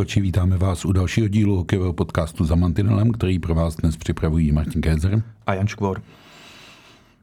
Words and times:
Posluchači, 0.00 0.20
vítáme 0.20 0.58
vás 0.58 0.84
u 0.84 0.92
dalšího 0.92 1.28
dílu 1.28 1.56
hokejového 1.56 1.92
podcastu 1.92 2.44
za 2.44 2.54
Mantinelem, 2.54 3.12
který 3.12 3.38
pro 3.38 3.54
vás 3.54 3.76
dnes 3.76 3.96
připravují 3.96 4.52
Martin 4.52 4.82
Kézer 4.82 5.22
a 5.46 5.54
Jan 5.54 5.66
Škvor. 5.66 6.02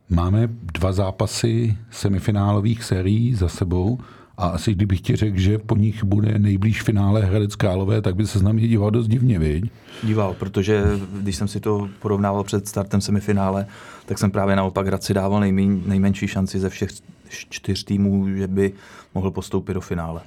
Máme 0.10 0.50
dva 0.74 0.92
zápasy 0.92 1.78
semifinálových 1.92 2.84
sérií 2.84 3.36
za 3.36 3.50
sebou 3.50 4.00
a 4.38 4.48
asi 4.48 4.72
kdybych 4.74 5.02
ti 5.02 5.16
řekl, 5.16 5.40
že 5.40 5.58
po 5.58 5.76
nich 5.76 6.04
bude 6.04 6.40
nejblíž 6.40 6.82
finále 6.82 7.26
Hradec 7.26 7.56
Králové, 7.56 8.02
tak 8.02 8.16
by 8.16 8.28
se 8.28 8.40
s 8.40 8.42
námi 8.42 8.68
díval 8.68 8.92
dost 8.92 9.08
divně, 9.08 9.40
viď? 9.40 9.72
Díval, 10.04 10.34
protože 10.34 10.84
když 11.22 11.36
jsem 11.36 11.48
si 11.48 11.60
to 11.60 11.90
porovnával 12.00 12.44
před 12.44 12.68
startem 12.68 13.02
semifinále, 13.02 13.68
tak 14.06 14.18
jsem 14.18 14.32
právě 14.32 14.56
naopak 14.56 14.88
Hradci 14.88 15.14
dával 15.14 15.40
nejmen, 15.40 15.82
nejmenší 15.86 16.28
šanci 16.28 16.60
ze 16.60 16.70
všech 16.70 16.90
čtyř 17.30 17.84
týmů, 17.84 18.30
že 18.30 18.48
by 18.48 18.74
mohl 19.16 19.32
postoupit 19.32 19.74
do 19.74 19.82
finále 19.82 20.22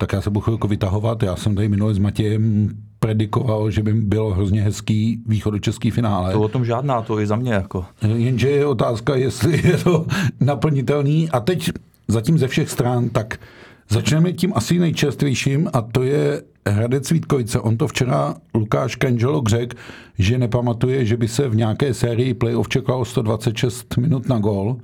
tak 0.00 0.12
já 0.12 0.20
se 0.20 0.30
budu 0.30 0.40
chvilku 0.40 0.68
vytahovat. 0.68 1.22
Já 1.22 1.36
jsem 1.36 1.54
tady 1.54 1.68
minule 1.68 1.94
s 1.94 1.98
Matějem 1.98 2.70
predikoval, 2.98 3.70
že 3.70 3.82
by 3.82 3.94
bylo 3.94 4.30
hrozně 4.30 4.62
hezký 4.62 5.22
východočeský 5.26 5.90
finále. 5.90 6.32
To 6.32 6.40
o 6.40 6.48
tom 6.48 6.64
žádná, 6.64 7.02
to 7.02 7.20
i 7.20 7.26
za 7.26 7.36
mě 7.36 7.52
jako. 7.52 7.84
Jenže 8.14 8.50
je 8.50 8.66
otázka, 8.66 9.14
jestli 9.14 9.68
je 9.68 9.76
to 9.76 10.06
naplnitelný. 10.40 11.30
A 11.30 11.40
teď 11.40 11.70
zatím 12.08 12.38
ze 12.38 12.48
všech 12.48 12.70
stran, 12.70 13.08
tak 13.08 13.40
začneme 13.88 14.32
tím 14.32 14.52
asi 14.56 14.78
nejčerstvějším 14.78 15.70
a 15.72 15.82
to 15.82 16.02
je 16.02 16.42
Hradec 16.68 17.10
Vítkovice. 17.10 17.60
On 17.60 17.76
to 17.76 17.88
včera 17.88 18.34
Lukáš 18.54 18.96
Kanželo 18.96 19.42
řekl, 19.46 19.76
že 20.18 20.38
nepamatuje, 20.38 21.04
že 21.06 21.16
by 21.16 21.28
se 21.28 21.48
v 21.48 21.56
nějaké 21.56 21.94
sérii 21.94 22.34
playoff 22.34 22.68
čekalo 22.68 23.04
126 23.04 23.96
minut 23.96 24.28
na 24.28 24.38
gol. 24.38 24.76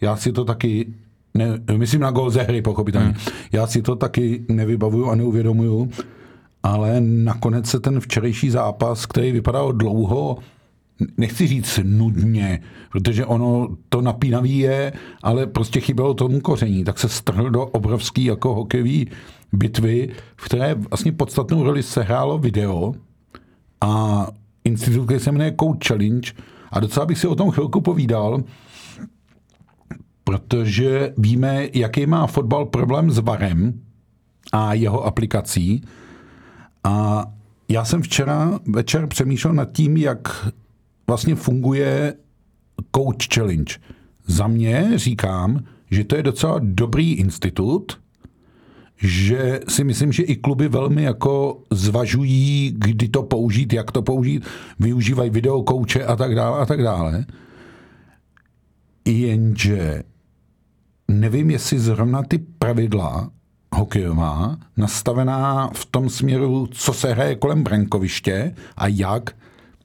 Já 0.00 0.16
si 0.16 0.32
to 0.32 0.44
taky 0.44 0.86
ne, 1.34 1.76
myslím 1.76 2.00
na 2.00 2.10
gol 2.10 2.30
ze 2.30 2.42
hry, 2.42 2.62
pochopitelně. 2.62 3.08
Hmm. 3.08 3.16
Já 3.52 3.66
si 3.66 3.82
to 3.82 3.96
taky 3.96 4.44
nevybavuju 4.48 5.10
a 5.10 5.14
neuvědomuju, 5.14 5.90
ale 6.62 7.00
nakonec 7.00 7.66
se 7.66 7.80
ten 7.80 8.00
včerejší 8.00 8.50
zápas, 8.50 9.06
který 9.06 9.32
vypadal 9.32 9.72
dlouho, 9.72 10.38
nechci 11.16 11.46
říct 11.46 11.80
nudně, 11.82 12.62
protože 12.92 13.26
ono 13.26 13.68
to 13.88 14.00
napínavý 14.00 14.58
je, 14.58 14.92
ale 15.22 15.46
prostě 15.46 15.80
chybělo 15.80 16.14
tomu 16.14 16.40
koření, 16.40 16.84
tak 16.84 16.98
se 16.98 17.08
strhl 17.08 17.50
do 17.50 17.66
obrovský 17.66 18.24
jako 18.24 18.54
hokejový 18.54 19.08
bitvy, 19.52 20.08
v 20.36 20.44
které 20.44 20.74
vlastně 20.74 21.12
podstatnou 21.12 21.62
roli 21.62 21.82
sehrálo 21.82 22.38
video 22.38 22.94
a 23.80 24.26
institut, 24.64 25.04
který 25.04 25.20
se 25.20 25.32
jmenuje 25.32 25.54
Code 25.60 25.78
Challenge 25.88 26.32
a 26.70 26.80
docela 26.80 27.06
bych 27.06 27.18
si 27.18 27.26
o 27.26 27.34
tom 27.34 27.50
chvilku 27.50 27.80
povídal, 27.80 28.42
protože 30.32 31.14
víme, 31.18 31.68
jaký 31.74 32.06
má 32.06 32.26
fotbal 32.26 32.64
problém 32.64 33.10
s 33.10 33.18
VARem 33.18 33.80
a 34.52 34.74
jeho 34.74 35.04
aplikací. 35.04 35.82
A 36.84 37.26
já 37.68 37.84
jsem 37.84 38.02
včera 38.02 38.60
večer 38.66 39.06
přemýšlel 39.06 39.54
nad 39.54 39.72
tím, 39.72 39.96
jak 39.96 40.48
vlastně 41.06 41.34
funguje 41.34 42.14
Coach 42.96 43.34
Challenge. 43.34 43.74
Za 44.26 44.46
mě 44.46 44.90
říkám, 44.94 45.60
že 45.90 46.04
to 46.04 46.16
je 46.16 46.22
docela 46.22 46.60
dobrý 46.62 47.12
institut, 47.12 48.00
že 48.96 49.60
si 49.68 49.84
myslím, 49.84 50.12
že 50.12 50.22
i 50.22 50.36
kluby 50.36 50.68
velmi 50.68 51.02
jako 51.02 51.62
zvažují, 51.70 52.74
kdy 52.78 53.08
to 53.08 53.22
použít, 53.22 53.72
jak 53.72 53.92
to 53.92 54.02
použít, 54.02 54.44
využívají 54.80 55.30
videokouče 55.30 56.04
a 56.04 56.16
tak 56.16 56.34
dále 56.34 56.60
a 56.60 56.66
tak 56.66 56.82
dále. 56.82 57.24
Jenže 59.04 60.02
nevím, 61.08 61.50
jestli 61.50 61.78
zrovna 61.78 62.22
ty 62.22 62.38
pravidla 62.38 63.30
hokejová, 63.74 64.56
nastavená 64.76 65.70
v 65.74 65.86
tom 65.86 66.08
směru, 66.08 66.68
co 66.70 66.92
se 66.92 67.12
hraje 67.12 67.34
kolem 67.34 67.62
brankoviště 67.62 68.54
a 68.76 68.86
jak, 68.86 69.30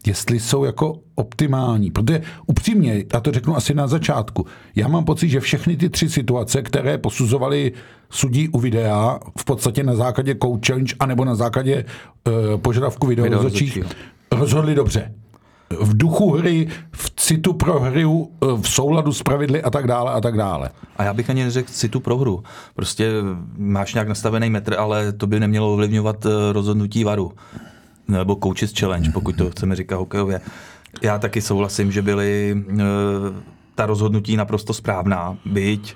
jestli 0.07 0.39
jsou 0.39 0.63
jako 0.63 1.00
optimální. 1.16 1.91
Protože 1.91 2.22
upřímně, 2.47 3.03
já 3.13 3.19
to 3.19 3.31
řeknu 3.31 3.56
asi 3.56 3.73
na 3.73 3.88
začátku, 3.88 4.45
já 4.75 4.88
mám 4.88 5.06
pocit, 5.06 5.29
že 5.29 5.39
všechny 5.39 5.77
ty 5.77 5.89
tři 5.89 6.09
situace, 6.09 6.61
které 6.61 6.97
posuzovali 6.97 7.72
sudí 8.09 8.50
u 8.50 8.59
videa, 8.59 9.19
v 9.39 9.45
podstatě 9.45 9.83
na 9.83 9.95
základě 9.95 10.35
coach 10.44 10.59
challenge, 10.67 10.95
anebo 11.00 11.25
na 11.25 11.35
základě 11.35 11.85
uh, 12.27 12.61
požadavku 12.61 13.07
video 13.07 13.25
rozhodli 14.31 14.75
dobře 14.75 15.13
v 15.69 15.97
duchu 15.97 16.31
hry, 16.31 16.67
v 16.91 17.13
citu 17.16 17.53
pro 17.53 17.79
hru, 17.79 18.31
v 18.61 18.69
souladu 18.69 19.13
s 19.13 19.23
pravidly 19.23 19.63
a 19.63 19.69
tak 19.69 19.88
dále 19.88 20.11
a 20.11 20.22
tak 20.22 20.38
dále. 20.38 20.69
A 20.97 21.03
já 21.03 21.13
bych 21.13 21.29
ani 21.29 21.44
neřekl 21.44 21.72
citu 21.72 22.00
pro 22.00 22.17
hru. 22.17 22.44
Prostě 22.75 23.11
máš 23.57 23.94
nějak 23.94 24.07
nastavený 24.07 24.50
metr, 24.50 24.75
ale 24.79 25.11
to 25.11 25.27
by 25.27 25.39
nemělo 25.39 25.73
ovlivňovat 25.73 26.25
eh, 26.25 26.29
rozhodnutí 26.53 27.03
varu. 27.03 27.31
Nebo 28.07 28.38
coaches 28.44 28.73
challenge, 28.79 29.11
pokud 29.11 29.35
to 29.35 29.50
chceme 29.50 29.75
říkat 29.75 29.97
hokejově. 29.97 30.41
Já 31.01 31.19
taky 31.19 31.41
souhlasím, 31.41 31.91
že 31.91 32.01
byly 32.01 32.63
eh, 32.69 32.83
ta 33.75 33.85
rozhodnutí 33.85 34.38
naprosto 34.38 34.73
správná, 34.73 35.38
byť 35.45 35.95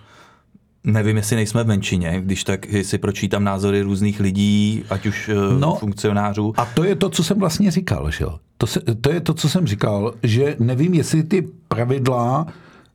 Nevím, 0.84 1.18
jestli 1.18 1.36
nejsme 1.36 1.64
v 1.64 1.68
menšině, 1.68 2.22
když 2.22 2.44
tak 2.44 2.66
si 2.81 2.98
pročítám 2.98 3.44
názory 3.44 3.81
různých 3.81 4.20
lidí, 4.20 4.84
ať 4.90 5.06
už 5.06 5.30
eh, 5.30 5.60
no, 5.60 5.76
funkcionářů. 5.76 6.54
A 6.58 6.66
to 6.66 6.84
je 6.84 6.96
to, 6.96 7.10
co 7.10 7.24
jsem 7.24 7.40
vlastně 7.40 7.72
říkal, 7.72 8.12
že 8.12 8.24
jo? 8.24 8.40
To, 8.62 8.68
se, 8.68 8.80
to 9.02 9.12
je 9.12 9.20
to, 9.22 9.34
co 9.34 9.50
jsem 9.50 9.68
říkal, 9.68 10.14
že 10.24 10.56
nevím, 10.60 10.94
jestli 10.94 11.24
ty 11.24 11.48
pravidla 11.68 12.48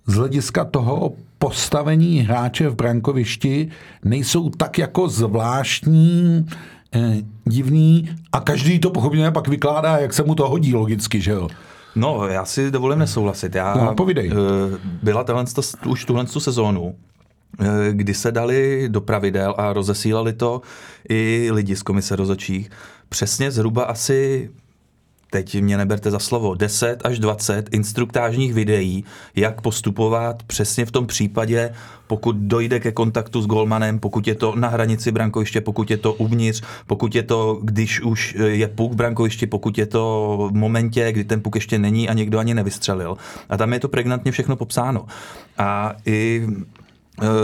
z 0.07 0.15
hlediska 0.15 0.65
toho 0.65 1.13
postavení 1.39 2.21
hráče 2.21 2.69
v 2.69 2.75
brankovišti 2.75 3.69
nejsou 4.05 4.51
tak 4.51 4.79
jako 4.79 5.09
zvláštní, 5.09 6.47
eh, 6.95 7.17
divný 7.45 8.11
a 8.33 8.41
každý 8.41 8.79
to 8.79 8.91
pochopně 8.91 9.31
pak 9.31 9.49
vykládá, 9.49 9.99
jak 9.99 10.13
se 10.13 10.23
mu 10.23 10.35
to 10.35 10.49
hodí 10.49 10.75
logicky, 10.75 11.21
že 11.21 11.31
jo? 11.31 11.49
No, 11.95 12.27
já 12.27 12.45
si 12.45 12.71
dovolím 12.71 12.99
nesouhlasit. 12.99 13.55
Já, 13.55 13.75
no, 13.75 13.95
povídej. 13.95 14.31
Eh, 14.33 14.79
byla 15.03 15.25
tahle, 15.25 15.45
už 15.87 16.05
tuhle 16.05 16.27
sezónu, 16.27 16.95
eh, 17.61 17.67
kdy 17.93 18.15
se 18.15 18.33
dali 18.33 18.89
do 18.89 19.01
pravidel 19.01 19.55
a 19.59 19.73
rozesílali 19.73 20.33
to 20.33 20.61
i 21.09 21.49
lidi 21.53 21.77
z 21.77 21.83
komise 21.83 22.17
rozočích. 22.17 22.71
Přesně 23.09 23.51
zhruba 23.51 23.85
asi 23.85 24.51
teď 25.37 25.61
mě 25.63 25.77
neberte 25.77 26.11
za 26.11 26.19
slovo, 26.19 26.55
10 26.55 27.07
až 27.07 27.19
20 27.19 27.69
instruktážních 27.75 28.55
videí, 28.55 29.05
jak 29.35 29.61
postupovat 29.61 30.43
přesně 30.43 30.87
v 30.87 30.91
tom 30.91 31.07
případě, 31.07 31.73
pokud 32.07 32.37
dojde 32.37 32.81
ke 32.81 32.93
kontaktu 32.93 33.43
s 33.43 33.47
golmanem, 33.47 33.99
pokud 33.99 34.27
je 34.27 34.35
to 34.35 34.55
na 34.57 34.69
hranici 34.69 35.13
brankoviště, 35.13 35.61
pokud 35.61 35.91
je 35.91 35.97
to 35.97 36.15
uvnitř, 36.15 36.63
pokud 36.87 37.15
je 37.15 37.23
to, 37.23 37.61
když 37.63 38.01
už 38.01 38.37
je 38.47 38.69
puk 38.69 38.93
v 38.93 38.97
brankovišti, 38.97 39.47
pokud 39.47 39.79
je 39.79 39.87
to 39.87 40.39
v 40.53 40.55
momentě, 40.55 41.13
kdy 41.13 41.25
ten 41.25 41.43
puk 41.43 41.55
ještě 41.55 41.79
není 41.79 42.09
a 42.09 42.13
někdo 42.13 42.39
ani 42.39 42.55
nevystřelil. 42.55 43.17
A 43.49 43.57
tam 43.57 43.73
je 43.73 43.81
to 43.81 43.89
pregnantně 43.89 44.33
všechno 44.33 44.57
popsáno. 44.57 45.07
A 45.59 45.93
i 46.07 46.47
Eh, 46.47 46.76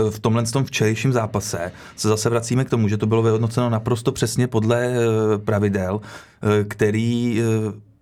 v 0.09 0.19
tomhle 0.19 0.43
tom 0.43 0.65
včerejším 0.65 1.13
zápase 1.13 1.71
se 1.95 2.07
zase 2.07 2.29
vracíme 2.29 2.65
k 2.65 2.69
tomu, 2.69 2.87
že 2.87 2.97
to 2.97 3.05
bylo 3.05 3.21
vyhodnoceno 3.21 3.69
naprosto 3.69 4.11
přesně 4.11 4.47
podle 4.47 4.85
eh, 4.85 5.37
pravidel, 5.37 6.01
eh, 6.01 6.63
který 6.63 7.41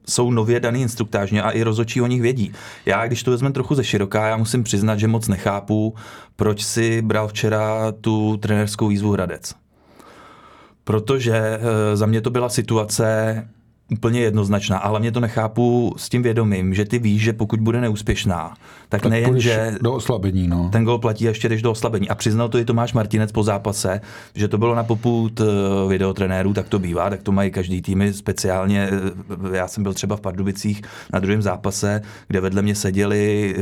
jsou 0.08 0.32
nově 0.32 0.60
daný 0.60 0.82
instruktážně 0.82 1.42
a 1.42 1.52
i 1.52 1.64
rozočí 1.64 2.02
o 2.02 2.08
nich 2.08 2.22
vědí. 2.22 2.54
Já, 2.86 3.08
když 3.08 3.24
to 3.24 3.32
vezmeme 3.32 3.54
trochu 3.54 3.76
ze 3.76 3.84
široká, 3.84 4.28
já 4.28 4.38
musím 4.38 4.64
přiznat, 4.64 4.98
že 4.98 5.08
moc 5.08 5.28
nechápu, 5.28 5.96
proč 6.36 6.64
si 6.64 7.02
bral 7.02 7.28
včera 7.28 7.92
tu 8.02 8.38
trenerskou 8.38 8.88
výzvu 8.88 9.12
Hradec. 9.12 9.56
Protože 10.84 11.60
za 11.94 12.06
mě 12.06 12.22
to 12.22 12.30
byla 12.30 12.50
situace, 12.50 13.36
úplně 13.92 14.20
jednoznačná, 14.20 14.78
ale 14.78 15.00
mě 15.00 15.12
to 15.12 15.20
nechápu 15.20 15.94
s 15.98 16.10
tím 16.10 16.24
vědomím, 16.24 16.74
že 16.74 16.86
ty 16.86 17.00
víš, 17.00 17.22
že 17.22 17.34
pokud 17.34 17.60
bude 17.60 17.82
neúspěšná, 17.82 18.54
tak, 18.90 19.02
Tak 19.02 19.12
nejen, 19.12 19.40
že 19.40 19.74
do 19.82 19.94
oslabení, 19.94 20.48
no. 20.48 20.70
ten 20.72 20.84
gol 20.84 20.98
platí 20.98 21.24
ještě 21.26 21.50
jdeš 21.50 21.62
do 21.62 21.72
oslabení. 21.72 22.10
A 22.10 22.16
přiznal 22.16 22.50
to 22.50 22.58
i 22.58 22.66
Tomáš 22.66 22.94
Martinec 22.94 23.32
po 23.32 23.44
zápase, 23.44 24.02
že 24.36 24.48
to 24.48 24.58
bylo 24.58 24.76
na 24.76 24.84
poput 24.84 25.42
eh, 25.42 25.46
videotrenérů, 25.90 26.54
tak 26.54 26.70
to 26.70 26.80
bývá, 26.80 27.10
tak 27.10 27.24
to 27.24 27.32
mají 27.32 27.52
každý 27.52 27.82
týmy 27.82 28.14
speciálně. 28.14 28.90
eh, 29.54 29.58
Já 29.58 29.68
jsem 29.68 29.84
byl 29.84 29.94
třeba 29.94 30.16
v 30.16 30.22
Pardubicích 30.22 30.82
na 31.14 31.20
druhém 31.20 31.42
zápase, 31.42 32.02
kde 32.28 32.42
vedle 32.42 32.62
mě 32.62 32.76
seděli 32.76 33.56
eh, 33.58 33.62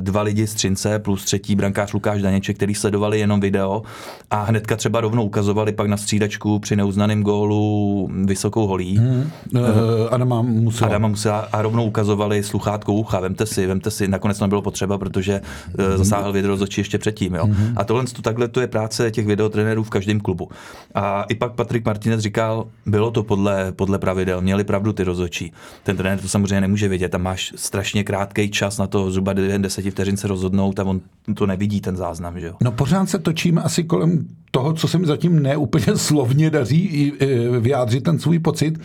dva 0.00 0.22
lidi 0.22 0.46
z 0.46 0.54
Třince 0.54 0.98
plus 0.98 1.24
třetí 1.24 1.56
brankář 1.56 1.92
Lukáš 1.92 2.22
Daněček, 2.22 2.56
který 2.56 2.74
sledovali 2.74 3.20
jenom 3.20 3.40
video 3.40 3.82
a 4.30 4.42
hnedka 4.44 4.76
třeba 4.76 5.00
rovnou 5.00 5.24
ukazovali 5.24 5.72
pak 5.72 5.86
na 5.86 5.96
střídačku 5.96 6.58
při 6.58 6.76
neuznaném 6.76 7.22
gólu 7.22 8.08
vysokou 8.24 8.66
holí. 8.66 8.98
Hmm. 8.98 9.30
Uh, 9.70 10.14
Adama 10.14 10.42
musela. 10.42 10.90
Adama 10.90 11.08
musela 11.08 11.38
a 11.38 11.62
rovnou 11.62 11.84
ukazovali 11.84 12.42
sluchátko 12.42 12.92
ucha, 12.92 13.20
vemte 13.20 13.46
si, 13.46 13.66
vemte 13.66 13.90
si, 13.90 14.08
nakonec 14.08 14.38
to 14.38 14.44
nebylo 14.44 14.62
potřeba, 14.62 14.98
protože 14.98 15.40
mm-hmm. 15.40 15.96
zasáhl 15.96 16.32
video 16.32 16.56
z 16.56 16.62
očí 16.62 16.80
ještě 16.80 16.98
předtím. 16.98 17.34
Jo. 17.34 17.46
Mm-hmm. 17.46 17.72
A 17.76 17.84
tohle 17.84 18.04
to, 18.04 18.22
takhle 18.22 18.48
to 18.48 18.60
je 18.60 18.66
práce 18.66 19.10
těch 19.10 19.26
videotrenérů 19.26 19.82
v 19.82 19.90
každém 19.90 20.20
klubu. 20.20 20.48
A 20.94 21.22
i 21.22 21.34
pak 21.34 21.52
Patrik 21.52 21.84
Martinez 21.84 22.20
říkal, 22.20 22.66
bylo 22.86 23.10
to 23.10 23.22
podle, 23.22 23.72
podle 23.72 23.98
pravidel, 23.98 24.40
měli 24.40 24.64
pravdu 24.64 24.92
ty 24.92 25.04
rozhodčí. 25.04 25.52
Ten 25.82 25.96
trenér 25.96 26.18
to 26.18 26.28
samozřejmě 26.28 26.60
nemůže 26.60 26.88
vědět, 26.88 27.08
tam 27.08 27.22
máš 27.22 27.52
strašně 27.56 28.04
krátký 28.04 28.50
čas 28.50 28.78
na 28.78 28.86
to, 28.86 29.10
zhruba 29.10 29.32
10 29.32 29.90
vteřin 29.90 30.16
se 30.16 30.28
rozhodnout 30.28 30.80
a 30.80 30.84
on 30.84 31.00
to 31.34 31.46
nevidí 31.46 31.80
ten 31.80 31.96
záznam. 31.96 32.40
Že 32.40 32.46
jo. 32.46 32.54
No 32.62 32.72
pořád 32.72 33.10
se 33.10 33.18
točíme 33.18 33.62
asi 33.62 33.84
kolem 33.84 34.26
toho, 34.50 34.72
co 34.72 34.88
se 34.88 34.98
mi 34.98 35.06
zatím 35.06 35.42
neúplně 35.42 35.96
slovně 35.96 36.50
daří 36.50 36.80
i, 36.84 37.24
e, 37.24 37.60
vyjádřit 37.60 38.04
ten 38.04 38.18
svůj 38.18 38.38
pocit. 38.38 38.78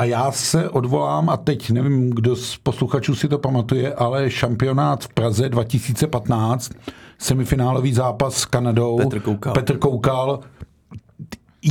A 0.00 0.04
já 0.04 0.32
se 0.32 0.68
odvolám, 0.68 1.30
a 1.30 1.36
teď 1.36 1.70
nevím, 1.70 2.10
kdo 2.10 2.36
z 2.36 2.56
posluchačů 2.56 3.14
si 3.14 3.28
to 3.28 3.38
pamatuje, 3.38 3.94
ale 3.94 4.30
šampionát 4.30 5.04
v 5.04 5.08
Praze 5.08 5.48
2015, 5.48 6.72
semifinálový 7.18 7.92
zápas 7.92 8.34
s 8.34 8.44
Kanadou. 8.44 8.96
Petr 8.96 9.20
Koukal. 9.20 9.52
Petr 9.52 9.76
Koukal. 9.76 10.40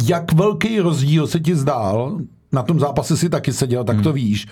Jak 0.09 0.33
velký 0.33 0.79
rozdíl 0.79 1.27
se 1.27 1.39
ti 1.39 1.55
zdál, 1.55 2.17
na 2.51 2.63
tom 2.63 2.79
zápase 2.79 3.17
si 3.17 3.29
taky 3.29 3.53
seděl, 3.53 3.83
tak 3.83 4.01
to 4.01 4.13
víš, 4.13 4.47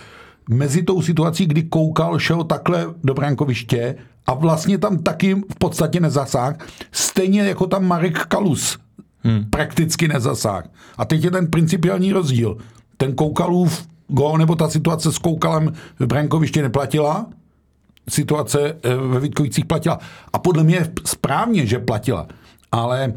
mezi 0.49 0.83
tou 0.83 1.01
situací, 1.01 1.45
kdy 1.45 1.63
Koukal 1.63 2.19
šel 2.19 2.43
takhle 2.43 2.85
do 3.03 3.13
brankoviště 3.13 3.95
a 4.27 4.33
vlastně 4.33 4.77
tam 4.77 4.97
taky 4.97 5.35
v 5.35 5.55
podstatě 5.59 5.99
nezasáh, 5.99 6.55
stejně 6.91 7.41
jako 7.41 7.67
tam 7.67 7.85
Marek 7.85 8.25
Kalus 8.25 8.77
hmm. 9.23 9.45
prakticky 9.49 10.07
nezasáh. 10.07 10.69
A 10.97 11.05
teď 11.05 11.23
je 11.23 11.31
ten 11.31 11.47
principiální 11.47 12.13
rozdíl. 12.13 12.57
Ten 12.97 13.13
Koukalův 13.13 13.87
gól 14.07 14.37
nebo 14.37 14.55
ta 14.55 14.69
situace 14.69 15.11
s 15.11 15.17
Koukalem 15.17 15.73
v 15.99 16.05
brankovišti 16.05 16.61
neplatila, 16.61 17.29
situace 18.09 18.77
eh, 18.83 18.95
ve 18.95 19.19
Vítkovicích 19.19 19.65
platila. 19.65 19.99
A 20.33 20.39
podle 20.39 20.63
mě 20.63 20.75
je 20.75 20.91
správně, 21.05 21.65
že 21.65 21.79
platila. 21.79 22.27
Ale 22.71 23.13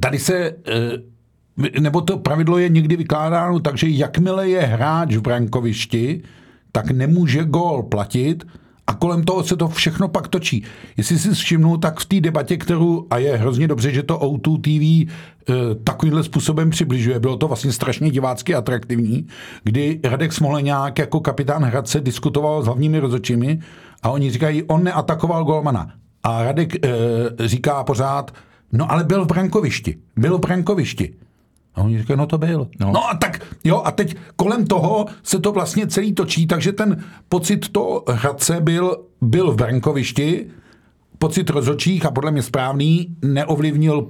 tady 0.00 0.18
se, 0.18 0.56
eh, 0.66 1.80
nebo 1.80 2.00
to 2.00 2.18
pravidlo 2.18 2.58
je 2.58 2.68
někdy 2.68 2.96
vykládáno 2.96 3.60
tak, 3.60 3.78
že 3.78 3.88
jakmile 3.88 4.48
je 4.48 4.60
hráč 4.60 5.14
v 5.14 5.20
brankovišti, 5.20 6.22
tak 6.72 6.90
nemůže 6.90 7.44
gól 7.44 7.82
platit 7.82 8.44
a 8.90 8.94
kolem 8.94 9.24
toho 9.24 9.44
se 9.44 9.56
to 9.56 9.68
všechno 9.68 10.08
pak 10.08 10.28
točí. 10.28 10.64
Jestli 10.96 11.18
si 11.18 11.30
všimnu, 11.30 11.76
tak 11.76 12.00
v 12.00 12.06
té 12.06 12.20
debatě, 12.20 12.56
kterou, 12.56 13.06
a 13.10 13.18
je 13.18 13.36
hrozně 13.36 13.68
dobře, 13.68 13.92
že 13.92 14.02
to 14.02 14.18
O2 14.18 14.60
TV 14.60 15.10
e, 15.50 15.74
takovýmhle 15.74 16.24
způsobem 16.24 16.70
přibližuje, 16.70 17.20
bylo 17.20 17.36
to 17.36 17.48
vlastně 17.48 17.72
strašně 17.72 18.10
divácky 18.10 18.54
atraktivní, 18.54 19.26
kdy 19.64 20.00
Radek 20.04 20.32
Smoleňák 20.32 20.98
jako 20.98 21.20
kapitán 21.20 21.64
Hradce 21.64 22.00
diskutoval 22.00 22.62
s 22.62 22.66
hlavními 22.66 22.98
rozhodčími 22.98 23.60
a 24.02 24.10
oni 24.10 24.30
říkají, 24.30 24.62
on 24.62 24.84
neatakoval 24.84 25.44
golmana. 25.44 25.92
A 26.22 26.42
Radek 26.42 26.74
e, 26.74 26.88
říká 27.48 27.84
pořád, 27.84 28.34
no 28.72 28.92
ale 28.92 29.04
byl 29.04 29.24
v 29.24 29.28
brankovišti, 29.28 29.96
byl 30.16 30.38
v 30.38 30.40
brankovišti. 30.40 31.14
A 31.74 31.82
oni 31.82 31.98
říkají, 31.98 32.18
no 32.18 32.26
to 32.26 32.38
byl. 32.38 32.68
No. 32.80 32.92
no 32.92 33.10
a 33.10 33.14
tak, 33.14 33.46
jo, 33.64 33.82
a 33.84 33.90
teď 33.90 34.16
kolem 34.36 34.66
toho 34.66 35.06
se 35.22 35.38
to 35.38 35.52
vlastně 35.52 35.86
celý 35.86 36.12
točí, 36.12 36.46
takže 36.46 36.72
ten 36.72 37.04
pocit 37.28 37.68
to 37.68 38.04
Hradce 38.08 38.60
byl, 38.60 38.96
byl 39.20 39.52
v 39.52 39.56
brankovišti, 39.56 40.46
pocit 41.18 41.50
rozhodčích 41.50 42.06
a 42.06 42.10
podle 42.10 42.30
mě 42.30 42.42
správný 42.42 43.16
neovlivnil 43.22 44.06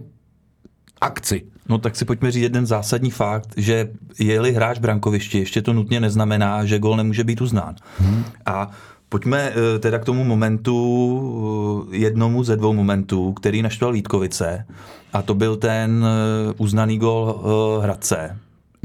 akci. 1.00 1.42
No 1.68 1.78
tak 1.78 1.96
si 1.96 2.04
pojďme 2.04 2.30
říct 2.30 2.42
jeden 2.42 2.66
zásadní 2.66 3.10
fakt, 3.10 3.48
že 3.56 3.90
je-li 4.18 4.52
hráč 4.52 4.78
brankovišti, 4.78 5.38
ještě 5.38 5.62
to 5.62 5.72
nutně 5.72 6.00
neznamená, 6.00 6.64
že 6.64 6.78
gol 6.78 6.96
nemůže 6.96 7.24
být 7.24 7.40
uznán. 7.40 7.74
Hmm. 7.98 8.24
A 8.46 8.70
Pojďme 9.10 9.52
eh, 9.52 9.78
teda 9.78 9.98
k 9.98 10.04
tomu 10.04 10.24
momentu, 10.24 11.88
eh, 11.92 11.96
jednomu 11.96 12.44
ze 12.44 12.56
dvou 12.56 12.72
momentů, 12.72 13.32
který 13.32 13.62
naštval 13.62 13.92
Vítkovice, 13.92 14.66
a 15.12 15.22
to 15.22 15.34
byl 15.34 15.56
ten 15.56 16.06
eh, 16.06 16.54
uznaný 16.58 16.98
gol 16.98 17.42
Hradce. 17.82 18.36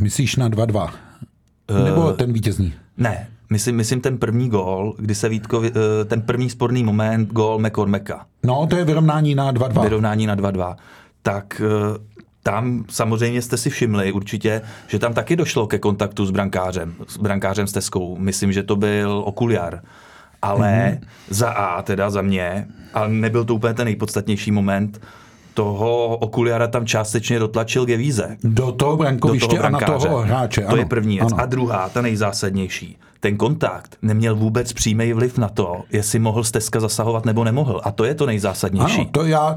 Myslíš 0.02 0.36
na 0.36 0.50
2-2? 0.50 0.90
Nebo 1.84 2.12
ten 2.12 2.34
vítězný? 2.34 2.74
Ne, 2.98 3.28
myslím, 3.50 3.76
myslím 3.76 4.02
ten 4.02 4.18
první 4.18 4.50
gol, 4.50 4.94
kdy 4.98 5.16
se 5.16 5.30
Vítkovi, 5.30 5.72
ten 6.06 6.22
první 6.22 6.50
sporný 6.50 6.84
moment, 6.84 7.30
gol 7.32 7.60
McCormacka. 7.60 8.26
No, 8.44 8.68
to 8.70 8.76
je 8.76 8.86
vyrovnání 8.86 9.36
na 9.36 9.54
2-2. 9.54 9.82
Vyrovnání 9.82 10.28
na 10.28 10.36
2-2. 10.36 10.76
Tak 11.22 11.62
tam 12.44 12.86
samozřejmě 12.90 13.42
jste 13.42 13.58
si 13.58 13.70
všimli 13.70 14.12
určitě, 14.12 14.62
že 14.88 15.00
tam 15.00 15.14
taky 15.14 15.36
došlo 15.36 15.68
ke 15.68 15.80
kontaktu 15.80 16.26
s 16.26 16.32
brankářem, 16.32 16.96
s 17.08 17.18
brankářem 17.18 17.68
s 17.68 17.72
Teskou. 17.72 18.18
Myslím, 18.18 18.52
že 18.52 18.64
to 18.64 18.76
byl 18.76 19.24
Okuliar 19.26 19.82
ale 20.46 21.00
mm-hmm. 21.02 21.08
za 21.30 21.50
A, 21.50 21.82
teda 21.82 22.10
za 22.10 22.22
mě, 22.22 22.68
a 22.94 23.08
nebyl 23.08 23.46
to 23.46 23.56
úplně 23.56 23.74
ten 23.74 23.86
nejpodstatnější 23.86 24.52
moment, 24.52 25.02
toho 25.54 26.18
okuliara 26.18 26.68
tam 26.68 26.86
částečně 26.86 27.40
dotlačil 27.40 27.86
Gevíze. 27.86 28.38
Do 28.44 28.72
toho 28.72 28.98
brankoviště 28.98 29.60
a 29.60 29.70
na 29.70 29.80
toho 29.80 30.18
hráče. 30.18 30.62
To 30.62 30.68
ano, 30.68 30.78
je 30.78 30.86
první 30.86 31.18
věc. 31.18 31.32
Ano. 31.32 31.44
A 31.44 31.46
druhá, 31.46 31.90
ta 31.90 32.02
nejzásadnější. 32.02 32.98
Ten 33.20 33.38
kontakt 33.38 33.98
neměl 34.02 34.36
vůbec 34.36 34.74
přímý 34.74 35.14
vliv 35.14 35.38
na 35.38 35.50
to, 35.50 35.84
jestli 35.92 36.20
mohl 36.20 36.44
Steska 36.44 36.80
zasahovat 36.80 37.26
nebo 37.26 37.44
nemohl. 37.44 37.82
A 37.84 37.92
to 37.92 38.04
je 38.04 38.16
to 38.16 38.26
nejzásadnější. 38.26 39.02
Ano, 39.02 39.10
to 39.12 39.26
já, 39.26 39.56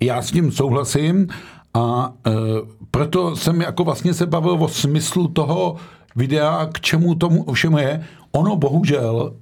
já 0.00 0.22
s 0.22 0.30
tím 0.30 0.52
souhlasím 0.52 1.28
a 1.74 2.12
e, 2.26 2.30
proto 2.90 3.36
jsem 3.36 3.60
jako 3.60 3.84
vlastně 3.84 4.14
se 4.14 4.26
bavil 4.26 4.52
o 4.60 4.68
smyslu 4.68 5.28
toho 5.28 5.76
videa, 6.16 6.68
k 6.72 6.80
čemu 6.80 7.14
tomu 7.14 7.52
všemu 7.52 7.78
je. 7.78 8.04
Ono 8.32 8.56
bohužel 8.56 9.32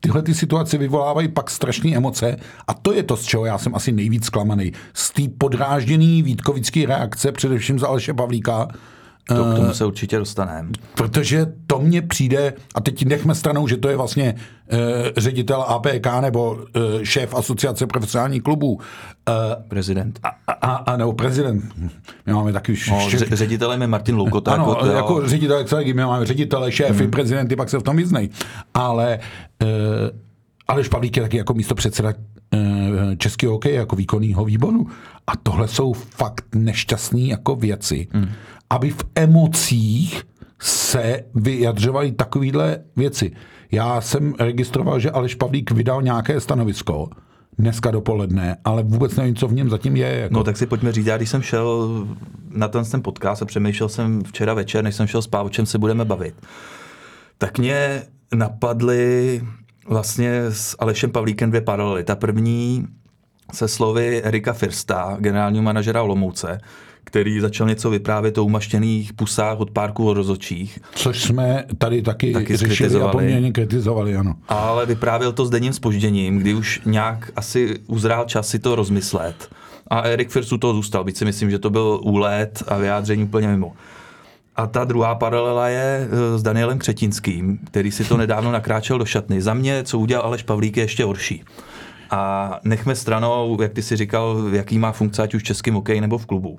tyhle 0.00 0.22
ty 0.22 0.34
situace 0.34 0.78
vyvolávají 0.78 1.28
pak 1.28 1.50
strašné 1.50 1.96
emoce 1.96 2.36
a 2.68 2.74
to 2.74 2.92
je 2.92 3.02
to, 3.02 3.16
z 3.16 3.24
čeho 3.24 3.44
já 3.44 3.58
jsem 3.58 3.74
asi 3.74 3.92
nejvíc 3.92 4.24
zklamaný. 4.24 4.72
Z 4.94 5.10
té 5.10 5.22
podrážděný 5.38 6.22
Vítkovické 6.22 6.86
reakce, 6.86 7.32
především 7.32 7.78
za 7.78 7.88
Aleše 7.88 8.14
Pavlíka, 8.14 8.68
to 9.36 9.44
k 9.44 9.56
tomu 9.56 9.72
se 9.72 9.84
určitě 9.84 10.18
dostaneme. 10.18 10.68
Protože 10.94 11.46
to 11.66 11.78
mně 11.78 12.02
přijde, 12.02 12.52
a 12.74 12.80
teď 12.80 13.04
nechme 13.04 13.34
stranou, 13.34 13.68
že 13.68 13.76
to 13.76 13.88
je 13.88 13.96
vlastně 13.96 14.34
uh, 14.72 14.78
ředitel 15.16 15.62
APK 15.62 16.06
nebo 16.20 16.52
uh, 16.52 16.62
šéf 17.02 17.34
asociace 17.34 17.86
profesionálních 17.86 18.42
klubů. 18.42 18.72
Uh, 18.74 18.82
prezident. 19.68 20.20
A, 20.22 20.28
a, 20.52 20.74
a 20.74 20.96
nebo 20.96 21.12
prezident. 21.12 21.64
My 22.26 22.32
máme 22.32 22.52
taky... 22.52 22.72
No, 22.90 23.00
štěk... 23.00 23.32
ředitelem 23.32 23.80
je 23.80 23.86
Martin 23.88 24.16
Loukota. 24.16 24.52
Ano, 24.52 24.68
jako, 24.70 24.86
jako 24.86 25.28
ředitel, 25.28 25.64
celý, 25.64 25.94
my 25.94 26.04
máme 26.04 26.26
ředitele, 26.26 26.72
šéfy, 26.72 27.02
hmm. 27.02 27.10
prezidenty, 27.10 27.56
pak 27.56 27.70
se 27.70 27.78
v 27.78 27.82
tom 27.82 27.96
vyznají. 27.96 28.30
Ale 28.74 29.18
uh, 29.62 29.68
Aleš 30.68 30.88
Pavlík 30.88 31.16
je 31.16 31.22
taky 31.22 31.36
jako 31.36 31.54
místo 31.54 31.74
předseda 31.74 32.12
českého 33.18 33.52
hokeje, 33.52 33.74
jako 33.74 33.96
výkonného 33.96 34.44
výboru. 34.44 34.86
A 35.26 35.36
tohle 35.36 35.68
jsou 35.68 35.92
fakt 35.92 36.44
nešťastné 36.54 37.20
jako 37.20 37.56
věci. 37.56 38.06
Hmm 38.12 38.28
aby 38.70 38.90
v 38.90 39.04
emocích 39.14 40.22
se 40.60 41.24
vyjadřovaly 41.34 42.12
takovéhle 42.12 42.78
věci. 42.96 43.32
Já 43.72 44.00
jsem 44.00 44.34
registroval, 44.38 45.00
že 45.00 45.10
Aleš 45.10 45.34
Pavlík 45.34 45.70
vydal 45.70 46.02
nějaké 46.02 46.40
stanovisko 46.40 47.08
dneska 47.58 47.90
dopoledne, 47.90 48.56
ale 48.64 48.82
vůbec 48.82 49.16
nevím, 49.16 49.34
co 49.34 49.48
v 49.48 49.52
něm 49.52 49.70
zatím 49.70 49.96
je. 49.96 50.18
Jako. 50.18 50.34
No 50.34 50.44
tak 50.44 50.56
si 50.56 50.66
pojďme 50.66 50.92
říct, 50.92 51.06
já 51.06 51.16
když 51.16 51.30
jsem 51.30 51.42
šel 51.42 51.88
na 52.50 52.68
ten, 52.68 52.84
ten 52.84 53.02
podcast 53.02 53.42
a 53.42 53.44
přemýšlel 53.44 53.88
jsem 53.88 54.22
včera 54.24 54.54
večer, 54.54 54.84
než 54.84 54.94
jsem 54.94 55.06
šel 55.06 55.22
spát, 55.22 55.42
o 55.42 55.48
čem 55.48 55.66
se 55.66 55.78
budeme 55.78 56.04
bavit, 56.04 56.34
tak 57.38 57.58
mě 57.58 58.02
napadly 58.34 59.40
vlastně 59.88 60.42
s 60.48 60.76
Alešem 60.78 61.10
Pavlíkem 61.10 61.50
dvě 61.50 61.60
paralely. 61.60 62.04
Ta 62.04 62.16
první 62.16 62.86
se 63.52 63.68
slovy 63.68 64.22
Erika 64.22 64.52
Firsta, 64.52 65.16
generálního 65.20 65.62
manažera 65.62 66.02
Olomouce, 66.02 66.60
který 67.08 67.40
začal 67.40 67.66
něco 67.66 67.90
vyprávět 67.90 68.38
o 68.38 68.44
umaštěných 68.44 69.12
pusách 69.12 69.60
od 69.60 69.70
párku 69.70 70.08
o 70.08 70.14
rozočích. 70.14 70.78
Což 70.94 71.22
jsme 71.22 71.64
tady 71.78 72.02
taky, 72.02 72.32
taky 72.32 72.56
řešili 72.56 73.00
a 73.00 73.08
poměrně 73.08 73.52
kritizovali, 73.52 74.16
ano. 74.16 74.34
Ale 74.48 74.86
vyprávěl 74.86 75.32
to 75.32 75.46
s 75.46 75.50
denním 75.50 75.72
spožděním, 75.72 76.38
kdy 76.38 76.54
už 76.54 76.80
nějak 76.84 77.32
asi 77.36 77.78
uzrál 77.86 78.24
čas 78.24 78.48
si 78.48 78.58
to 78.58 78.74
rozmyslet. 78.74 79.48
A 79.90 80.00
Erik 80.00 80.30
Firsu 80.30 80.58
to 80.58 80.74
zůstal, 80.74 81.04
byť 81.04 81.16
si 81.16 81.24
myslím, 81.24 81.50
že 81.50 81.58
to 81.58 81.70
byl 81.70 82.00
úlet 82.02 82.62
a 82.68 82.76
vyjádření 82.76 83.24
úplně 83.24 83.48
mimo. 83.48 83.72
A 84.56 84.66
ta 84.66 84.84
druhá 84.84 85.14
paralela 85.14 85.68
je 85.68 86.08
eh, 86.10 86.38
s 86.38 86.42
Danielem 86.42 86.78
Křetinským, 86.78 87.58
který 87.64 87.90
si 87.90 88.04
to 88.04 88.16
nedávno 88.16 88.52
nakráčel 88.52 88.98
do 88.98 89.04
šatny. 89.04 89.42
Za 89.42 89.54
mě, 89.54 89.82
co 89.84 89.98
udělal 89.98 90.26
Aleš 90.26 90.42
Pavlík, 90.42 90.76
je 90.76 90.84
ještě 90.84 91.04
horší. 91.04 91.44
A 92.10 92.60
nechme 92.64 92.94
stranou, 92.94 93.58
jak 93.62 93.72
ty 93.72 93.82
si 93.82 93.96
říkal, 93.96 94.36
jaký 94.52 94.78
má 94.78 94.92
funkce, 94.92 95.22
ať 95.22 95.34
už 95.34 95.42
v 95.42 95.46
českým 95.46 95.74
hokej 95.74 96.00
nebo 96.00 96.18
v 96.18 96.26
klubu. 96.26 96.58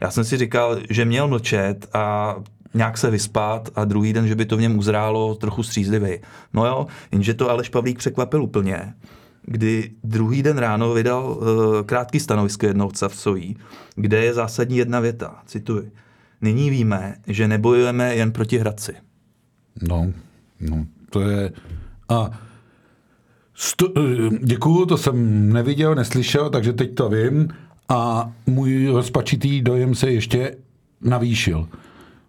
Já 0.00 0.10
jsem 0.10 0.24
si 0.24 0.36
říkal, 0.36 0.78
že 0.90 1.04
měl 1.04 1.28
mlčet 1.28 1.88
a 1.92 2.36
nějak 2.74 2.98
se 2.98 3.10
vyspat 3.10 3.68
a 3.74 3.84
druhý 3.84 4.12
den, 4.12 4.28
že 4.28 4.34
by 4.34 4.46
to 4.46 4.56
v 4.56 4.60
něm 4.60 4.78
uzrálo 4.78 5.34
trochu 5.34 5.62
střízlivý. 5.62 6.18
No 6.52 6.66
jo, 6.66 6.86
jenže 7.12 7.34
to 7.34 7.50
Aleš 7.50 7.68
Pavlík 7.68 7.98
překvapil 7.98 8.42
úplně, 8.42 8.94
kdy 9.42 9.90
druhý 10.04 10.42
den 10.42 10.58
ráno 10.58 10.94
vydal 10.94 11.30
uh, 11.30 11.46
krátký 11.86 12.20
stanovisko 12.20 12.66
jednoho 12.66 12.90
Savcojí, 12.94 13.56
kde 13.94 14.24
je 14.24 14.34
zásadní 14.34 14.76
jedna 14.76 15.00
věta, 15.00 15.42
cituji. 15.46 15.92
Nyní 16.40 16.70
víme, 16.70 17.16
že 17.26 17.48
nebojujeme 17.48 18.14
jen 18.14 18.32
proti 18.32 18.58
Hradci. 18.58 18.92
No, 19.88 20.12
no, 20.60 20.86
to 21.10 21.20
je... 21.20 21.52
A 22.08 22.30
sto, 23.54 23.92
děkuju, 24.42 24.86
to 24.86 24.96
jsem 24.96 25.48
neviděl, 25.52 25.94
neslyšel, 25.94 26.50
takže 26.50 26.72
teď 26.72 26.94
to 26.94 27.08
vím. 27.08 27.48
A 27.88 28.32
můj 28.46 28.86
rozpačitý 28.86 29.62
dojem 29.62 29.94
se 29.94 30.10
ještě 30.10 30.56
navýšil. 31.00 31.68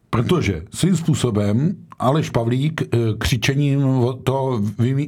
Protože 0.09 0.63
svým 0.73 0.95
způsobem 0.95 1.75
Aleš 1.99 2.29
Pavlík 2.29 2.81
eh, 2.81 2.97
křičením 3.17 3.83
to 4.23 4.61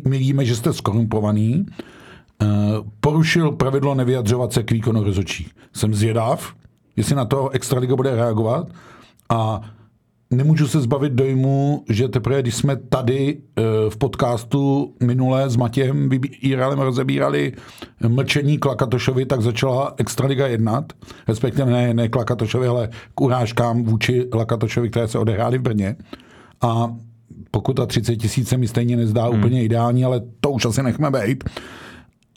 my 0.05 0.17
víme, 0.17 0.46
že 0.46 0.55
jste 0.55 0.74
skorumpovaný, 0.74 1.65
eh, 2.41 2.46
porušil 3.00 3.51
pravidlo 3.51 3.96
nevyjadřovat 3.96 4.53
se 4.53 4.63
k 4.63 4.72
výkonu 4.72 5.03
rozočí. 5.03 5.50
Jsem 5.74 5.93
zvědav, 5.93 6.53
jestli 6.96 7.15
na 7.15 7.25
to 7.25 7.50
Extraliga 7.50 7.96
bude 7.96 8.15
reagovat 8.15 8.67
a 9.29 9.62
nemůžu 10.31 10.67
se 10.67 10.81
zbavit 10.81 11.13
dojmu, 11.13 11.83
že 11.89 12.07
teprve, 12.07 12.41
když 12.41 12.55
jsme 12.55 12.75
tady 12.75 13.38
eh, 13.38 13.61
v 13.89 13.97
podcastu 13.97 14.93
minule 15.03 15.50
s 15.50 15.55
Matějem 15.55 16.09
Jirálem 16.41 16.79
rozebírali 16.79 17.53
mlčení 18.07 18.57
Klakatošovi, 18.57 19.25
tak 19.25 19.41
začala 19.41 19.93
Extraliga 19.97 20.47
jednat, 20.47 20.93
respektive 21.27 21.71
ne, 21.71 21.93
ne 21.93 22.09
Klakatošovi, 22.09 22.67
ale 22.67 22.89
k 23.15 23.21
urážkám 23.21 23.83
vůči 23.83 24.27
Lakatošovi, 24.33 24.89
které 24.89 25.07
se 25.07 25.19
odehrály 25.19 25.57
v 25.57 25.61
Brně. 25.61 25.95
A 26.61 26.95
pokud 27.51 27.73
ta 27.73 27.85
30 27.85 28.15
tisíc 28.15 28.50
se 28.50 28.57
mi 28.57 28.67
stejně 28.67 28.97
nezdá 28.97 29.25
hmm. 29.25 29.39
úplně 29.39 29.63
ideální, 29.63 30.05
ale 30.05 30.21
to 30.39 30.51
už 30.51 30.65
asi 30.65 30.83
nechme 30.83 31.11
být, 31.11 31.43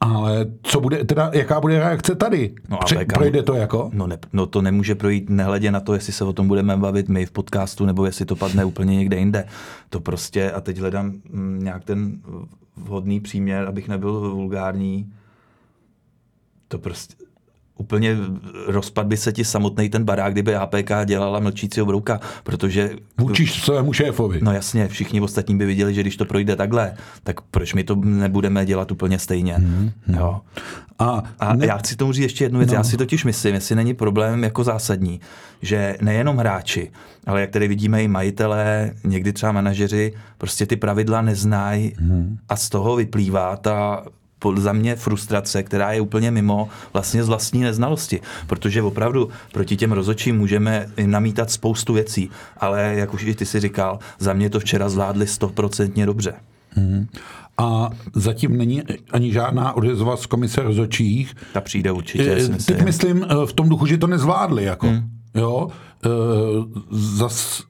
ale 0.04 0.46
co 0.62 0.80
bude, 0.80 1.04
teda, 1.04 1.30
jaká 1.34 1.61
bude 1.61 1.78
reakce 1.78 2.14
tady? 2.14 2.54
No, 2.68 2.78
Pře- 2.84 2.96
jaká, 2.96 3.14
projde 3.14 3.42
to 3.42 3.54
jako? 3.54 3.90
No, 3.92 4.06
ne, 4.06 4.18
no 4.32 4.46
to 4.46 4.62
nemůže 4.62 4.94
projít 4.94 5.30
nehledě 5.30 5.70
na 5.73 5.80
to, 5.80 5.94
jestli 5.94 6.12
se 6.12 6.25
o 6.25 6.32
tom 6.32 6.49
budeme 6.49 6.76
bavit 6.76 7.08
my 7.08 7.26
v 7.26 7.30
podcastu, 7.30 7.87
nebo 7.87 8.06
jestli 8.06 8.25
to 8.25 8.37
padne 8.37 8.64
úplně 8.64 8.96
někde 8.96 9.16
jinde. 9.16 9.44
To 9.90 10.00
prostě, 10.00 10.50
a 10.50 10.61
teď 10.61 10.78
hledám 10.78 11.12
mm, 11.30 11.61
nějak 11.64 11.84
ten 11.84 12.20
vhodný 12.76 13.20
příměr, 13.20 13.66
abych 13.68 13.88
nebyl 13.88 14.30
vulgární, 14.34 15.12
to 16.68 16.78
prostě, 16.78 17.24
úplně 17.78 18.16
rozpad 18.66 19.07
by 19.07 19.16
se 19.16 19.33
ti 19.33 19.45
samotný 19.45 19.88
ten 19.88 20.04
barák, 20.04 20.33
kdyby 20.33 20.54
APK 20.54 20.90
dělala 21.04 21.40
mlčícího 21.40 21.87
brouka, 21.87 22.21
protože... 22.43 22.90
Vůči 23.21 23.47
svému 23.47 23.93
šéfovi. 23.93 24.40
No 24.43 24.52
jasně, 24.52 24.88
všichni 24.88 25.21
ostatní 25.21 25.59
by 25.59 25.66
viděli, 25.66 25.95
že 25.95 26.00
když 26.00 26.16
to 26.16 26.25
projde 26.25 26.57
takhle, 26.57 26.95
tak 27.23 27.40
proč 27.40 27.75
my 27.75 27.85
to 27.85 27.95
nebudeme 27.95 28.66
dělat 28.66 28.93
úplně 28.93 29.19
stejně. 29.19 29.54
Hmm, 29.54 29.90
jo. 30.07 30.40
A, 30.99 31.23
a 31.40 31.57
ne... 31.57 31.66
já 31.66 31.76
chci 31.76 31.97
tomu 31.97 32.12
říct 32.12 32.23
ještě 32.23 32.45
jednu 32.45 32.59
věc. 32.59 32.71
No. 32.71 32.75
Já 32.75 32.85
si 32.85 32.97
totiž 32.97 33.25
myslím, 33.25 33.54
jestli 33.54 33.75
není 33.75 33.95
problém 33.95 34.45
jako 34.45 34.64
zásadní, 34.64 35.21
že 35.62 35.97
nejenom 36.00 36.37
hráči, 36.37 36.90
ale 37.26 37.40
jak 37.40 37.50
tady 37.50 37.69
vidíme 37.69 38.02
i 38.02 38.09
majitelé, 38.09 38.93
někdy 39.04 39.33
třeba 39.33 39.52
manažeři, 39.52 40.12
prostě 40.38 40.66
ty 40.66 40.76
pravidla 40.76 41.23
neznají 41.23 41.93
hmm. 41.99 42.38
a 42.49 42.57
z 42.57 42.69
toho 42.69 42.97
vyplývá 42.97 43.57
ta 43.57 44.04
za 44.56 44.72
mě 44.72 44.96
frustrace, 44.96 45.62
která 45.62 45.92
je 45.92 46.00
úplně 46.00 46.30
mimo 46.30 46.68
vlastně 46.92 47.24
z 47.24 47.28
vlastní 47.28 47.60
neznalosti, 47.60 48.20
protože 48.46 48.82
opravdu 48.82 49.28
proti 49.52 49.76
těm 49.76 49.92
rozočím 49.92 50.38
můžeme 50.38 50.86
namítat 51.06 51.50
spoustu 51.50 51.92
věcí, 51.92 52.30
ale 52.56 52.94
jak 52.96 53.14
už 53.14 53.24
i 53.24 53.34
ty 53.34 53.46
si 53.46 53.60
říkal, 53.60 53.98
za 54.18 54.32
mě 54.32 54.50
to 54.50 54.60
včera 54.60 54.88
zvládli 54.88 55.26
stoprocentně 55.26 56.06
dobře. 56.06 56.34
Hmm. 56.70 57.06
A 57.58 57.90
zatím 58.14 58.56
není 58.56 58.82
ani 59.10 59.32
žádná 59.32 59.72
odezva 59.72 60.16
z 60.16 60.26
komise 60.26 60.62
rozočích. 60.62 61.34
Ta 61.52 61.60
přijde 61.60 61.92
určitě. 61.92 62.32
E, 62.32 62.48
teď 62.48 62.82
myslím 62.82 63.26
v 63.46 63.52
tom 63.52 63.68
duchu, 63.68 63.86
že 63.86 63.98
to 63.98 64.06
nezvládli. 64.06 64.64
Jako. 64.64 64.86
Hmm. 64.86 65.10
Jo? 65.34 65.68
Zas 66.90 67.62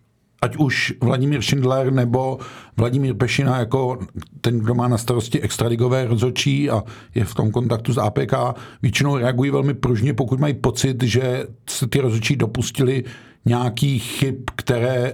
ať 0.44 0.56
už 0.56 0.94
Vladimír 1.00 1.42
Schindler 1.42 1.92
nebo 1.92 2.38
Vladimír 2.76 3.14
Pešina 3.14 3.58
jako 3.58 3.98
ten, 4.40 4.58
kdo 4.58 4.74
má 4.74 4.88
na 4.88 4.98
starosti 4.98 5.40
extraligové 5.40 6.04
rozhodčí 6.04 6.70
a 6.70 6.82
je 7.14 7.24
v 7.24 7.34
tom 7.34 7.50
kontaktu 7.50 7.92
s 7.92 7.98
APK, 7.98 8.34
většinou 8.82 9.16
reagují 9.16 9.50
velmi 9.50 9.74
pružně, 9.74 10.14
pokud 10.14 10.40
mají 10.40 10.54
pocit, 10.54 11.02
že 11.02 11.46
se 11.70 11.86
ty 11.86 12.00
rozhodčí 12.00 12.36
dopustili 12.36 13.04
nějakých 13.44 14.02
chyb, 14.02 14.36
které 14.56 15.12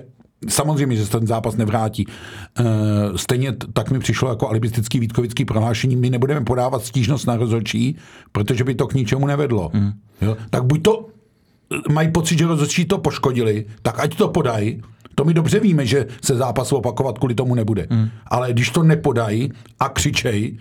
Samozřejmě, 0.49 0.97
že 0.97 1.05
se 1.05 1.11
ten 1.11 1.27
zápas 1.27 1.57
nevrátí. 1.57 2.07
E, 2.09 2.65
stejně 3.19 3.53
tak 3.73 3.91
mi 3.91 3.99
přišlo 3.99 4.29
jako 4.29 4.49
alibistický 4.49 5.01
Vítkovický 5.01 5.45
prohlášení, 5.45 5.97
my 5.97 6.11
nebudeme 6.11 6.45
podávat 6.45 6.85
stížnost 6.85 7.27
na 7.27 7.37
rozhodčí, 7.37 7.97
protože 8.33 8.65
by 8.65 8.75
to 8.75 8.87
k 8.87 8.95
ničemu 8.95 9.27
nevedlo. 9.27 9.71
Mm. 9.73 9.93
Jo? 10.21 10.37
Tak 10.51 10.65
buď 10.65 10.83
to 10.83 11.07
mají 11.93 12.11
pocit, 12.11 12.39
že 12.39 12.47
rozhodčí 12.47 12.85
to 12.85 12.99
poškodili, 12.99 13.67
tak 13.83 14.01
ať 14.01 14.17
to 14.17 14.29
podají, 14.29 14.83
to 15.15 15.25
my 15.25 15.35
dobře 15.35 15.61
víme, 15.61 15.87
že 15.87 16.07
se 16.25 16.37
zápas 16.37 16.73
opakovat 16.73 17.19
kvůli 17.19 17.35
tomu 17.35 17.55
nebude. 17.55 17.87
Hmm. 17.91 18.09
Ale 18.27 18.53
když 18.53 18.71
to 18.71 18.83
nepodají 18.83 19.53
a 19.81 19.89
křičej, 19.89 20.59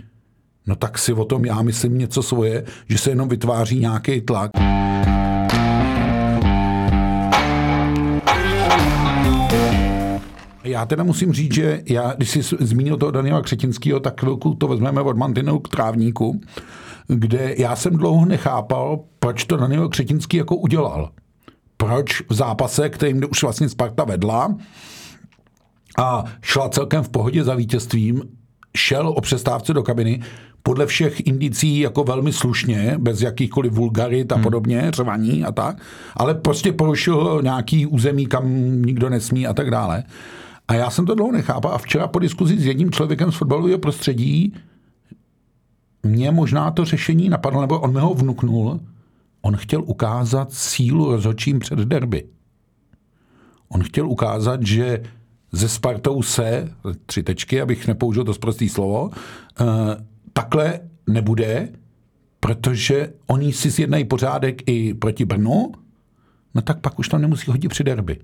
no 0.68 0.75
tak 0.75 0.98
si 0.98 1.13
o 1.13 1.25
tom 1.25 1.46
já 1.46 1.62
myslím 1.62 1.98
něco 1.98 2.24
svoje, 2.24 2.63
že 2.89 2.98
se 2.98 3.10
jenom 3.10 3.29
vytváří 3.29 3.79
nějaký 3.79 4.22
tlak. 4.22 4.51
Já 10.63 10.86
teda 10.86 11.03
musím 11.03 11.34
říct, 11.34 11.53
že 11.53 11.82
já, 11.89 12.13
když 12.18 12.29
jsi 12.29 12.41
zmínil 12.60 12.98
toho 12.98 13.12
Daniela 13.12 13.41
Křetinského, 13.41 14.00
tak 14.00 14.22
chvilku 14.22 14.56
to 14.56 14.68
vezmeme 14.68 15.01
od 15.01 15.18
Mantinelu 15.18 15.60
k 15.60 15.70
trávníku, 15.70 16.41
kde 17.08 17.56
já 17.58 17.75
jsem 17.75 17.98
dlouho 17.98 18.25
nechápal, 18.25 19.00
proč 19.20 19.46
to 19.46 19.58
Daniel 19.58 19.89
Křetinský 19.89 20.38
jako 20.38 20.56
udělal 20.56 21.10
proč 21.82 22.22
v 22.30 22.34
zápase, 22.34 22.90
kterým 22.90 23.22
už 23.32 23.44
vlastně 23.44 23.70
Sparta 23.70 24.04
vedla 24.04 24.56
a 26.00 26.24
šla 26.42 26.70
celkem 26.70 27.04
v 27.04 27.10
pohodě 27.10 27.44
za 27.44 27.56
vítězstvím, 27.56 28.22
šel 28.78 29.08
o 29.10 29.22
přestávce 29.22 29.74
do 29.74 29.84
kabiny, 29.84 30.22
podle 30.64 30.86
všech 30.86 31.28
indicí 31.28 31.80
jako 31.80 32.04
velmi 32.04 32.34
slušně, 32.34 32.96
bez 33.00 33.22
jakýchkoliv 33.22 33.74
vulgarit 33.74 34.32
a 34.32 34.36
hmm. 34.36 34.44
podobně, 34.44 34.92
řvaní 34.94 35.44
a 35.44 35.52
tak, 35.52 35.82
ale 36.18 36.36
prostě 36.36 36.72
porušil 36.72 37.40
nějaký 37.44 37.86
území, 37.86 38.26
kam 38.26 38.46
nikdo 38.82 39.10
nesmí 39.10 39.48
a 39.48 39.54
tak 39.54 39.72
dále. 39.72 40.04
A 40.68 40.74
já 40.74 40.90
jsem 40.90 41.06
to 41.06 41.16
dlouho 41.16 41.32
nechápal 41.32 41.72
a 41.72 41.78
včera 41.78 42.08
po 42.08 42.20
diskuzi 42.20 42.60
s 42.60 42.66
jedním 42.66 42.92
člověkem 42.92 43.32
z 43.32 43.36
fotbalového 43.36 43.80
prostředí 43.80 44.54
mě 46.04 46.32
možná 46.32 46.72
to 46.72 46.86
řešení 46.86 47.30
napadlo, 47.30 47.62
nebo 47.62 47.80
on 47.80 47.94
mi 47.94 48.00
ho 48.00 48.14
vnuknul, 48.14 48.80
On 49.41 49.58
chtěl 49.58 49.84
ukázat 49.84 50.53
sílu 50.53 51.12
rozhodčím 51.12 51.60
před 51.60 51.79
derby. 51.79 52.27
On 53.69 53.84
chtěl 53.84 54.10
ukázat, 54.10 54.65
že 54.65 55.03
ze 55.51 55.69
Spartou 55.69 56.22
se, 56.22 56.74
tři 57.05 57.24
tečky, 57.24 57.62
abych 57.62 57.88
nepoužil 57.88 58.24
to 58.24 58.34
zprostý 58.34 58.69
slovo, 58.69 59.10
eh, 59.13 59.65
takhle 60.34 60.79
nebude, 61.08 61.69
protože 62.39 63.13
oni 63.27 63.53
si 63.53 63.69
zjednají 63.69 64.05
pořádek 64.05 64.69
i 64.69 64.93
proti 64.93 65.25
Brnu, 65.25 65.72
no 66.55 66.62
tak 66.62 66.79
pak 66.79 67.00
už 67.00 67.10
tam 67.10 67.22
nemusí 67.22 67.51
hodit 67.51 67.69
při 67.69 67.84
derby. 67.84 68.19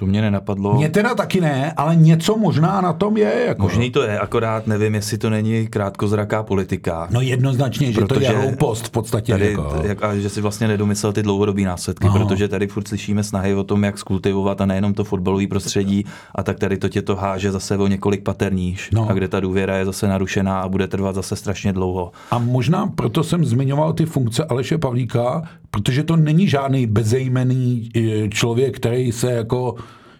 To 0.00 0.06
mě 0.06 0.22
nenapadlo. 0.22 0.74
Mě 0.74 0.88
teda 0.88 1.14
taky 1.14 1.40
ne, 1.40 1.72
ale 1.76 1.96
něco 1.96 2.36
možná 2.36 2.80
na 2.80 2.92
tom 2.92 3.16
je. 3.16 3.44
Jako. 3.46 3.62
Možný 3.62 3.90
to 3.90 4.02
je, 4.02 4.18
akorát 4.18 4.66
nevím, 4.66 4.94
jestli 4.94 5.18
to 5.18 5.30
není 5.30 5.66
krátkozraká 5.66 6.42
politika. 6.42 7.08
No 7.10 7.20
jednoznačně, 7.20 7.92
že 7.92 8.00
to 8.00 8.20
je 8.20 8.28
hloupost 8.30 8.86
v 8.86 8.90
podstatě. 8.90 9.32
Tady, 9.32 9.50
jako. 9.50 9.82
jak, 9.84 10.04
a 10.04 10.16
že 10.16 10.28
si 10.28 10.40
vlastně 10.40 10.68
nedomyslel 10.68 11.12
ty 11.12 11.22
dlouhodobé 11.22 11.62
následky, 11.62 12.06
Aha. 12.06 12.18
protože 12.18 12.48
tady 12.48 12.66
furt 12.66 12.88
slyšíme 12.88 13.24
snahy 13.24 13.54
o 13.54 13.64
tom, 13.64 13.84
jak 13.84 13.98
skultivovat 13.98 14.60
a 14.60 14.66
nejenom 14.66 14.94
to 14.94 15.04
fotbalové 15.04 15.46
prostředí 15.46 16.04
a 16.34 16.42
tak 16.42 16.58
tady 16.58 16.78
to 16.78 16.88
tě 16.88 17.02
to 17.02 17.16
háže 17.16 17.52
zase 17.52 17.76
o 17.76 17.86
několik 17.86 18.22
paterníž 18.22 18.90
no. 18.92 19.10
a 19.10 19.12
kde 19.12 19.28
ta 19.28 19.40
důvěra 19.40 19.76
je 19.76 19.84
zase 19.84 20.08
narušená 20.08 20.60
a 20.60 20.68
bude 20.68 20.88
trvat 20.88 21.14
zase 21.14 21.36
strašně 21.36 21.72
dlouho. 21.72 22.12
A 22.30 22.38
možná 22.38 22.86
proto 22.86 23.24
jsem 23.24 23.44
zmiňoval 23.44 23.92
ty 23.92 24.06
funkce 24.06 24.44
Aleše 24.44 24.78
Pavlíka, 24.78 25.42
protože 25.70 26.02
to 26.02 26.16
není 26.16 26.48
žádný 26.48 26.86
bezejmený 26.86 27.88
eh, 27.94 28.28
člověk, 28.28 28.76
který 28.76 29.12
se 29.12 29.32
jako 29.32 29.74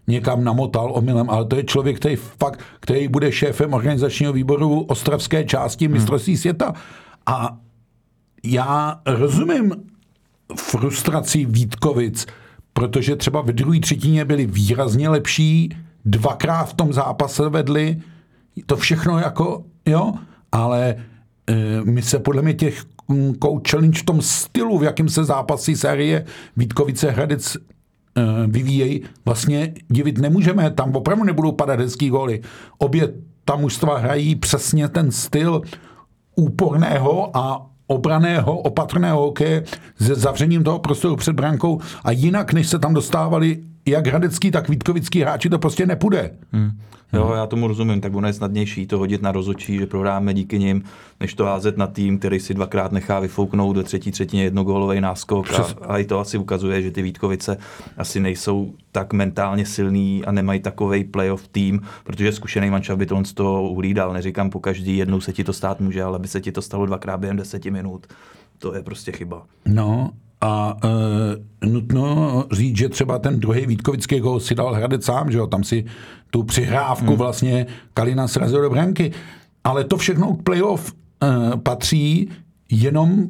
někam 0.07 0.45
namotal 0.45 0.93
omylem, 0.95 1.31
ale 1.31 1.45
to 1.45 1.57
je 1.57 1.65
člověk, 1.65 1.97
který 1.97 2.17
fakt, 2.17 2.61
který 2.81 3.09
bude 3.09 3.33
šéfem 3.33 3.75
organizačního 3.75 4.33
výboru 4.33 4.81
ostravské 4.81 5.45
části 5.45 5.85
hmm. 5.85 5.95
mistrovství 5.95 6.37
světa. 6.37 6.75
A 7.27 7.57
já 8.45 9.01
rozumím 9.07 9.73
frustraci 10.57 11.45
Vítkovic, 11.45 12.27
protože 12.73 13.17
třeba 13.17 13.41
ve 13.41 13.53
druhé 13.53 13.81
třetině 13.81 14.25
byli 14.25 14.47
výrazně 14.47 15.09
lepší, 15.09 15.77
dvakrát 16.05 16.65
v 16.65 16.75
tom 16.75 16.93
zápase 16.93 17.49
vedli, 17.49 18.01
to 18.67 18.77
všechno 18.77 19.19
jako, 19.19 19.65
jo, 19.87 20.13
ale 20.53 20.95
e, 21.47 21.85
my 21.85 22.03
se 22.03 22.19
podle 22.19 22.43
mě 22.43 22.55
těch 22.55 22.85
coach 23.43 23.71
challenge 23.71 23.99
v 23.99 24.05
tom 24.05 24.23
stylu, 24.23 24.79
v 24.79 24.85
jakém 24.85 25.09
se 25.09 25.25
zápasí 25.25 25.77
série 25.77 26.25
Vítkovice 26.57 27.11
Hradec 27.11 27.57
e, 27.57 27.61
vyvíjejí, 28.47 29.03
vlastně 29.25 29.75
divit 29.89 30.19
nemůžeme. 30.19 30.71
Tam 30.71 30.97
opravdu 30.97 31.25
nebudou 31.25 31.53
padat 31.53 31.81
hezký 31.81 32.09
góly. 32.09 32.41
Obě 32.79 33.13
ta 33.45 33.57
mužstva 33.57 33.99
hrají 33.99 34.35
přesně 34.35 34.89
ten 34.89 35.13
styl 35.13 35.63
úporného 36.37 37.37
a 37.37 37.67
obraného, 37.87 38.59
opatrného 38.59 39.21
hokeje 39.21 39.65
se 40.01 40.15
zavřením 40.15 40.65
toho 40.65 40.79
prostoru 40.79 41.17
před 41.17 41.33
brankou 41.33 41.81
a 42.05 42.11
jinak, 42.11 42.53
než 42.53 42.69
se 42.69 42.79
tam 42.79 42.95
dostávali 42.95 43.63
jak 43.87 44.07
hradecký, 44.07 44.51
tak 44.51 44.69
vítkovický 44.69 45.21
hráči, 45.21 45.51
to 45.51 45.59
prostě 45.59 45.87
nepůjde. 45.87 46.31
Hmm. 46.53 46.71
Jo, 47.13 47.33
já 47.37 47.47
tomu 47.47 47.67
rozumím, 47.67 48.01
tak 48.01 48.15
ono 48.15 48.27
je 48.27 48.33
snadnější 48.33 48.87
to 48.87 48.99
hodit 48.99 49.23
na 49.23 49.33
rozočí, 49.33 49.79
že 49.79 49.87
prohráme 49.87 50.35
díky 50.35 50.59
nim, 50.59 50.83
než 51.21 51.35
to 51.35 51.45
házet 51.45 51.77
na 51.77 51.87
tým, 51.87 52.19
který 52.19 52.41
si 52.41 52.55
dvakrát 52.55 52.93
nechá 52.93 53.21
vyfouknout 53.21 53.77
do 53.77 53.83
třetí 53.83 54.11
třetině 54.11 54.45
jednogólový 54.45 55.01
náskok 55.01 55.53
a, 55.53 55.67
a, 55.87 55.99
i 55.99 56.05
to 56.05 56.19
asi 56.19 56.39
ukazuje, 56.39 56.83
že 56.83 56.91
ty 56.91 57.03
Vítkovice 57.03 57.57
asi 57.97 58.21
nejsou 58.21 58.73
tak 58.93 59.13
mentálně 59.13 59.67
silný 59.67 60.25
a 60.25 60.33
nemají 60.33 60.61
takový 60.61 61.05
playoff 61.05 61.49
tým, 61.49 61.81
protože 62.05 62.33
zkušený 62.33 62.71
mančav 62.71 62.99
by 62.99 63.07
to 63.07 63.25
z 63.25 63.33
toho 63.33 63.69
uhlídal. 63.71 64.13
Neříkám 64.13 64.51
po 64.51 64.61
každý, 64.61 64.97
jednou 64.97 65.21
se 65.21 65.33
ti 65.33 65.45
to 65.45 65.53
stát 65.53 65.81
může, 65.81 66.03
ale 66.03 66.19
by 66.19 66.29
se 66.29 66.41
ti 66.41 66.53
to 66.53 66.63
stalo 66.63 66.87
dvakrát 66.87 67.17
během 67.17 67.37
deseti 67.37 67.71
minut. 67.71 68.07
To 68.59 68.75
je 68.75 68.83
prostě 68.83 69.13
chyba. 69.13 69.43
No, 69.67 70.11
a 70.41 70.77
e, 70.85 71.67
nutno 71.67 72.45
říct, 72.53 72.77
že 72.77 72.89
třeba 72.89 73.19
ten 73.19 73.41
druhý 73.41 73.67
Vítkovický 73.67 74.21
gol 74.21 74.41
si 74.41 74.55
dal 74.55 74.75
Hradec 74.75 75.05
sám, 75.05 75.31
že 75.31 75.39
jo? 75.39 75.47
tam 75.47 75.65
si 75.65 75.85
tu 76.31 76.43
přihrávku 76.43 77.07
hmm. 77.07 77.17
vlastně 77.17 77.67
Kalina 77.95 78.29
srazil 78.29 78.63
do 78.63 78.71
branky. 78.71 79.13
Ale 79.65 79.85
to 79.85 79.97
všechno 79.97 80.35
k 80.35 80.43
playoff 80.43 80.93
e, 80.93 81.57
patří, 81.57 82.31
jenom 82.71 83.27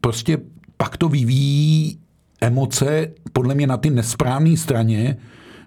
prostě 0.00 0.38
pak 0.76 0.96
to 0.96 1.08
vyvíjí 1.08 1.98
emoce 2.40 3.08
podle 3.32 3.54
mě 3.54 3.66
na 3.66 3.76
ty 3.76 3.90
nesprávné 3.90 4.56
straně, 4.56 5.16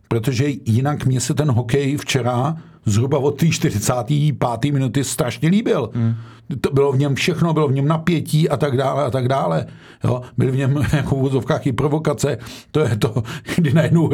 protože 0.07 0.45
jinak 0.65 1.05
mě 1.05 1.21
se 1.21 1.33
ten 1.33 1.51
hokej 1.51 1.97
včera 1.97 2.57
zhruba 2.85 3.17
od 3.17 3.39
té 3.39 3.47
45. 3.47 4.71
minuty 4.71 5.03
strašně 5.03 5.49
líbil. 5.49 5.89
Hmm 5.93 6.15
to 6.61 6.73
bylo 6.73 6.91
v 6.91 6.99
něm 6.99 7.15
všechno, 7.15 7.53
bylo 7.53 7.67
v 7.67 7.73
něm 7.73 7.87
napětí 7.87 8.49
a 8.49 8.57
tak 8.57 8.77
dále 8.77 9.03
a 9.03 9.11
tak 9.11 9.27
dále. 9.27 9.65
Jo, 10.03 10.21
byly 10.37 10.51
v 10.51 10.55
něm 10.55 10.85
jako 10.93 11.15
v 11.15 11.23
úzovkách 11.23 11.67
i 11.67 11.71
provokace. 11.71 12.37
To 12.71 12.79
je 12.79 12.95
to, 12.95 13.23
kdy 13.55 13.73
najednou 13.73 14.09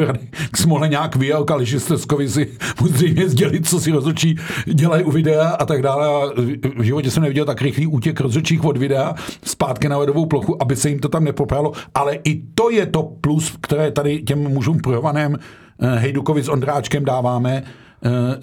k 0.50 0.56
Smole 0.56 0.88
nějak 0.88 1.16
vyjel 1.16 1.44
Kališi 1.44 1.80
Steskovi 1.80 2.28
si 2.28 2.52
mu 2.80 2.88
zřejmě 2.88 3.28
sdělit, 3.28 3.68
co 3.68 3.80
si 3.80 3.90
rozhodčí 3.90 4.36
dělají 4.74 5.04
u 5.04 5.10
videa 5.10 5.48
a 5.48 5.64
tak 5.64 5.82
dále. 5.82 6.06
A 6.06 6.32
v 6.78 6.82
životě 6.82 7.10
jsem 7.10 7.22
neviděl 7.22 7.44
tak 7.44 7.62
rychlý 7.62 7.86
útěk 7.86 8.20
rozhodčích 8.20 8.64
od 8.64 8.76
videa 8.76 9.14
zpátky 9.44 9.88
na 9.88 9.98
ledovou 9.98 10.26
plochu, 10.26 10.62
aby 10.62 10.76
se 10.76 10.88
jim 10.88 10.98
to 10.98 11.08
tam 11.08 11.24
nepopralo. 11.24 11.72
Ale 11.94 12.14
i 12.14 12.42
to 12.54 12.70
je 12.70 12.86
to 12.86 13.02
plus, 13.02 13.56
které 13.60 13.90
tady 13.90 14.22
těm 14.22 14.38
mužům 14.38 14.78
projovaném 14.78 15.36
eh, 15.80 15.98
Hejdukovi 15.98 16.42
s 16.42 16.48
Ondráčkem 16.48 17.04
dáváme, 17.04 17.62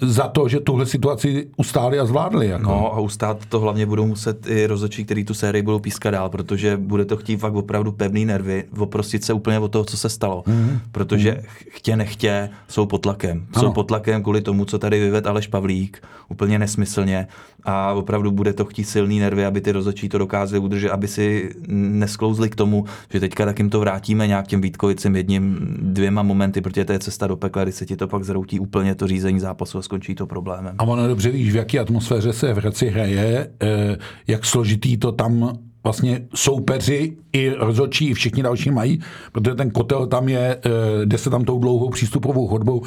za 0.00 0.28
to, 0.28 0.48
že 0.48 0.60
tuhle 0.60 0.86
situaci 0.86 1.48
ustáli 1.56 1.98
a 1.98 2.06
zvládli. 2.06 2.48
Jako. 2.48 2.62
No 2.62 2.94
a 2.94 3.00
ustát 3.00 3.46
to 3.48 3.60
hlavně 3.60 3.86
budou 3.86 4.06
muset 4.06 4.46
i 4.46 4.66
rozhodčí, 4.66 5.04
který 5.04 5.24
tu 5.24 5.34
sérii 5.34 5.62
budou 5.62 5.78
pískat 5.78 6.10
dál, 6.10 6.28
protože 6.28 6.76
bude 6.76 7.04
to 7.04 7.16
chtít 7.16 7.36
fakt 7.36 7.54
opravdu 7.54 7.92
pevný 7.92 8.24
nervy, 8.24 8.64
oprostit 8.78 9.24
se 9.24 9.32
úplně 9.32 9.58
od 9.58 9.72
toho, 9.72 9.84
co 9.84 9.96
se 9.96 10.08
stalo. 10.08 10.42
Mm-hmm. 10.46 10.80
Protože 10.92 11.30
mm-hmm. 11.30 11.66
chtě 11.68 11.96
nechtě 11.96 12.50
jsou 12.68 12.86
pod 12.86 12.98
tlakem. 12.98 13.46
Ano. 13.54 13.62
Jsou 13.62 13.72
pod 13.72 13.82
tlakem 13.82 14.22
kvůli 14.22 14.40
tomu, 14.40 14.64
co 14.64 14.78
tady 14.78 15.00
vyvedl 15.00 15.28
Aleš 15.28 15.46
Pavlík, 15.46 16.02
úplně 16.28 16.58
nesmyslně 16.58 17.26
a 17.66 17.92
opravdu 17.92 18.30
bude 18.30 18.52
to 18.52 18.64
chtít 18.64 18.84
silný 18.84 19.18
nervy, 19.18 19.44
aby 19.44 19.60
ty 19.60 19.72
rozhodčí 19.72 20.08
to 20.08 20.18
dokázali 20.18 20.58
udržet, 20.58 20.90
aby 20.90 21.08
si 21.08 21.50
nesklouzli 21.68 22.50
k 22.50 22.54
tomu, 22.54 22.84
že 23.12 23.20
teďka 23.20 23.44
tak 23.44 23.58
jim 23.58 23.70
to 23.70 23.80
vrátíme 23.80 24.26
nějak 24.26 24.46
těm 24.46 24.60
Vítkovicím 24.60 25.16
jedním, 25.16 25.58
dvěma 25.80 26.22
momenty, 26.22 26.60
protože 26.60 26.84
to 26.84 26.92
je 26.92 26.98
cesta 26.98 27.26
do 27.26 27.36
pekla, 27.36 27.62
kdy 27.62 27.72
se 27.72 27.86
ti 27.86 27.96
to 27.96 28.08
pak 28.08 28.24
zroutí 28.24 28.60
úplně 28.60 28.94
to 28.94 29.06
řízení 29.06 29.40
zápasu 29.40 29.78
a 29.78 29.82
skončí 29.82 30.14
to 30.14 30.26
problémem. 30.26 30.74
A 30.78 30.84
ono 30.84 31.08
dobře 31.08 31.30
víš, 31.30 31.52
v 31.52 31.56
jaké 31.56 31.78
atmosféře 31.78 32.32
se 32.32 32.54
v 32.54 32.56
Hradci 32.56 32.88
hraje, 32.88 33.50
eh, 33.62 33.96
jak 34.26 34.44
složitý 34.44 34.96
to 34.96 35.12
tam 35.12 35.58
vlastně 35.86 36.26
soupeři 36.34 37.16
i 37.32 37.50
rozhodčí, 37.50 38.08
i 38.10 38.14
všichni 38.14 38.42
další 38.42 38.70
mají, 38.70 39.00
protože 39.32 39.54
ten 39.54 39.70
kotel 39.70 40.06
tam 40.06 40.28
je, 40.28 40.56
eh, 40.56 41.06
jde 41.06 41.18
se 41.18 41.30
tam 41.30 41.44
tou 41.44 41.58
dlouhou 41.58 41.90
přístupovou 41.90 42.48
chodbou 42.48 42.82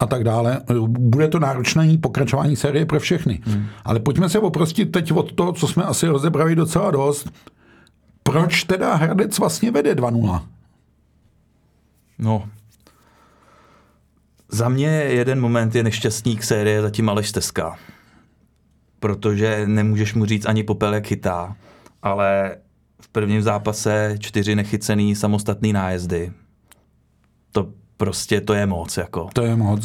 a 0.00 0.06
tak 0.06 0.24
dále. 0.24 0.60
Bude 0.86 1.28
to 1.28 1.38
náročné 1.38 1.98
pokračování 1.98 2.56
série 2.56 2.86
pro 2.86 3.00
všechny. 3.00 3.40
Hmm. 3.44 3.66
Ale 3.84 4.00
pojďme 4.00 4.28
se 4.28 4.38
oprostit 4.38 4.92
teď 4.92 5.12
od 5.12 5.32
toho, 5.32 5.52
co 5.52 5.68
jsme 5.68 5.84
asi 5.84 6.06
rozebrali 6.06 6.54
docela 6.56 6.90
dost. 6.90 7.30
Proč 8.22 8.64
teda 8.64 8.94
Hradec 8.94 9.38
vlastně 9.38 9.70
vede 9.70 9.94
2-0? 9.94 10.42
No, 12.18 12.44
za 14.48 14.68
mě 14.68 14.88
jeden 14.88 15.40
moment 15.40 15.74
je 15.74 15.82
nešťastník 15.82 16.42
série 16.42 16.82
zatím 16.82 17.08
Aleš 17.08 17.28
Steska. 17.28 17.76
Protože 19.00 19.62
nemůžeš 19.66 20.14
mu 20.14 20.26
říct 20.26 20.46
ani 20.46 20.62
popel, 20.62 20.94
jak 20.94 21.06
chytá. 21.06 21.56
Ale 22.02 22.56
v 23.00 23.08
prvním 23.08 23.42
zápase 23.42 24.16
čtyři 24.18 24.54
nechycený 24.54 25.14
samostatný 25.14 25.72
nájezdy. 25.72 26.32
To 27.52 27.68
prostě 27.96 28.40
to 28.40 28.54
je 28.54 28.66
moc. 28.66 28.96
Jako. 28.96 29.28
To 29.32 29.42
je 29.42 29.56
moc. 29.56 29.82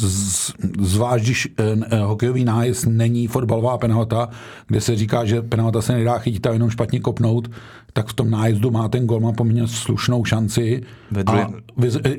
Zvlášť, 0.78 1.24
když 1.24 1.48
eh, 1.58 1.98
hokejový 1.98 2.44
nájezd 2.44 2.86
není 2.86 3.26
fotbalová 3.26 3.78
penalta, 3.78 4.28
kde 4.66 4.80
se 4.80 4.96
říká, 4.96 5.24
že 5.24 5.42
penalta 5.42 5.82
se 5.82 5.92
nedá 5.92 6.18
chytit 6.18 6.46
a 6.46 6.52
jenom 6.52 6.70
špatně 6.70 7.00
kopnout, 7.00 7.50
tak 7.92 8.08
v 8.08 8.12
tom 8.12 8.30
nájezdu 8.30 8.70
má 8.70 8.88
ten 8.88 9.06
gol 9.06 9.20
má 9.20 9.32
poměrně 9.32 9.68
slušnou 9.68 10.24
šanci. 10.24 10.82
Vedli. 11.10 11.40
A 11.40 11.48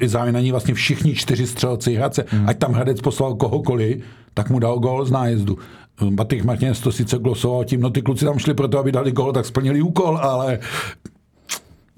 zároveň 0.06 0.34
na 0.34 0.40
ní 0.40 0.52
vlastně 0.52 0.74
všichni 0.74 1.16
čtyři 1.16 1.48
střelci 1.48 1.96
Hradce. 1.96 2.26
Hmm. 2.28 2.50
Ať 2.50 2.58
tam 2.58 2.74
Hradec 2.74 3.02
poslal 3.02 3.36
kohokoliv, 3.36 4.04
tak 4.34 4.50
mu 4.50 4.60
dal 4.60 4.80
gol 4.80 5.06
z 5.06 5.12
nájezdu. 5.12 5.58
Patrik 6.16 6.44
Martinez 6.44 6.80
to 6.80 6.92
sice 6.92 7.18
glosoval 7.18 7.66
tím, 7.66 7.82
no 7.82 7.90
ty 7.90 8.02
kluci 8.02 8.26
tam 8.26 8.40
šli 8.40 8.54
proto, 8.54 8.80
aby 8.80 8.92
dali 8.92 9.12
gol, 9.12 9.34
tak 9.34 9.46
splnili 9.46 9.82
úkol, 9.82 10.18
ale 10.18 10.60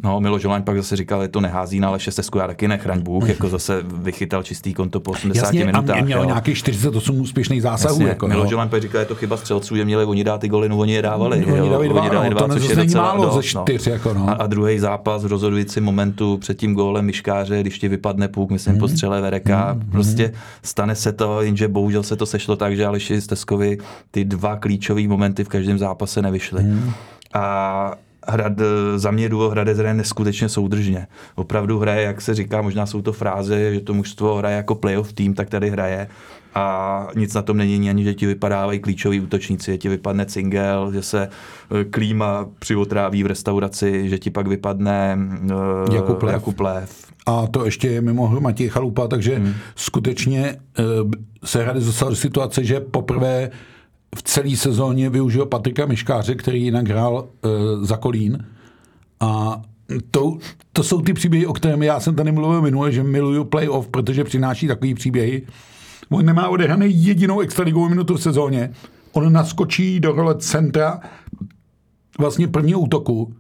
No, 0.04 0.20
Milo 0.20 0.40
Žolaň 0.40 0.64
pak 0.64 0.78
zase 0.78 0.96
říkal, 0.96 1.22
že 1.22 1.28
to 1.28 1.42
nehází 1.42 1.80
na 1.80 1.90
Leše 1.90 2.12
Stesku, 2.12 2.38
já 2.38 2.48
taky 2.48 2.68
nechraň 2.68 3.02
Bůh, 3.02 3.30
jako 3.30 3.50
zase 3.50 3.84
vychytal 3.84 4.44
čistý 4.44 4.74
konto 4.74 5.00
po 5.00 5.12
80 5.12 5.46
Jasně, 5.46 5.66
minutách. 5.66 5.98
A 5.98 6.02
měl 6.02 6.26
nějakých 6.26 6.58
48 6.58 7.22
úspěšných 7.22 7.62
zásahů. 7.62 7.94
Jasně, 7.94 8.08
jako, 8.08 8.28
Milo 8.28 8.48
Žolaň 8.48 8.70
pak 8.70 8.82
říkal, 8.82 9.00
je 9.00 9.06
to 9.06 9.16
chyba 9.16 9.38
střelců, 9.38 9.76
že 9.76 9.86
měli 9.86 10.06
oni 10.06 10.24
dát 10.24 10.42
ty 10.42 10.48
goly, 10.48 10.70
no 10.70 10.78
oni 10.78 10.94
je 10.94 11.02
dávali. 11.02 11.46
No, 11.48 11.54
oni, 11.54 11.70
dali 11.70 11.90
dva, 11.90 12.02
oni 12.02 12.10
dali 12.10 12.30
no, 12.30 12.36
dva, 12.36 12.48
to 12.48 12.54
což 12.54 12.70
je 12.70 12.76
docela 12.76 13.04
málo 13.04 13.26
dost, 13.26 13.34
ze 13.34 13.58
no. 13.58 13.64
čtyř, 13.64 13.86
no. 13.86 13.94
jako, 13.94 14.14
no. 14.14 14.30
A, 14.30 14.34
a 14.34 14.48
druhý 14.48 14.80
zápas 14.80 15.24
v 15.24 15.28
rozhodujícím 15.28 15.84
momentu 15.84 16.38
před 16.38 16.58
tím 16.58 16.74
gólem 16.74 17.06
Miškáře, 17.06 17.62
když 17.62 17.80
ti 17.80 17.88
vypadne 17.88 18.28
půk, 18.28 18.52
myslím, 18.52 18.74
mm. 18.74 18.80
po 18.80 18.88
střele 18.88 19.22
Vereka, 19.22 19.74
mm. 19.74 19.92
prostě 19.92 20.34
stane 20.64 20.96
se 20.96 21.12
to, 21.12 21.42
jenže 21.42 21.68
bohužel 21.68 22.04
se 22.04 22.16
to 22.16 22.26
sešlo 22.26 22.56
tak, 22.56 22.76
že 22.76 22.86
Aleši 22.86 23.22
Steskovi 23.22 23.78
ty 24.12 24.26
dva 24.26 24.56
klíčové 24.56 25.08
momenty 25.08 25.44
v 25.44 25.50
každém 25.50 25.78
zápase 25.78 26.22
nevyšly. 26.22 26.64
Mm. 26.64 26.92
A 27.34 27.96
Hrad, 28.28 28.54
za 28.96 29.12
mě 29.12 29.30
Duo 29.30 29.50
Hradec 29.50 29.78
hraje 29.78 29.94
neskutečně 29.94 30.50
soudržně. 30.50 31.08
Opravdu 31.36 31.80
hraje, 31.80 32.04
jak 32.04 32.22
se 32.22 32.36
říká, 32.36 32.62
možná 32.62 32.86
jsou 32.86 33.02
to 33.02 33.14
fráze, 33.14 33.74
že 33.74 33.80
to 33.80 33.94
mužstvo 33.94 34.36
hraje 34.36 34.56
jako 34.56 34.76
playoff 34.76 35.14
tým, 35.14 35.34
tak 35.34 35.50
tady 35.50 35.70
hraje 35.70 36.08
a 36.56 37.08
nic 37.16 37.34
na 37.34 37.42
tom 37.42 37.58
není 37.58 37.90
ani, 37.90 38.04
že 38.04 38.14
ti 38.14 38.26
vypadávají 38.26 38.80
klíčoví 38.80 39.20
útočníci, 39.20 39.72
že 39.72 39.78
ti 39.78 39.90
vypadne 39.90 40.26
Cingel, 40.26 40.92
že 40.94 41.02
se 41.02 41.30
e, 41.82 41.84
klíma 41.84 42.50
přiotráví 42.60 43.24
v 43.24 43.28
restauraci, 43.28 44.10
že 44.10 44.20
ti 44.20 44.30
pak 44.30 44.48
vypadne 44.48 45.18
uh, 45.44 45.96
Jakub 45.96 46.24
Lev. 46.24 46.34
Jakub 46.34 46.60
Lev. 46.60 47.06
A 47.26 47.48
to 47.48 47.66
ještě 47.66 47.88
je 47.88 48.02
mimo 48.02 48.40
Matěj 48.40 48.70
Chalupa, 48.70 49.08
takže 49.08 49.36
hmm. 49.36 49.54
skutečně 49.76 50.56
uh, 50.80 51.12
se 51.46 51.64
Hradec 51.64 51.86
dostal 51.86 52.10
do 52.10 52.16
situace, 52.16 52.64
že 52.64 52.80
poprvé 52.80 53.50
v 54.16 54.24
celé 54.24 54.56
sezóně 54.56 55.10
využil 55.10 55.46
Patrika 55.46 55.86
Miškáře, 55.86 56.36
který 56.36 56.64
jinak 56.64 56.88
hrál 56.88 57.14
uh, 57.16 57.52
za 57.86 57.98
Kolín. 57.98 58.46
A 59.20 59.62
to, 60.12 60.38
to 60.74 60.84
jsou 60.84 61.02
ty 61.02 61.14
příběhy, 61.14 61.46
o 61.46 61.54
kterém 61.54 61.84
já 61.84 62.00
jsem 62.00 62.16
tady 62.16 62.32
mluvil 62.32 62.62
minule, 62.62 62.92
že 62.92 63.04
miluju 63.04 63.44
playoff, 63.44 63.88
protože 63.88 64.24
přináší 64.24 64.68
takový 64.68 64.94
příběhy. 64.94 65.48
On 66.10 66.26
nemá 66.26 66.50
odehraný 66.50 67.06
jedinou 67.06 67.40
extraligovou 67.40 67.90
minutu 67.90 68.18
v 68.18 68.22
sezóně. 68.22 68.72
On 69.12 69.34
naskočí 69.34 70.00
do 70.00 70.12
role 70.12 70.36
centra 70.36 71.00
vlastně 72.20 72.48
prvního 72.48 72.80
útoku. 72.80 73.34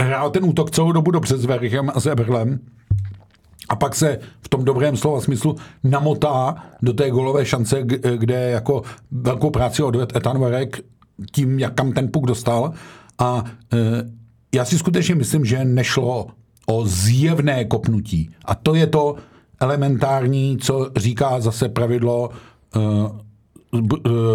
Hrál 0.00 0.30
ten 0.30 0.44
útok 0.44 0.70
celou 0.70 0.92
dobu 0.92 1.10
dobře 1.10 1.36
s 1.36 1.44
Verichem 1.44 1.90
a 1.94 2.00
s 2.00 2.06
Eberlem 2.06 2.58
a 3.68 3.76
pak 3.76 3.94
se 3.94 4.18
v 4.40 4.48
tom 4.48 4.64
dobrém 4.64 4.96
slova 4.96 5.20
smyslu 5.20 5.56
namotá 5.84 6.54
do 6.82 6.92
té 6.92 7.10
golové 7.10 7.46
šance, 7.46 7.82
kde 8.16 8.50
jako 8.50 8.82
velkou 9.10 9.50
práci 9.50 9.82
odved 9.82 10.16
Etan 10.16 10.38
Varek 10.38 10.80
tím, 11.32 11.58
jak 11.58 11.74
kam 11.74 11.92
ten 11.92 12.08
puk 12.08 12.26
dostal. 12.26 12.72
A 13.18 13.44
e, 13.72 13.76
já 14.54 14.64
si 14.64 14.78
skutečně 14.78 15.14
myslím, 15.14 15.44
že 15.44 15.64
nešlo 15.64 16.26
o 16.66 16.86
zjevné 16.86 17.64
kopnutí. 17.64 18.30
A 18.44 18.54
to 18.54 18.74
je 18.74 18.86
to, 18.86 19.16
elementární, 19.60 20.58
co 20.58 20.90
říká 20.96 21.40
zase 21.40 21.68
pravidlo 21.68 22.30
uh, 22.76 22.82
uh, 23.72 23.80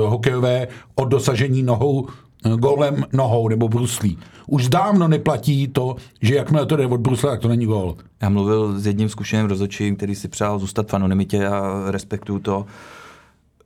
hokejové 0.05 0.67
o 0.95 1.05
dosažení 1.05 1.63
nohou, 1.63 2.07
uh, 2.45 2.55
golem 2.55 3.05
nohou 3.13 3.47
nebo 3.47 3.67
bruslí. 3.67 4.17
Už 4.47 4.69
dávno 4.69 5.07
neplatí 5.07 5.67
to, 5.67 5.95
že 6.21 6.35
jakmile 6.35 6.65
to 6.65 6.75
jde 6.75 6.85
od 6.85 7.01
brusle, 7.01 7.29
tak 7.29 7.39
to 7.39 7.47
není 7.47 7.65
gol. 7.65 7.95
Já 8.21 8.29
mluvil 8.29 8.79
s 8.79 8.85
jedním 8.85 9.09
zkušeným 9.09 9.45
rozhodčím, 9.45 9.95
který 9.95 10.15
si 10.15 10.27
přál 10.27 10.59
zůstat 10.59 10.91
v 10.91 10.93
anonymitě 10.93 11.47
a 11.47 11.83
respektuju 11.91 12.39
to. 12.39 12.65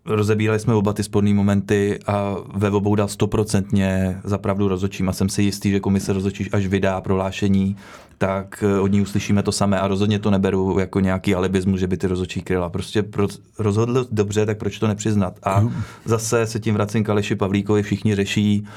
Rozebírali 0.06 0.60
jsme 0.60 0.74
oba 0.74 0.94
ty 0.94 1.04
sporné 1.04 1.34
momenty 1.34 2.00
a 2.08 2.36
ve 2.54 2.70
obou 2.70 2.96
dal 2.96 3.08
stoprocentně 3.08 4.20
za 4.24 4.38
pravdu 4.38 4.68
rozhodčím. 4.68 5.10
A 5.10 5.14
jsem 5.14 5.30
si 5.30 5.44
jistý, 5.44 5.72
že 5.72 5.80
komise 5.80 6.14
rozhodčí 6.14 6.52
až 6.52 6.66
vydá 6.66 7.02
prohlášení, 7.02 7.76
tak 8.18 8.64
od 8.82 8.88
ní 8.88 9.02
uslyšíme 9.02 9.44
to 9.44 9.52
samé. 9.52 9.80
A 9.80 9.88
rozhodně 9.88 10.20
to 10.20 10.32
neberu 10.32 10.80
jako 10.80 11.00
nějaký 11.00 11.36
alibismus, 11.36 11.80
že 11.80 11.88
by 11.88 11.98
ty 11.98 12.08
rozhodčí 12.08 12.42
kryla. 12.42 12.70
Prostě 12.70 13.04
pro, 13.04 13.28
rozhodl 13.60 14.08
dobře, 14.12 14.46
tak 14.46 14.58
proč 14.58 14.80
to 14.80 14.88
nepřiznat? 14.88 15.40
A 15.44 15.68
zase 16.06 16.48
se 16.48 16.60
tím 16.60 16.74
vracím 16.74 17.04
k 17.04 17.10
Aleši 17.10 17.36
Pavlíkovi, 17.36 17.84
všichni 17.84 18.16
řeší 18.16 18.68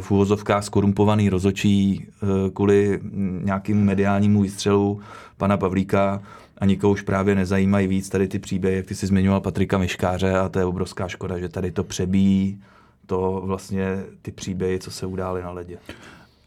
v 0.00 0.10
úvozovkách 0.10 0.64
skorumpovaný 0.64 1.28
rozočí 1.28 2.06
kvůli 2.54 3.00
nějakému 3.42 3.84
mediálnímu 3.84 4.42
výstřelu 4.42 5.00
pana 5.36 5.56
Pavlíka 5.56 6.22
a 6.62 6.64
nikoho 6.64 6.92
už 6.92 7.02
právě 7.02 7.34
nezajímají 7.34 7.86
víc 7.86 8.08
tady 8.08 8.28
ty 8.28 8.38
příběhy, 8.38 8.76
jak 8.76 8.86
ty 8.86 8.94
si 8.94 9.06
zmiňoval 9.06 9.40
Patrika 9.40 9.78
Miškáře 9.78 10.38
a 10.38 10.48
to 10.48 10.58
je 10.58 10.64
obrovská 10.64 11.08
škoda, 11.08 11.38
že 11.38 11.48
tady 11.48 11.70
to 11.70 11.84
přebíjí 11.84 12.60
to 13.06 13.42
vlastně 13.44 14.02
ty 14.22 14.32
příběhy, 14.32 14.78
co 14.78 14.90
se 14.90 15.06
udály 15.06 15.42
na 15.42 15.50
ledě. 15.50 15.78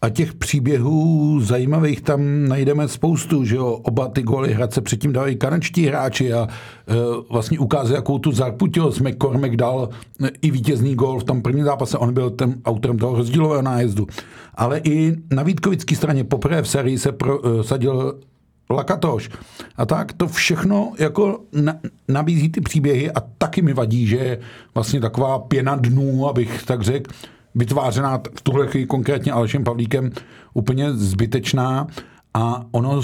A 0.02 0.10
těch 0.10 0.34
příběhů 0.34 1.40
zajímavých 1.42 2.02
tam 2.02 2.48
najdeme 2.48 2.88
spoustu, 2.88 3.46
že 3.46 3.56
jo, 3.56 3.68
oba 3.68 4.08
ty 4.08 4.22
góly 4.22 4.54
Hradce 4.54 4.82
předtím 4.82 5.14
dali 5.14 5.36
kanadští 5.36 5.86
hráči 5.86 6.34
a 6.34 6.48
e, 6.48 6.94
vlastně 7.30 7.60
ukázali, 7.60 7.96
jakou 7.96 8.18
tu 8.20 8.32
zarputilost 8.32 9.02
McCormack 9.02 9.56
dal 9.56 9.90
e, 10.24 10.30
i 10.42 10.52
vítězný 10.52 10.96
gól 10.96 11.20
v 11.20 11.24
tom 11.24 11.42
prvním 11.42 11.66
zápase, 11.66 11.98
on 11.98 12.14
byl 12.14 12.30
ten 12.30 12.62
autorem 12.66 12.98
toho 12.98 13.16
rozdílového 13.16 13.62
nájezdu. 13.62 14.08
Ale 14.56 14.80
i 14.84 15.16
na 15.32 15.44
Vítkovické 15.44 15.96
straně 15.96 16.24
poprvé 16.24 16.62
v 16.62 16.68
sérii 16.68 17.00
se 17.00 17.12
prosadil 17.12 18.16
e, 18.22 18.35
Lakatoš. 18.70 19.30
A 19.76 19.86
tak 19.86 20.14
to 20.14 20.28
všechno 20.28 20.94
jako 21.00 21.40
na, 21.62 21.74
nabízí 22.08 22.50
ty 22.50 22.62
příběhy 22.62 23.12
a 23.12 23.20
taky 23.38 23.62
mi 23.62 23.74
vadí, 23.74 24.08
že 24.08 24.18
je 24.18 24.40
vlastně 24.74 25.02
taková 25.02 25.40
pěna 25.40 25.76
dnů, 25.76 26.28
abych 26.28 26.64
tak 26.64 26.82
řekl, 26.82 27.12
vytvářená 27.56 28.22
v 28.38 28.42
tuhle 28.42 28.68
chvíli 28.68 28.88
konkrétně 28.88 29.32
Alešem 29.32 29.64
Pavlíkem 29.64 30.12
úplně 30.54 30.94
zbytečná 30.94 31.88
a 32.34 32.66
ono 32.72 33.02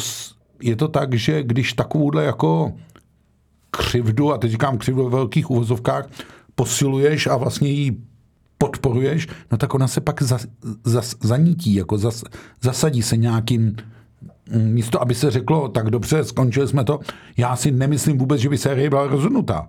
je 0.61 0.75
to 0.75 0.87
tak, 0.87 1.13
že 1.13 1.43
když 1.43 1.73
takovouhle 1.73 2.23
jako 2.23 2.73
křivdu, 3.71 4.33
a 4.33 4.37
teď 4.37 4.51
říkám 4.51 4.77
křivdu 4.77 5.03
ve 5.03 5.09
velkých 5.09 5.51
uvozovkách, 5.51 6.09
posiluješ 6.55 7.27
a 7.27 7.37
vlastně 7.37 7.69
ji 7.69 7.97
podporuješ, 8.57 9.27
no 9.51 9.57
tak 9.57 9.73
ona 9.73 9.87
se 9.87 10.01
pak 10.01 10.21
zas, 10.21 10.47
zas, 10.83 11.15
zanítí, 11.21 11.73
jako 11.73 11.97
zas, 11.97 12.23
zasadí 12.61 13.01
se 13.01 13.17
nějakým 13.17 13.75
místo, 14.51 15.01
aby 15.01 15.15
se 15.15 15.31
řeklo, 15.31 15.69
tak 15.69 15.89
dobře, 15.89 16.23
skončili 16.23 16.67
jsme 16.67 16.83
to. 16.83 16.99
Já 17.37 17.55
si 17.55 17.71
nemyslím 17.71 18.17
vůbec, 18.17 18.41
že 18.41 18.49
by 18.49 18.57
série 18.57 18.89
byla 18.89 19.07
rozhodnutá. 19.07 19.67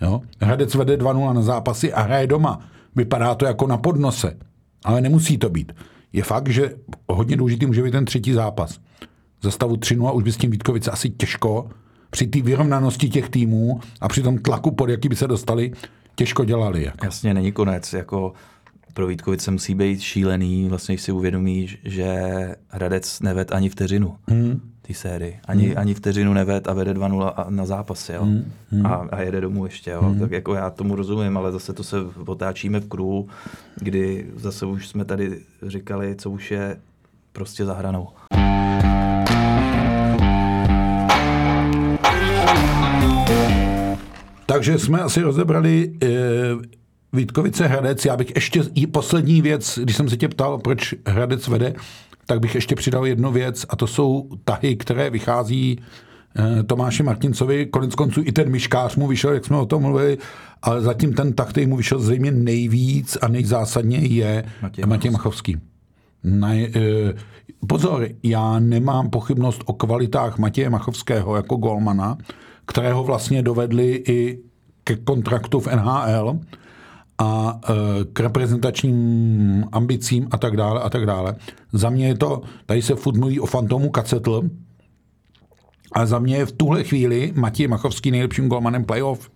Jo? 0.00 0.20
Hradec 0.40 0.74
vede 0.74 0.96
2-0 0.96 1.34
na 1.34 1.42
zápasy 1.42 1.92
a 1.92 2.02
hraje 2.02 2.26
doma. 2.26 2.60
Vypadá 2.96 3.34
to 3.34 3.46
jako 3.46 3.66
na 3.66 3.76
podnose, 3.76 4.36
ale 4.84 5.00
nemusí 5.00 5.38
to 5.38 5.48
být. 5.48 5.72
Je 6.12 6.22
fakt, 6.22 6.48
že 6.48 6.74
hodně 7.08 7.36
důležitý 7.36 7.66
může 7.66 7.82
být 7.82 7.90
ten 7.90 8.04
třetí 8.04 8.32
zápas. 8.32 8.78
Za 9.42 9.50
stavu 9.50 9.76
3 9.76 9.96
už 9.96 10.22
by 10.22 10.32
s 10.32 10.36
tím 10.36 10.50
Vítkovice 10.50 10.90
asi 10.90 11.10
těžko, 11.10 11.68
při 12.10 12.26
té 12.26 12.42
vyrovnanosti 12.42 13.08
těch 13.08 13.28
týmů 13.28 13.80
a 14.00 14.08
při 14.08 14.22
tom 14.22 14.38
tlaku, 14.38 14.70
pod 14.70 14.88
jaký 14.88 15.08
by 15.08 15.16
se 15.16 15.26
dostali, 15.26 15.72
těžko 16.14 16.44
dělali. 16.44 16.84
Jako. 16.84 17.04
Jasně, 17.04 17.34
není 17.34 17.52
konec. 17.52 17.92
Jako 17.92 18.32
pro 18.94 19.06
Vítkovice 19.06 19.50
musí 19.50 19.74
být 19.74 20.00
šílený, 20.00 20.68
vlastně 20.68 20.98
si 20.98 21.12
uvědomí, 21.12 21.68
že 21.84 22.16
Hradec 22.68 23.20
neved 23.20 23.52
ani 23.52 23.68
vteřinu. 23.68 24.16
Hmm 24.28 24.60
té 24.86 24.94
sérii. 24.94 25.40
Ani, 25.48 25.66
hmm. 25.66 25.78
ani 25.78 25.94
vteřinu 25.94 26.32
neved 26.32 26.68
a 26.68 26.72
vede 26.72 26.94
2-0 26.94 27.50
na 27.50 27.66
zápas, 27.66 28.08
jo. 28.08 28.24
Hmm. 28.24 28.52
Hmm. 28.70 28.86
A, 28.86 29.08
a 29.12 29.20
jede 29.20 29.40
domů 29.40 29.64
ještě, 29.64 29.90
jo. 29.90 30.02
Hmm. 30.02 30.20
Tak 30.20 30.30
jako 30.30 30.54
já 30.54 30.70
tomu 30.70 30.96
rozumím, 30.96 31.36
ale 31.36 31.52
zase 31.52 31.72
to 31.72 31.84
se 31.84 31.96
otáčíme 32.26 32.80
v 32.80 32.88
kruhu, 32.88 33.28
kdy 33.76 34.26
zase 34.36 34.66
už 34.66 34.88
jsme 34.88 35.04
tady 35.04 35.40
říkali, 35.66 36.16
co 36.16 36.30
už 36.30 36.50
je 36.50 36.76
prostě 37.32 37.64
za 37.64 37.74
hranou. 37.74 38.08
Takže 44.46 44.78
jsme 44.78 45.00
asi 45.00 45.22
rozebrali 45.22 45.92
e, 46.02 46.08
Vítkovice 47.14 47.66
Hradec. 47.66 48.04
Já 48.04 48.16
bych 48.16 48.34
ještě 48.34 48.62
poslední 48.90 49.42
věc, 49.42 49.78
když 49.82 49.96
jsem 49.96 50.08
se 50.08 50.16
tě 50.16 50.28
ptal, 50.28 50.58
proč 50.58 50.94
Hradec 51.06 51.48
vede, 51.48 51.74
tak 52.26 52.40
bych 52.40 52.54
ještě 52.54 52.74
přidal 52.74 53.06
jednu 53.06 53.32
věc 53.32 53.66
a 53.68 53.76
to 53.76 53.86
jsou 53.86 54.28
tahy, 54.44 54.76
které 54.76 55.10
vychází 55.10 55.78
eh, 55.78 56.62
Tomáši 56.62 57.02
Martincovi, 57.02 57.66
konec 57.66 57.94
konců 57.94 58.22
i 58.24 58.32
ten 58.32 58.50
myškář 58.50 58.96
mu 58.96 59.06
vyšel, 59.06 59.32
jak 59.32 59.44
jsme 59.44 59.56
o 59.56 59.66
tom 59.66 59.82
mluvili, 59.82 60.18
ale 60.62 60.80
zatím 60.80 61.12
ten 61.12 61.32
tah, 61.32 61.50
který 61.50 61.66
mu 61.66 61.76
vyšel 61.76 61.98
zřejmě 61.98 62.30
nejvíc 62.30 63.18
a 63.22 63.28
nejzásadně 63.28 63.98
je 63.98 64.44
Matěj, 64.62 64.84
Matěj 64.86 65.10
Machovský. 65.10 65.56
Na, 66.24 66.54
eh, 66.54 66.70
pozor, 67.66 68.08
já 68.22 68.58
nemám 68.58 69.10
pochybnost 69.10 69.62
o 69.66 69.72
kvalitách 69.72 70.38
Matěje 70.38 70.70
Machovského 70.70 71.36
jako 71.36 71.56
golmana, 71.56 72.18
kterého 72.66 73.04
vlastně 73.04 73.42
dovedli 73.42 74.02
i 74.08 74.38
ke 74.84 74.96
kontraktu 74.96 75.60
v 75.60 75.66
NHL, 75.66 76.38
a 77.18 77.60
e, 77.68 77.74
k 78.12 78.20
reprezentačním 78.20 79.64
ambicím 79.72 80.28
a 80.30 80.38
tak 80.38 80.56
dále 80.56 80.80
a 80.80 80.90
tak 80.90 81.06
dále. 81.06 81.34
Za 81.72 81.90
mě 81.90 82.06
je 82.06 82.14
to, 82.14 82.42
tady 82.66 82.82
se 82.82 82.94
furt 82.94 83.16
mluví 83.16 83.40
o 83.40 83.46
fantomu 83.46 83.90
Kacetl, 83.90 84.42
a 85.94 86.06
za 86.06 86.18
mě 86.18 86.36
je 86.36 86.46
v 86.46 86.52
tuhle 86.52 86.84
chvíli 86.84 87.32
Matěj 87.36 87.68
Machovský 87.68 88.10
nejlepším 88.10 88.48
golmanem 88.48 88.84
playoff. 88.84 89.30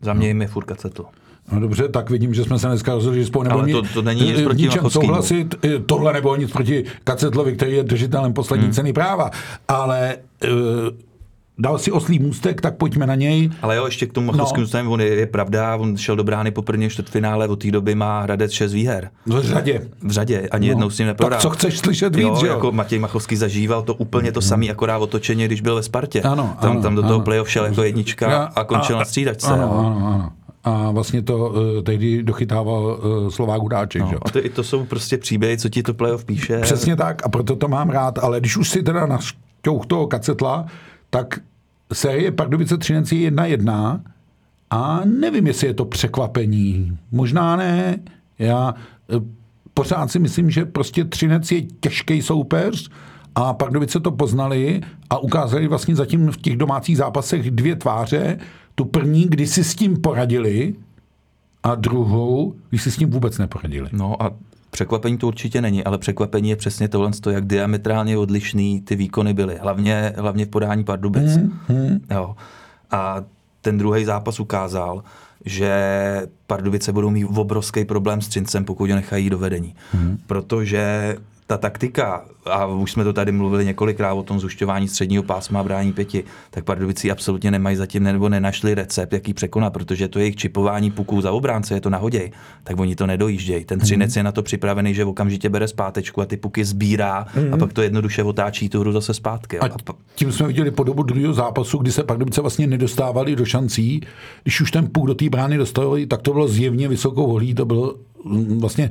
Za 0.00 0.12
mě 0.12 0.28
je 0.28 0.46
furt 0.46 0.64
Kacetl. 0.64 1.04
No 1.52 1.60
dobře, 1.60 1.88
tak 1.88 2.10
vidím, 2.10 2.34
že 2.34 2.44
jsme 2.44 2.58
se 2.58 2.66
dneska 2.66 2.94
rozhodli, 2.94 3.20
že 3.20 3.26
spolu 3.26 3.44
nebo 3.44 3.58
Ale 3.58 3.72
to, 3.72 3.82
to 3.94 4.02
není 4.02 4.20
nic 4.20 4.42
proti 4.42 4.62
ničem 4.62 4.90
souhlasit. 4.90 5.54
Tohle 5.86 6.12
nebo 6.12 6.36
nic 6.36 6.52
proti 6.52 6.84
Kacetlovi, 7.04 7.56
který 7.56 7.72
je 7.72 7.82
držitelem 7.82 8.32
poslední 8.32 8.64
hmm. 8.64 8.74
ceny 8.74 8.92
práva. 8.92 9.30
Ale 9.68 10.16
uh, 10.44 10.50
dal 11.58 11.78
si 11.78 11.92
oslý 11.92 12.18
můstek, 12.18 12.60
tak 12.60 12.76
pojďme 12.76 13.06
na 13.06 13.14
něj. 13.14 13.50
Ale 13.62 13.76
jo, 13.76 13.84
ještě 13.84 14.06
k 14.06 14.12
tomu 14.12 14.26
Machovskému 14.32 14.66
no. 14.84 14.92
on 14.92 15.00
je, 15.00 15.06
je, 15.06 15.26
pravda, 15.26 15.76
on 15.76 15.96
šel 15.96 16.16
do 16.16 16.24
brány 16.24 16.50
po 16.50 16.62
první 16.62 16.90
čtvrtfinále, 16.90 17.48
od 17.48 17.62
té 17.62 17.70
doby 17.70 17.94
má 17.94 18.20
Hradec 18.20 18.52
6 18.52 18.72
výher. 18.72 19.10
V 19.26 19.42
řadě. 19.42 19.88
V 20.02 20.10
řadě, 20.10 20.48
ani 20.50 20.66
no. 20.66 20.70
jednou 20.70 20.90
s 20.90 20.98
ním 20.98 21.06
neprohrál. 21.06 21.40
Tak 21.40 21.42
co 21.42 21.50
chceš 21.50 21.78
slyšet 21.78 22.16
víc, 22.16 22.26
jo, 22.28 22.36
že 22.40 22.46
jo? 22.46 22.52
jako 22.52 22.72
Matěj 22.72 22.98
Machovský 22.98 23.36
zažíval 23.36 23.82
to 23.82 23.94
úplně 23.94 24.32
to 24.32 24.40
samé, 24.40 24.66
akorát 24.66 24.98
otočeně, 24.98 25.46
když 25.46 25.60
byl 25.60 25.74
ve 25.74 25.82
Spartě. 25.82 26.22
Ano, 26.22 26.56
tam, 26.60 26.70
ano, 26.70 26.82
tam 26.82 26.94
do 26.94 27.02
toho 27.02 27.14
ano. 27.14 27.24
playoff 27.24 27.50
šel 27.50 27.64
jako 27.64 27.82
jednička 27.82 28.38
a, 28.38 28.60
a 28.60 28.64
končil 28.64 28.96
a, 28.96 28.98
na 28.98 29.04
střídačce. 29.04 29.52
Ano, 29.52 29.78
ano, 29.78 30.06
ano. 30.14 30.32
A 30.64 30.90
vlastně 30.90 31.22
to 31.22 31.36
uh, 31.36 31.82
tehdy 31.82 32.22
dochytával 32.22 32.84
uh, 32.84 33.28
Slovák 33.28 33.60
Hudáček. 33.60 34.02
No, 34.02 34.18
a 34.22 34.30
to, 34.30 34.40
to 34.54 34.62
jsou 34.62 34.84
prostě 34.84 35.18
příběhy, 35.18 35.58
co 35.58 35.68
ti 35.68 35.82
to 35.82 35.94
playoff 35.94 36.24
píše. 36.24 36.58
Přesně 36.60 36.96
tak 36.96 37.26
a 37.26 37.28
proto 37.28 37.56
to 37.56 37.68
mám 37.68 37.90
rád, 37.90 38.18
ale 38.18 38.40
když 38.40 38.56
už 38.56 38.68
si 38.68 38.82
teda 38.82 39.06
na 39.06 39.18
toho 39.86 40.06
kacetla, 40.06 40.66
tak 41.10 41.40
série 41.92 42.32
Pardubice 42.32 42.78
Třinec 42.78 43.12
je 43.12 43.30
1-1 43.30 44.00
a 44.70 45.00
nevím, 45.04 45.46
jestli 45.46 45.66
je 45.66 45.74
to 45.74 45.84
překvapení. 45.84 46.98
Možná 47.12 47.56
ne. 47.56 47.98
Já 48.38 48.74
e, 49.10 49.20
pořád 49.74 50.10
si 50.10 50.18
myslím, 50.18 50.50
že 50.50 50.64
prostě 50.64 51.04
Třinec 51.04 51.52
je 51.52 51.62
těžký 51.62 52.22
soupeř 52.22 52.90
a 53.34 53.54
Pardubice 53.54 54.00
to 54.00 54.10
poznali 54.10 54.80
a 55.10 55.18
ukázali 55.18 55.68
vlastně 55.68 55.96
zatím 55.96 56.32
v 56.32 56.36
těch 56.36 56.56
domácích 56.56 56.96
zápasech 56.96 57.50
dvě 57.50 57.76
tváře. 57.76 58.38
Tu 58.74 58.84
první, 58.84 59.26
kdy 59.28 59.46
si 59.46 59.64
s 59.64 59.74
tím 59.74 60.00
poradili 60.00 60.74
a 61.62 61.74
druhou, 61.74 62.54
když 62.70 62.82
si 62.82 62.90
s 62.90 62.96
tím 62.96 63.10
vůbec 63.10 63.38
neporadili. 63.38 63.88
No 63.92 64.22
a 64.22 64.32
Překvapení 64.78 65.18
to 65.18 65.26
určitě 65.26 65.60
není, 65.60 65.84
ale 65.84 65.98
překvapení 65.98 66.50
je 66.50 66.56
přesně 66.56 66.88
tohle, 66.88 67.10
jak 67.30 67.46
diametrálně 67.46 68.18
odlišný 68.18 68.80
ty 68.80 68.96
výkony 68.96 69.34
byly. 69.34 69.58
Hlavně, 69.58 70.12
hlavně 70.16 70.44
v 70.44 70.48
podání 70.48 70.84
Pardubic. 70.84 71.36
Hmm, 71.36 71.58
hmm. 71.68 72.00
Jo. 72.10 72.36
A 72.90 73.24
ten 73.60 73.78
druhý 73.78 74.04
zápas 74.04 74.40
ukázal, 74.40 75.02
že 75.44 75.72
Pardubice 76.46 76.92
budou 76.92 77.10
mít 77.10 77.24
obrovský 77.24 77.84
problém 77.84 78.20
s 78.20 78.28
Třincem, 78.28 78.64
pokud 78.64 78.90
ho 78.90 78.96
nechají 78.96 79.30
do 79.30 79.38
vedení. 79.38 79.74
Hmm. 79.92 80.18
Protože 80.26 81.16
ta 81.48 81.56
taktika, 81.56 82.24
a 82.44 82.66
už 82.66 82.92
jsme 82.92 83.04
to 83.04 83.12
tady 83.12 83.32
mluvili 83.32 83.64
několikrát 83.64 84.12
o 84.12 84.22
tom 84.22 84.40
zušťování 84.40 84.88
středního 84.88 85.22
pásma 85.22 85.60
a 85.60 85.62
brání 85.62 85.92
pěti, 85.92 86.24
tak 86.50 86.64
Pardubici 86.64 87.10
absolutně 87.10 87.50
nemají 87.50 87.76
zatím 87.76 88.02
nebo 88.02 88.28
nenašli 88.28 88.74
recept, 88.74 89.12
jaký 89.12 89.34
překonat, 89.34 89.72
protože 89.72 90.08
to 90.08 90.18
jejich 90.18 90.36
čipování 90.36 90.90
puků 90.90 91.20
za 91.20 91.32
obránce, 91.32 91.74
je 91.74 91.80
to 91.80 91.90
nahoděj, 91.90 92.30
tak 92.64 92.80
oni 92.80 92.96
to 92.96 93.06
nedojíždějí. 93.06 93.64
Ten 93.64 93.78
třinec 93.78 94.14
mm. 94.14 94.18
je 94.18 94.22
na 94.22 94.32
to 94.32 94.42
připravený, 94.42 94.94
že 94.94 95.04
okamžitě 95.04 95.48
bere 95.48 95.68
zpátečku 95.68 96.20
a 96.20 96.26
ty 96.26 96.36
puky 96.36 96.64
sbírá 96.64 97.26
mm. 97.36 97.54
a 97.54 97.56
pak 97.56 97.72
to 97.72 97.82
jednoduše 97.82 98.22
otáčí 98.22 98.68
tu 98.68 98.80
hru 98.80 98.92
zase 98.92 99.14
zpátky. 99.14 99.58
A 99.58 99.68
tím 100.14 100.32
jsme 100.32 100.46
viděli 100.46 100.70
podobu 100.70 101.02
druhého 101.02 101.32
zápasu, 101.32 101.78
kdy 101.78 101.92
se 101.92 102.04
Pardubice 102.04 102.40
vlastně 102.40 102.66
nedostávali 102.66 103.36
do 103.36 103.44
šancí. 103.44 104.00
Když 104.42 104.60
už 104.60 104.70
ten 104.70 104.88
puk 104.92 105.06
do 105.06 105.14
té 105.14 105.28
brány 105.28 105.56
dostali, 105.56 106.06
tak 106.06 106.22
to 106.22 106.32
bylo 106.32 106.48
zjevně 106.48 106.88
vysokou 106.88 107.26
holí, 107.26 107.54
to 107.54 107.64
bylo 107.64 107.94
mm, 108.24 108.60
vlastně 108.60 108.90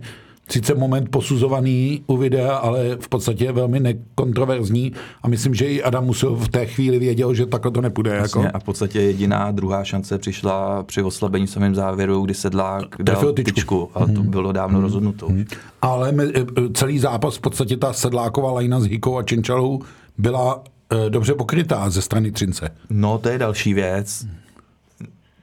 sice 0.52 0.74
moment 0.74 1.10
posuzovaný 1.10 2.04
u 2.08 2.18
videa, 2.18 2.56
ale 2.56 2.98
v 3.00 3.10
podstatě 3.10 3.46
je 3.46 3.52
velmi 3.52 3.80
nekontroverzní 3.80 4.94
a 5.24 5.28
myslím, 5.28 5.54
že 5.54 5.66
i 5.66 5.84
Adam 5.84 6.06
Musil 6.06 6.36
v 6.36 6.50
té 6.50 6.66
chvíli 6.66 7.00
věděl, 7.00 7.34
že 7.34 7.46
takhle 7.46 7.72
to 7.72 7.82
nepůjde. 7.82 8.16
Jasně, 8.16 8.42
jako. 8.42 8.56
A 8.56 8.60
v 8.60 8.64
podstatě 8.64 9.02
jediná 9.02 9.52
druhá 9.52 9.84
šance 9.84 10.18
přišla 10.18 10.84
při 10.84 11.04
oslabení 11.04 11.46
v 11.46 11.50
samém 11.50 11.76
závěru, 11.76 12.22
kdy 12.22 12.34
sedlák 12.34 12.86
dal 13.00 13.34
tyčku. 13.34 13.52
tyčku 13.52 13.90
a 13.94 14.00
to 14.00 14.06
hmm. 14.06 14.30
bylo 14.30 14.52
dávno 14.52 14.78
hmm. 14.78 14.84
rozhodnuto. 14.84 15.28
Hmm. 15.28 15.46
Ale 15.82 16.14
e, 16.36 16.46
celý 16.74 17.00
zápas 17.00 17.38
v 17.38 17.42
podstatě 17.42 17.78
ta 17.78 17.94
sedláková 17.94 18.52
lajna 18.52 18.80
s 18.80 18.86
Hikou 18.86 19.18
a 19.18 19.24
Čenčalou 19.24 19.82
byla 20.18 20.64
e, 21.08 21.10
dobře 21.10 21.34
pokrytá 21.34 21.90
ze 21.90 22.02
strany 22.02 22.32
Třince. 22.32 22.70
No, 22.90 23.18
to 23.18 23.30
je 23.30 23.38
další 23.38 23.74
věc 23.74 24.28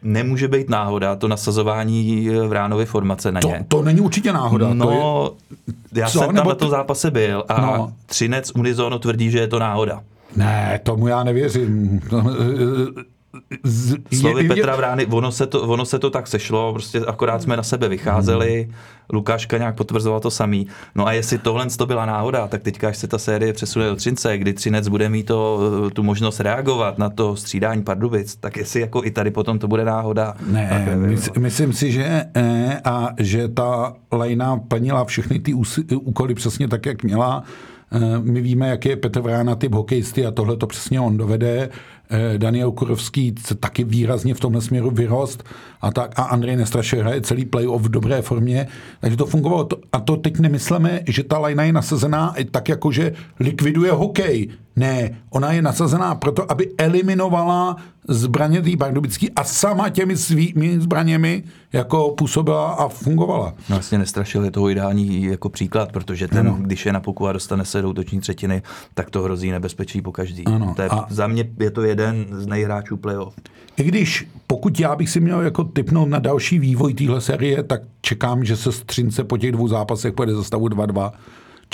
nemůže 0.04 0.48
být 0.48 0.70
náhoda 0.70 1.16
to 1.16 1.28
nasazování 1.28 2.28
v 2.28 2.52
Ránově 2.52 2.86
formace 2.86 3.32
na 3.32 3.40
ně. 3.44 3.64
To, 3.68 3.76
to 3.76 3.82
není 3.82 4.00
určitě 4.00 4.32
náhoda. 4.32 4.74
No, 4.74 4.86
to 4.86 4.92
je... 4.92 6.00
já 6.02 6.08
Co? 6.08 6.18
jsem 6.18 6.26
tam 6.26 6.34
Nebo 6.34 6.48
na 6.48 6.54
tom 6.54 6.70
zápase 6.70 7.10
byl 7.10 7.44
a 7.48 7.60
no. 7.60 7.92
Třinec 8.06 8.52
Unizono 8.54 8.98
tvrdí, 8.98 9.30
že 9.30 9.38
je 9.38 9.46
to 9.48 9.58
náhoda. 9.58 10.02
Ne, 10.36 10.80
tomu 10.82 11.08
já 11.08 11.24
nevěřím. 11.24 12.00
Z, 13.62 13.97
Slovy 14.20 14.42
je, 14.42 14.49
Petra 14.49 14.77
Vrány, 14.77 15.07
ono 15.07 15.33
se, 15.33 15.47
to, 15.47 15.62
ono 15.62 15.85
se 15.85 15.99
to 15.99 16.11
tak 16.11 16.27
sešlo, 16.27 16.73
prostě 16.73 17.01
akorát 17.01 17.42
jsme 17.42 17.57
na 17.57 17.62
sebe 17.62 17.88
vycházeli, 17.88 18.62
hmm. 18.62 18.75
Lukáška 19.12 19.59
nějak 19.59 19.77
potvrzoval 19.77 20.20
to 20.20 20.31
samý. 20.31 20.66
No 20.94 21.07
a 21.07 21.12
jestli 21.12 21.38
tohle 21.38 21.66
to 21.66 21.87
byla 21.87 22.07
náhoda, 22.07 22.49
tak 22.49 22.62
teďka, 22.62 22.88
až 22.88 22.97
se 22.97 23.09
ta 23.09 23.18
série 23.18 23.53
přesune 23.53 23.87
do 23.87 23.97
Třince, 23.97 24.38
kdy 24.38 24.53
Třinec 24.53 24.88
bude 24.88 25.09
mít 25.09 25.27
to, 25.27 25.61
tu 25.92 26.03
možnost 26.03 26.40
reagovat 26.40 26.99
na 26.99 27.11
to 27.11 27.37
střídání 27.37 27.83
Pardubic, 27.83 28.37
tak 28.37 28.57
jestli 28.57 28.81
jako 28.81 29.05
i 29.05 29.11
tady 29.11 29.31
potom 29.31 29.59
to 29.59 29.68
bude 29.68 29.85
náhoda. 29.85 30.35
Ne, 30.47 30.97
mys, 30.97 31.31
no. 31.37 31.42
myslím 31.42 31.73
si, 31.73 31.92
že 31.92 32.25
ne 32.35 32.81
a 32.85 33.09
že 33.18 33.49
ta 33.49 33.94
Lejna 34.12 34.57
plnila 34.57 35.05
všechny 35.05 35.38
ty 35.38 35.55
úkoly 35.94 36.35
přesně 36.35 36.68
tak, 36.68 36.87
jak 36.87 37.03
měla. 37.03 37.44
Eh, 37.92 38.18
my 38.23 38.40
víme, 38.40 38.68
jak 38.68 38.85
je 38.85 38.97
Petr 38.97 39.20
Vrána 39.20 39.55
typ 39.55 39.73
hokejisty 39.73 40.27
a 40.27 40.31
tohle 40.31 40.57
to 40.57 40.66
přesně 40.66 41.01
on 41.01 41.16
dovede. 41.16 41.68
Eh, 42.10 42.38
Daniel 42.38 42.72
Kurovský 42.72 43.34
taky 43.60 43.84
výrazně 43.84 44.34
v 44.34 44.40
tomhle 44.40 44.60
směru 44.60 44.90
vyrost 44.90 45.44
a, 45.80 45.90
tak, 45.90 46.18
a 46.18 46.22
Andrej 46.22 46.56
Nestraše 46.56 46.96
hraje 46.96 47.20
celý 47.20 47.44
playoff 47.44 47.82
v 47.82 47.88
dobré 47.88 48.22
formě, 48.22 48.66
takže 49.00 49.16
to 49.16 49.26
fungovalo. 49.26 49.68
A 49.92 50.00
to 50.00 50.16
teď 50.16 50.38
nemyslíme, 50.38 51.00
že 51.08 51.24
ta 51.24 51.38
lajna 51.38 51.64
je 51.64 51.72
nasazená 51.72 52.34
tak 52.50 52.68
jako, 52.68 52.92
že 52.92 53.12
likviduje 53.40 53.92
hokej. 53.92 54.48
Ne, 54.76 55.10
ona 55.30 55.52
je 55.52 55.62
nasazená 55.62 56.14
proto, 56.14 56.52
aby 56.52 56.70
eliminovala 56.78 57.76
zbraně 58.08 58.62
tý 58.62 58.76
pardubický 58.76 59.30
a 59.30 59.44
sama 59.44 59.88
těmi 59.88 60.16
svými 60.16 60.80
zbraněmi 60.80 61.42
jako 61.72 62.10
působila 62.10 62.72
a 62.72 62.88
fungovala. 62.88 63.54
No 63.68 63.76
vlastně 63.76 63.98
nestrašil 63.98 64.44
je 64.44 64.50
toho 64.50 64.70
ideální 64.70 65.24
jako 65.24 65.48
příklad, 65.48 65.92
protože 65.92 66.28
ten, 66.28 66.38
ano. 66.38 66.58
když 66.60 66.87
je 66.87 66.92
na 66.92 67.00
puku 67.00 67.26
a 67.26 67.32
dostane 67.32 67.64
se 67.64 67.82
do 67.82 67.90
útoční 67.90 68.20
třetiny, 68.20 68.62
tak 68.94 69.10
to 69.10 69.22
hrozí 69.22 69.50
nebezpečí 69.50 70.02
po 70.02 70.12
každý. 70.12 70.44
Ano. 70.44 70.72
To 70.76 70.82
je, 70.82 70.88
a... 70.88 71.06
Za 71.10 71.26
mě 71.26 71.44
je 71.60 71.70
to 71.70 71.82
jeden 71.82 72.26
z 72.30 72.46
nejhráčů 72.46 72.96
playoff. 72.96 73.34
I 73.76 73.84
když 73.84 74.28
pokud 74.46 74.80
já 74.80 74.96
bych 74.96 75.10
si 75.10 75.20
měl 75.20 75.40
jako 75.40 75.64
typnout 75.64 76.08
na 76.08 76.18
další 76.18 76.58
vývoj 76.58 76.94
téhle 76.94 77.20
série, 77.20 77.62
tak 77.62 77.82
čekám, 78.00 78.44
že 78.44 78.56
se 78.56 78.72
Střince 78.72 79.24
po 79.24 79.38
těch 79.38 79.52
dvou 79.52 79.68
zápasech 79.68 80.14
pojede 80.14 80.34
za 80.34 80.44
stavu 80.44 80.68
2-2. 80.68 81.12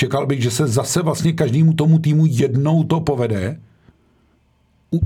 Čekal 0.01 0.27
bych, 0.27 0.43
že 0.43 0.51
se 0.51 0.67
zase 0.67 1.03
vlastně 1.03 1.33
každému 1.33 1.73
tomu 1.73 1.99
týmu 1.99 2.27
jednou 2.27 2.85
to 2.85 3.01
povede 3.01 3.61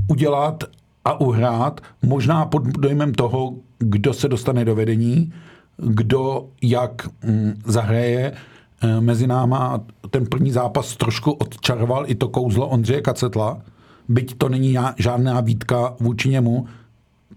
udělat 0.09 0.64
a 1.04 1.20
uhrát, 1.20 1.80
možná 2.02 2.46
pod 2.46 2.62
dojmem 2.62 3.14
toho, 3.14 3.54
kdo 3.78 4.12
se 4.12 4.28
dostane 4.28 4.64
do 4.64 4.74
vedení, 4.74 5.33
kdo 5.76 6.46
jak 6.62 7.09
mm, 7.24 7.62
zahraje 7.66 8.33
e, 8.33 9.00
mezi 9.00 9.26
náma. 9.26 9.85
Ten 10.11 10.26
první 10.26 10.50
zápas 10.50 10.96
trošku 10.96 11.33
odčaroval 11.33 12.04
i 12.07 12.14
to 12.14 12.28
kouzlo 12.28 12.68
Ondřeje 12.68 13.00
Kacetla, 13.00 13.61
byť 14.09 14.38
to 14.38 14.48
není 14.48 14.76
žádná 14.96 15.40
výtka 15.40 15.94
vůči 16.00 16.28
němu, 16.28 16.66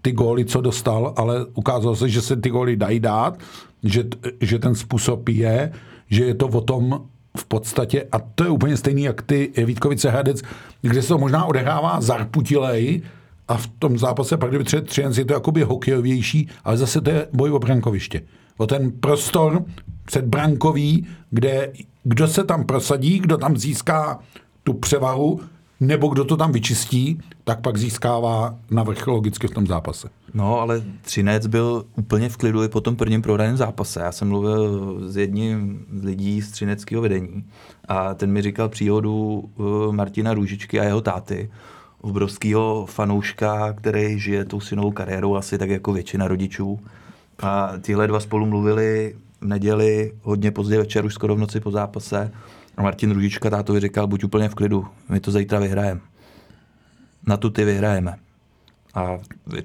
ty 0.02 0.12
góly, 0.12 0.44
co 0.44 0.60
dostal, 0.60 1.14
ale 1.16 1.44
ukázalo 1.44 1.96
se, 1.96 2.08
že 2.08 2.22
se 2.22 2.36
ty 2.36 2.50
góly 2.50 2.76
dají 2.76 3.00
dát, 3.00 3.38
že, 3.82 4.04
že 4.40 4.58
ten 4.58 4.74
způsob 4.74 5.28
je, 5.28 5.72
že 6.10 6.24
je 6.24 6.34
to 6.34 6.46
o 6.46 6.60
tom 6.60 7.08
v 7.36 7.44
podstatě, 7.44 8.04
a 8.12 8.18
to 8.18 8.44
je 8.44 8.50
úplně 8.50 8.76
stejný, 8.76 9.02
jak 9.02 9.22
ty 9.22 9.52
Vítkovice 9.64 10.10
Hradec, 10.10 10.42
kde 10.82 11.02
se 11.02 11.08
to 11.08 11.18
možná 11.18 11.44
odehrává 11.44 12.00
zarputilej, 12.00 13.02
a 13.48 13.56
v 13.56 13.66
tom 13.66 13.98
zápase 13.98 14.36
pak, 14.36 14.50
kdyby 14.50 14.64
třeba 14.64 15.10
je 15.18 15.24
to 15.24 15.32
jakoby 15.32 15.62
hokejovější, 15.62 16.48
ale 16.64 16.76
zase 16.76 17.00
to 17.00 17.10
je 17.10 17.26
boj 17.32 17.50
o 17.50 17.58
brankoviště. 17.58 18.22
O 18.56 18.66
ten 18.66 18.90
prostor 18.90 19.64
předbrankový, 20.04 21.06
kde 21.30 21.72
kdo 22.04 22.28
se 22.28 22.44
tam 22.44 22.64
prosadí, 22.64 23.18
kdo 23.18 23.36
tam 23.36 23.56
získá 23.56 24.18
tu 24.64 24.72
převahu, 24.72 25.40
nebo 25.80 26.08
kdo 26.08 26.24
to 26.24 26.36
tam 26.36 26.52
vyčistí, 26.52 27.20
tak 27.44 27.60
pak 27.60 27.76
získává 27.76 28.56
navrch 28.70 29.06
logicky 29.06 29.48
v 29.48 29.54
tom 29.54 29.66
zápase. 29.66 30.08
No, 30.34 30.60
ale 30.60 30.82
Třinec 31.02 31.46
byl 31.46 31.84
úplně 31.96 32.28
v 32.28 32.36
klidu 32.36 32.62
i 32.62 32.68
po 32.68 32.80
tom 32.80 32.96
prvním 32.96 33.22
prohraném 33.22 33.56
zápase. 33.56 34.00
Já 34.00 34.12
jsem 34.12 34.28
mluvil 34.28 34.96
s 35.10 35.16
jedním 35.16 35.86
z 35.92 36.04
lidí 36.04 36.42
z 36.42 36.50
třineckého 36.50 37.02
vedení 37.02 37.44
a 37.88 38.14
ten 38.14 38.32
mi 38.32 38.42
říkal 38.42 38.68
příhodu 38.68 39.44
uh, 39.56 39.92
Martina 39.92 40.34
Růžičky 40.34 40.80
a 40.80 40.84
jeho 40.84 41.00
táty, 41.00 41.50
obrovského 42.00 42.86
fanouška, 42.86 43.72
který 43.72 44.18
žije 44.18 44.44
tou 44.44 44.60
synovou 44.60 44.90
kariérou 44.90 45.36
asi 45.36 45.58
tak 45.58 45.70
jako 45.70 45.92
většina 45.92 46.28
rodičů. 46.28 46.80
A 47.42 47.72
tihle 47.80 48.06
dva 48.06 48.20
spolu 48.20 48.46
mluvili 48.46 49.16
v 49.40 49.46
neděli, 49.46 50.12
hodně 50.22 50.50
pozdě 50.50 50.78
večer, 50.78 51.04
už 51.04 51.14
skoro 51.14 51.34
v 51.34 51.38
noci 51.38 51.60
po 51.60 51.70
zápase 51.70 52.32
a 52.76 52.82
Martin 52.82 53.10
Ružička 53.10 53.50
tátovi 53.50 53.80
říkal, 53.80 54.06
buď 54.06 54.24
úplně 54.24 54.48
v 54.48 54.54
klidu, 54.54 54.86
my 55.08 55.20
to 55.20 55.30
zítra 55.30 55.58
vyhrajeme. 55.58 56.00
Na 57.26 57.36
tu 57.36 57.50
ty 57.50 57.64
vyhrajeme. 57.64 58.14
A 58.94 59.18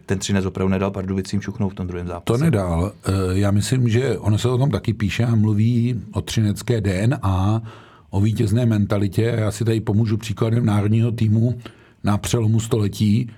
ten 0.05 0.19
Třinec 0.19 0.45
opravdu 0.45 0.69
nedal 0.69 0.91
Pardubicím 0.91 1.41
čuchnout 1.41 1.71
v 1.71 1.75
tom 1.75 1.87
druhém 1.87 2.07
zápase. 2.07 2.37
To 2.39 2.43
nedal. 2.43 2.91
Eh, 3.05 3.11
já 3.31 3.51
myslím, 3.51 3.89
že 3.89 4.17
ono 4.17 4.37
se 4.37 4.49
o 4.49 4.57
tom 4.57 4.71
taky 4.71 4.93
píše 4.93 5.25
a 5.25 5.35
mluví 5.35 6.01
o 6.11 6.21
třinecké 6.21 6.81
DNA, 6.81 7.61
o 8.09 8.21
vítězné 8.21 8.65
mentalitě. 8.65 9.35
Já 9.37 9.51
si 9.51 9.65
tady 9.65 9.81
pomůžu 9.81 10.17
příkladem 10.17 10.65
národního 10.65 11.11
týmu 11.11 11.59
na 12.03 12.17
přelomu 12.17 12.59
století, 12.59 13.29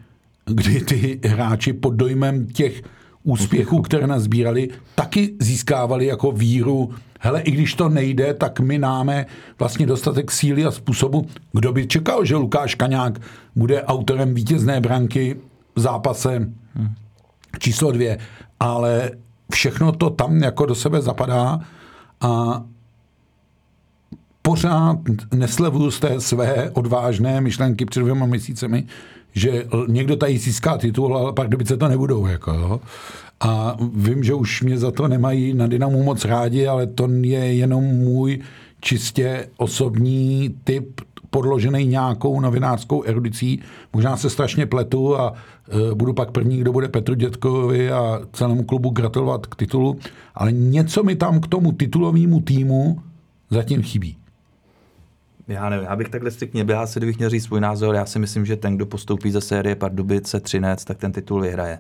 kdy 0.45 0.81
ty 0.81 1.19
hráči 1.27 1.73
pod 1.73 1.93
dojmem 1.93 2.47
těch 2.47 2.81
úspěchů, 3.25 3.81
které 3.81 4.07
nás 4.07 4.23
sbírali, 4.23 4.69
taky 4.95 5.33
získávali 5.39 6.05
jako 6.05 6.31
víru. 6.31 6.93
Hele, 7.19 7.41
i 7.41 7.51
když 7.51 7.73
to 7.73 7.89
nejde, 7.89 8.33
tak 8.33 8.59
my 8.59 8.79
máme 8.79 9.25
vlastně 9.59 9.85
dostatek 9.85 10.31
síly 10.31 10.65
a 10.65 10.71
způsobu. 10.71 11.27
Kdo 11.53 11.73
by 11.73 11.88
čekal, 11.88 12.25
že 12.25 12.35
Lukáš 12.35 12.75
Kaňák 12.75 13.21
bude 13.55 13.83
autorem 13.83 14.33
vítězné 14.33 14.81
branky 14.81 15.35
v 15.75 15.79
zápase? 15.79 16.51
Číslo 17.59 17.91
dvě, 17.91 18.17
ale 18.59 19.11
všechno 19.51 19.91
to 19.91 20.09
tam 20.09 20.43
jako 20.43 20.65
do 20.65 20.75
sebe 20.75 21.01
zapadá 21.01 21.59
a 22.21 22.63
pořád 24.41 24.97
neslevuju 25.33 25.91
z 25.91 25.99
té 25.99 26.21
své 26.21 26.69
odvážné 26.71 27.41
myšlenky 27.41 27.85
před 27.85 27.99
dvěma 27.99 28.25
měsícemi, 28.25 28.88
že 29.35 29.65
někdo 29.87 30.15
tady 30.15 30.37
získá 30.37 30.77
titul, 30.77 31.17
ale 31.17 31.33
pak 31.33 31.47
kdyby 31.47 31.65
se 31.65 31.77
to 31.77 31.87
nebudou. 31.87 32.25
Jako, 32.25 32.51
jo. 32.51 32.81
A 33.39 33.77
vím, 33.93 34.23
že 34.23 34.33
už 34.33 34.61
mě 34.61 34.77
za 34.77 34.91
to 34.91 35.07
nemají 35.07 35.53
na 35.53 35.67
Dynamu 35.67 36.03
moc 36.03 36.25
rádi, 36.25 36.67
ale 36.67 36.87
to 36.87 37.07
je 37.21 37.53
jenom 37.53 37.83
můj 37.83 38.39
čistě 38.81 39.47
osobní 39.57 40.55
typ 40.63 41.01
podložený 41.29 41.85
nějakou 41.85 42.39
novinářskou 42.39 43.03
erudicí. 43.03 43.61
Možná 43.93 44.17
se 44.17 44.29
strašně 44.29 44.65
pletu 44.65 45.19
a 45.19 45.33
e, 45.33 45.95
budu 45.95 46.13
pak 46.13 46.31
první, 46.31 46.57
kdo 46.57 46.71
bude 46.71 46.87
Petru 46.87 47.15
Dětkovi 47.15 47.91
a 47.91 48.21
celému 48.33 48.63
klubu 48.63 48.89
gratulovat 48.89 49.45
k 49.45 49.55
titulu, 49.55 49.97
ale 50.35 50.51
něco 50.51 51.03
mi 51.03 51.15
tam 51.15 51.39
k 51.39 51.47
tomu 51.47 51.71
titulovému 51.71 52.41
týmu 52.41 53.01
zatím 53.49 53.83
chybí. 53.83 54.17
Já 55.47 55.69
nevím, 55.69 55.86
já 55.89 55.95
bych 55.95 56.10
takhle 56.10 56.31
striktně 56.31 56.63
byl, 56.63 56.75
já 56.75 56.88
si 56.88 56.99
kdybych 56.99 57.17
měl 57.17 57.29
říct 57.29 57.43
svůj 57.43 57.62
názor, 57.62 57.95
já 57.95 58.05
si 58.05 58.19
myslím, 58.19 58.45
že 58.45 58.55
ten, 58.55 58.75
kdo 58.75 58.86
postoupí 58.86 59.31
ze 59.31 59.41
série 59.41 59.75
Pardubice 59.75 60.39
13, 60.39 60.86
tak 60.86 60.97
ten 60.97 61.12
titul 61.12 61.41
vyhraje. 61.41 61.79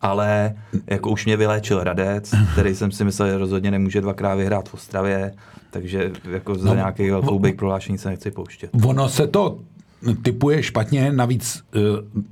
Ale 0.00 0.54
jako 0.86 1.10
už 1.10 1.26
mě 1.26 1.36
vyléčil 1.36 1.84
Radec, 1.84 2.34
který 2.52 2.74
jsem 2.74 2.92
si 2.92 3.04
myslel, 3.04 3.28
že 3.28 3.38
rozhodně 3.38 3.70
nemůže 3.70 4.00
dvakrát 4.00 4.34
vyhrát 4.34 4.68
v 4.68 4.74
Ostravě, 4.74 5.32
takže 5.70 6.10
jako 6.30 6.54
za 6.54 6.68
No, 6.68 6.74
nějaký 6.74 7.10
velkou 7.10 7.38
big 7.38 7.56
prohlášení 7.56 7.98
se 7.98 8.08
nechci 8.08 8.30
pouštět. 8.30 8.70
Ono 8.86 9.08
se 9.08 9.26
to 9.26 9.58
typuje 10.22 10.62
špatně, 10.62 11.12
navíc 11.12 11.62
eh, 11.76 11.78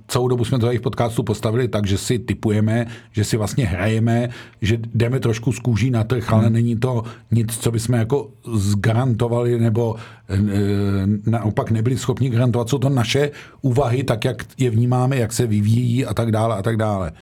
celou 0.08 0.28
dobu 0.28 0.44
jsme 0.44 0.58
to 0.58 0.66
tady 0.66 0.78
v 0.78 0.82
podcastu 0.82 1.22
postavili 1.22 1.68
tak, 1.68 1.86
že 1.86 1.98
si 1.98 2.18
typujeme, 2.18 2.86
že 3.12 3.24
si 3.24 3.36
vlastně 3.36 3.66
hrajeme, 3.66 4.28
že 4.62 4.78
jdeme 4.94 5.20
trošku 5.20 5.52
z 5.52 5.58
kůží 5.58 5.90
na 5.90 6.04
trh, 6.04 6.32
ale 6.32 6.50
není 6.50 6.76
to 6.76 7.02
nic, 7.30 7.58
co 7.58 7.70
bychom 7.70 7.94
jako 7.94 8.30
zgarantovali 8.54 9.58
nebo 9.58 9.96
eh, 10.28 10.36
naopak 11.26 11.70
nebyli 11.70 11.96
schopni 11.96 12.30
garantovat. 12.30 12.68
Jsou 12.68 12.78
to 12.78 12.88
naše 12.88 13.30
úvahy, 13.62 14.04
tak 14.04 14.24
jak 14.24 14.44
je 14.58 14.70
vnímáme, 14.70 15.16
jak 15.16 15.32
se 15.32 15.46
vyvíjí 15.46 16.06
a 16.06 16.14
tak 16.14 16.32
dále 16.32 16.56
a 16.56 16.62
tak 16.62 16.76
dále. 16.76 17.12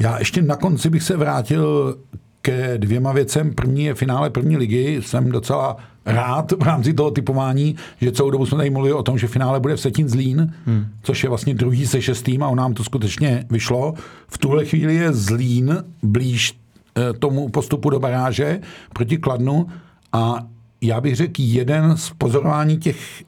Já 0.00 0.18
ještě 0.18 0.42
na 0.42 0.56
konci 0.56 0.90
bych 0.90 1.02
se 1.02 1.16
vrátil 1.16 1.96
ke 2.44 2.78
dvěma 2.78 3.12
věcem. 3.12 3.54
První 3.54 3.84
je 3.84 3.94
finále 3.94 4.30
první 4.30 4.56
ligy. 4.56 5.02
Jsem 5.02 5.30
docela 5.30 5.76
rád 6.06 6.52
v 6.52 6.62
rámci 6.62 6.94
toho 6.94 7.10
typování, 7.10 7.76
že 8.00 8.12
celou 8.12 8.30
dobu 8.30 8.46
jsme 8.46 8.56
tady 8.58 8.70
mluvili 8.70 8.94
o 8.94 9.02
tom, 9.02 9.18
že 9.18 9.26
finále 9.26 9.60
bude 9.60 9.76
v 9.76 9.80
Setin 9.80 10.08
Zlín, 10.08 10.54
hmm. 10.66 10.86
což 11.02 11.22
je 11.22 11.28
vlastně 11.28 11.54
druhý 11.54 11.86
se 11.86 12.02
šestým 12.02 12.42
a 12.42 12.48
on 12.48 12.58
nám 12.58 12.74
to 12.74 12.84
skutečně 12.84 13.44
vyšlo. 13.50 13.94
V 14.28 14.38
tuhle 14.38 14.64
chvíli 14.64 14.94
je 14.94 15.12
Zlín 15.12 15.84
blíž 16.02 16.58
eh, 16.96 17.12
tomu 17.12 17.48
postupu 17.48 17.90
do 17.90 17.98
baráže 18.00 18.60
proti 18.92 19.18
Kladnu 19.18 19.66
a 20.12 20.46
já 20.82 21.00
bych 21.00 21.16
řekl 21.16 21.42
jeden 21.42 21.96
z 21.96 22.10
pozorování 22.10 22.78
těch 22.78 23.22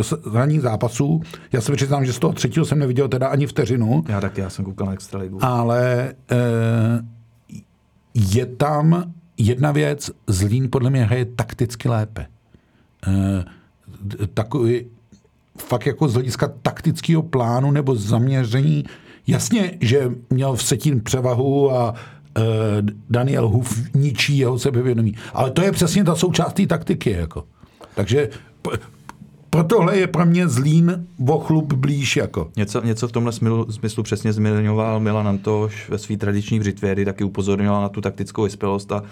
e, 0.00 0.60
zápasů. 0.60 1.20
Já 1.52 1.60
se 1.60 1.72
přiznám, 1.72 2.04
že 2.04 2.12
z 2.12 2.18
toho 2.18 2.32
třetího 2.32 2.64
jsem 2.64 2.78
neviděl 2.78 3.08
teda 3.08 3.26
ani 3.26 3.46
vteřinu. 3.46 4.04
Já 4.08 4.20
taky, 4.20 4.40
já 4.40 4.50
jsem 4.50 4.64
koukal 4.64 4.86
na 4.86 4.92
Extraligu. 4.92 5.38
Ale 5.44 6.14
e, 6.30 6.36
je 8.14 8.46
tam 8.46 9.12
jedna 9.36 9.72
věc, 9.72 10.10
Zlín 10.26 10.68
podle 10.70 10.90
mě 10.90 11.04
hraje 11.04 11.24
takticky 11.24 11.88
lépe. 11.88 12.26
E, 13.06 13.44
takový, 14.34 14.86
fakt 15.58 15.86
jako 15.86 16.08
z 16.08 16.14
hlediska 16.14 16.52
taktického 16.62 17.22
plánu 17.22 17.70
nebo 17.70 17.96
zaměření, 17.96 18.84
jasně, 19.26 19.78
že 19.80 20.10
měl 20.30 20.56
v 20.56 20.62
setin 20.62 21.00
převahu 21.00 21.72
a 21.72 21.94
e, 21.94 22.42
Daniel 23.10 23.48
Huf 23.48 23.94
ničí 23.94 24.38
jeho 24.38 24.58
sebevědomí. 24.58 25.14
Ale 25.34 25.50
to 25.50 25.62
je 25.62 25.72
přesně 25.72 26.04
ta 26.04 26.14
součást 26.16 26.52
té 26.52 26.66
taktiky. 26.66 27.10
Jako. 27.10 27.44
Takže 27.94 28.28
p- 29.52 29.58
pro 29.58 29.64
tohle 29.64 29.98
je 29.98 30.06
pro 30.06 30.26
mě 30.26 30.48
Zlín 30.48 31.06
o 31.28 31.38
chlup 31.38 31.72
blíž. 31.72 32.16
Jako. 32.16 32.50
Něco, 32.56 32.82
něco 32.82 33.08
v 33.08 33.12
tomhle 33.12 33.32
smyslu, 33.32 33.72
smyslu 33.72 34.02
přesně 34.02 34.32
zmiňoval 34.32 35.00
Milan 35.00 35.28
Antoš 35.28 35.88
ve 35.88 35.98
své 35.98 36.16
tradiční 36.16 36.60
břitvě, 36.60 36.92
kdy 36.92 37.04
taky 37.04 37.24
upozorňoval 37.24 37.82
na 37.82 37.88
tu 37.88 38.00
taktickou 38.00 38.42
vyspělost 38.42 38.92
a 38.92 39.02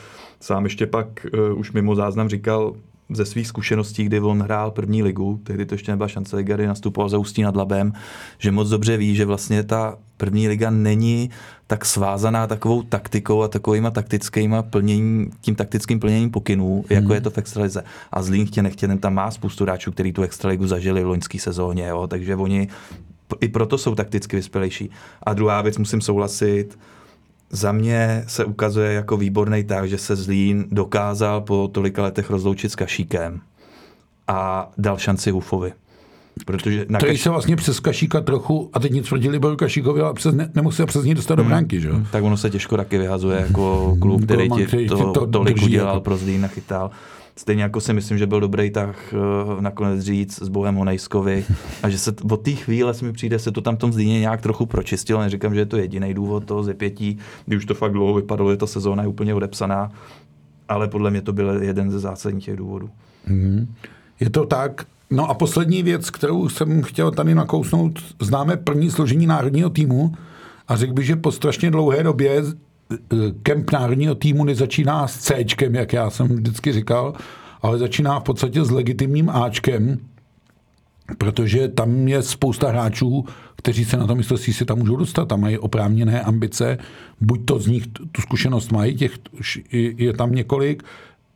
sám 0.40 0.64
ještě 0.64 0.87
pak 0.87 1.26
uh, 1.53 1.59
už 1.59 1.72
mimo 1.72 1.94
záznam 1.94 2.29
říkal 2.29 2.74
ze 3.10 3.24
svých 3.24 3.46
zkušeností, 3.46 4.04
kdy 4.04 4.20
on 4.20 4.42
hrál 4.42 4.70
první 4.70 5.02
ligu, 5.02 5.40
tehdy 5.44 5.66
to 5.66 5.74
ještě 5.74 5.92
nebyla 5.92 6.08
šance 6.08 6.36
liga, 6.36 6.54
kdy 6.54 6.66
nastupoval 6.66 7.08
za 7.08 7.18
Ústí 7.18 7.42
nad 7.42 7.56
Labem, 7.56 7.92
že 8.38 8.52
moc 8.52 8.68
dobře 8.68 8.96
ví, 8.96 9.16
že 9.16 9.24
vlastně 9.24 9.62
ta 9.62 9.98
první 10.16 10.48
liga 10.48 10.70
není 10.70 11.30
tak 11.66 11.84
svázaná 11.84 12.46
takovou 12.46 12.82
taktikou 12.82 13.42
a 13.42 13.48
takovýma 13.48 13.90
taktickýma 13.90 14.62
plněním, 14.62 15.30
tím 15.40 15.54
taktickým 15.54 16.00
plněním 16.00 16.30
pokynů, 16.30 16.84
jako 16.90 17.06
hmm. 17.06 17.14
je 17.14 17.20
to 17.20 17.30
v 17.30 17.38
extralize. 17.38 17.84
A 18.12 18.22
Zlín 18.22 18.46
chtě 18.46 18.62
nechtě, 18.62 18.88
tam 18.88 19.14
má 19.14 19.30
spoustu 19.30 19.64
hráčů, 19.64 19.92
kteří 19.92 20.12
tu 20.12 20.22
extraligu 20.22 20.66
zažili 20.66 21.04
v 21.04 21.06
loňské 21.06 21.38
sezóně, 21.38 21.86
jo, 21.86 22.06
takže 22.06 22.36
oni 22.36 22.68
i 23.40 23.48
proto 23.48 23.78
jsou 23.78 23.94
takticky 23.94 24.36
vyspělejší. 24.36 24.90
A 25.22 25.34
druhá 25.34 25.62
věc, 25.62 25.78
musím 25.78 26.00
souhlasit, 26.00 26.78
za 27.50 27.72
mě 27.72 28.24
se 28.26 28.44
ukazuje 28.44 28.92
jako 28.92 29.16
výborný 29.16 29.64
tak, 29.64 29.88
že 29.88 29.98
se 29.98 30.16
Zlín 30.16 30.64
dokázal 30.70 31.40
po 31.40 31.68
tolika 31.72 32.02
letech 32.02 32.30
rozloučit 32.30 32.72
s 32.72 32.76
Kašíkem 32.76 33.40
a 34.28 34.70
dal 34.78 34.98
šanci 34.98 35.30
Hufovi. 35.30 35.72
Protože 36.46 36.86
na 36.88 36.98
Který 36.98 37.12
kaš... 37.12 37.20
se 37.20 37.30
vlastně 37.30 37.56
přes 37.56 37.80
Kašíka 37.80 38.20
trochu, 38.20 38.70
a 38.72 38.80
teď 38.80 38.92
nic 38.92 39.08
proti 39.08 39.28
Liboru 39.28 39.56
Kašíkovi, 39.56 40.00
ale 40.00 40.14
přes, 40.14 40.34
ne, 40.34 40.50
nemohl 40.54 40.76
se 40.76 40.86
přes 40.86 41.04
něj 41.04 41.14
dostat 41.14 41.34
do 41.34 41.44
bránky, 41.44 41.80
že 41.80 41.88
jo? 41.88 42.00
Tak 42.12 42.24
ono 42.24 42.36
se 42.36 42.50
těžko 42.50 42.76
taky 42.76 42.98
vyhazuje 42.98 43.40
jako 43.40 43.96
klub, 44.00 44.24
který 44.24 44.50
ti 44.50 44.86
to, 44.88 45.12
to 45.12 45.26
tolik 45.26 45.62
udělal 45.62 45.94
jako... 45.94 46.04
pro 46.04 46.16
Zlín, 46.16 46.40
nachytal. 46.40 46.90
Stejně 47.36 47.62
jako 47.62 47.80
si 47.80 47.92
myslím, 47.92 48.18
že 48.18 48.26
byl 48.26 48.40
dobrý 48.40 48.70
tak 48.70 49.14
uh, 49.54 49.60
nakonec 49.60 50.00
říct 50.00 50.42
s 50.42 50.48
Bohem 50.48 50.74
Honejskovi 50.74 51.44
a 51.82 51.88
že 51.88 51.98
se 51.98 52.14
od 52.30 52.42
té 52.42 52.50
chvíle 52.50 52.92
mi 53.02 53.12
přijde, 53.12 53.38
se 53.38 53.52
to 53.52 53.60
tam 53.60 53.76
v 53.76 53.78
tom 53.78 53.92
Zlíně 53.92 54.20
nějak 54.20 54.40
trochu 54.40 54.66
pročistilo. 54.66 55.20
Neříkám, 55.20 55.54
že 55.54 55.60
je 55.60 55.66
to 55.66 55.76
jediný 55.76 56.14
důvod 56.14 56.44
toho 56.44 56.62
zepětí, 56.62 57.18
kdy 57.46 57.56
už 57.56 57.64
to 57.64 57.74
fakt 57.74 57.92
dlouho 57.92 58.14
vypadalo, 58.14 58.50
že 58.50 58.56
ta 58.56 58.66
sezóna 58.66 59.02
je 59.02 59.08
úplně 59.08 59.34
odepsaná, 59.34 59.92
ale 60.68 60.88
podle 60.88 61.10
mě 61.10 61.22
to 61.22 61.32
byl 61.32 61.62
jeden 61.62 61.90
ze 61.90 61.98
zásadních 61.98 62.44
těch 62.44 62.56
důvodů. 62.56 62.90
Mm-hmm. 63.28 63.66
Je 64.20 64.30
to 64.30 64.46
tak, 64.46 64.86
No 65.12 65.30
a 65.30 65.34
poslední 65.34 65.82
věc, 65.82 66.10
kterou 66.10 66.48
jsem 66.48 66.82
chtěl 66.82 67.10
tady 67.10 67.34
nakousnout, 67.34 67.98
známe 68.20 68.56
první 68.56 68.90
složení 68.90 69.26
národního 69.26 69.70
týmu 69.70 70.12
a 70.68 70.76
řekl 70.76 70.92
bych, 70.92 71.06
že 71.06 71.16
po 71.16 71.32
strašně 71.32 71.70
dlouhé 71.70 72.02
době 72.02 72.42
kemp 73.42 73.70
národního 73.70 74.14
týmu 74.14 74.44
nezačíná 74.44 75.08
s 75.08 75.18
C, 75.18 75.44
jak 75.72 75.92
já 75.92 76.10
jsem 76.10 76.26
vždycky 76.26 76.72
říkal, 76.72 77.14
ale 77.62 77.78
začíná 77.78 78.20
v 78.20 78.22
podstatě 78.22 78.64
s 78.64 78.70
legitimním 78.70 79.30
Ačkem, 79.30 79.98
protože 81.18 81.68
tam 81.68 82.08
je 82.08 82.22
spousta 82.22 82.68
hráčů, 82.68 83.24
kteří 83.56 83.84
se 83.84 83.96
na 83.96 84.06
to 84.06 84.14
mistrovství 84.14 84.52
si 84.52 84.64
tam 84.64 84.78
můžou 84.78 84.96
dostat 84.96 85.32
a 85.32 85.36
mají 85.36 85.58
oprávněné 85.58 86.22
ambice, 86.22 86.78
buď 87.20 87.44
to 87.44 87.58
z 87.58 87.66
nich 87.66 87.86
tu 87.86 88.22
zkušenost 88.22 88.72
mají, 88.72 88.96
těch 88.96 89.12
je 89.72 90.12
tam 90.12 90.32
několik, 90.32 90.82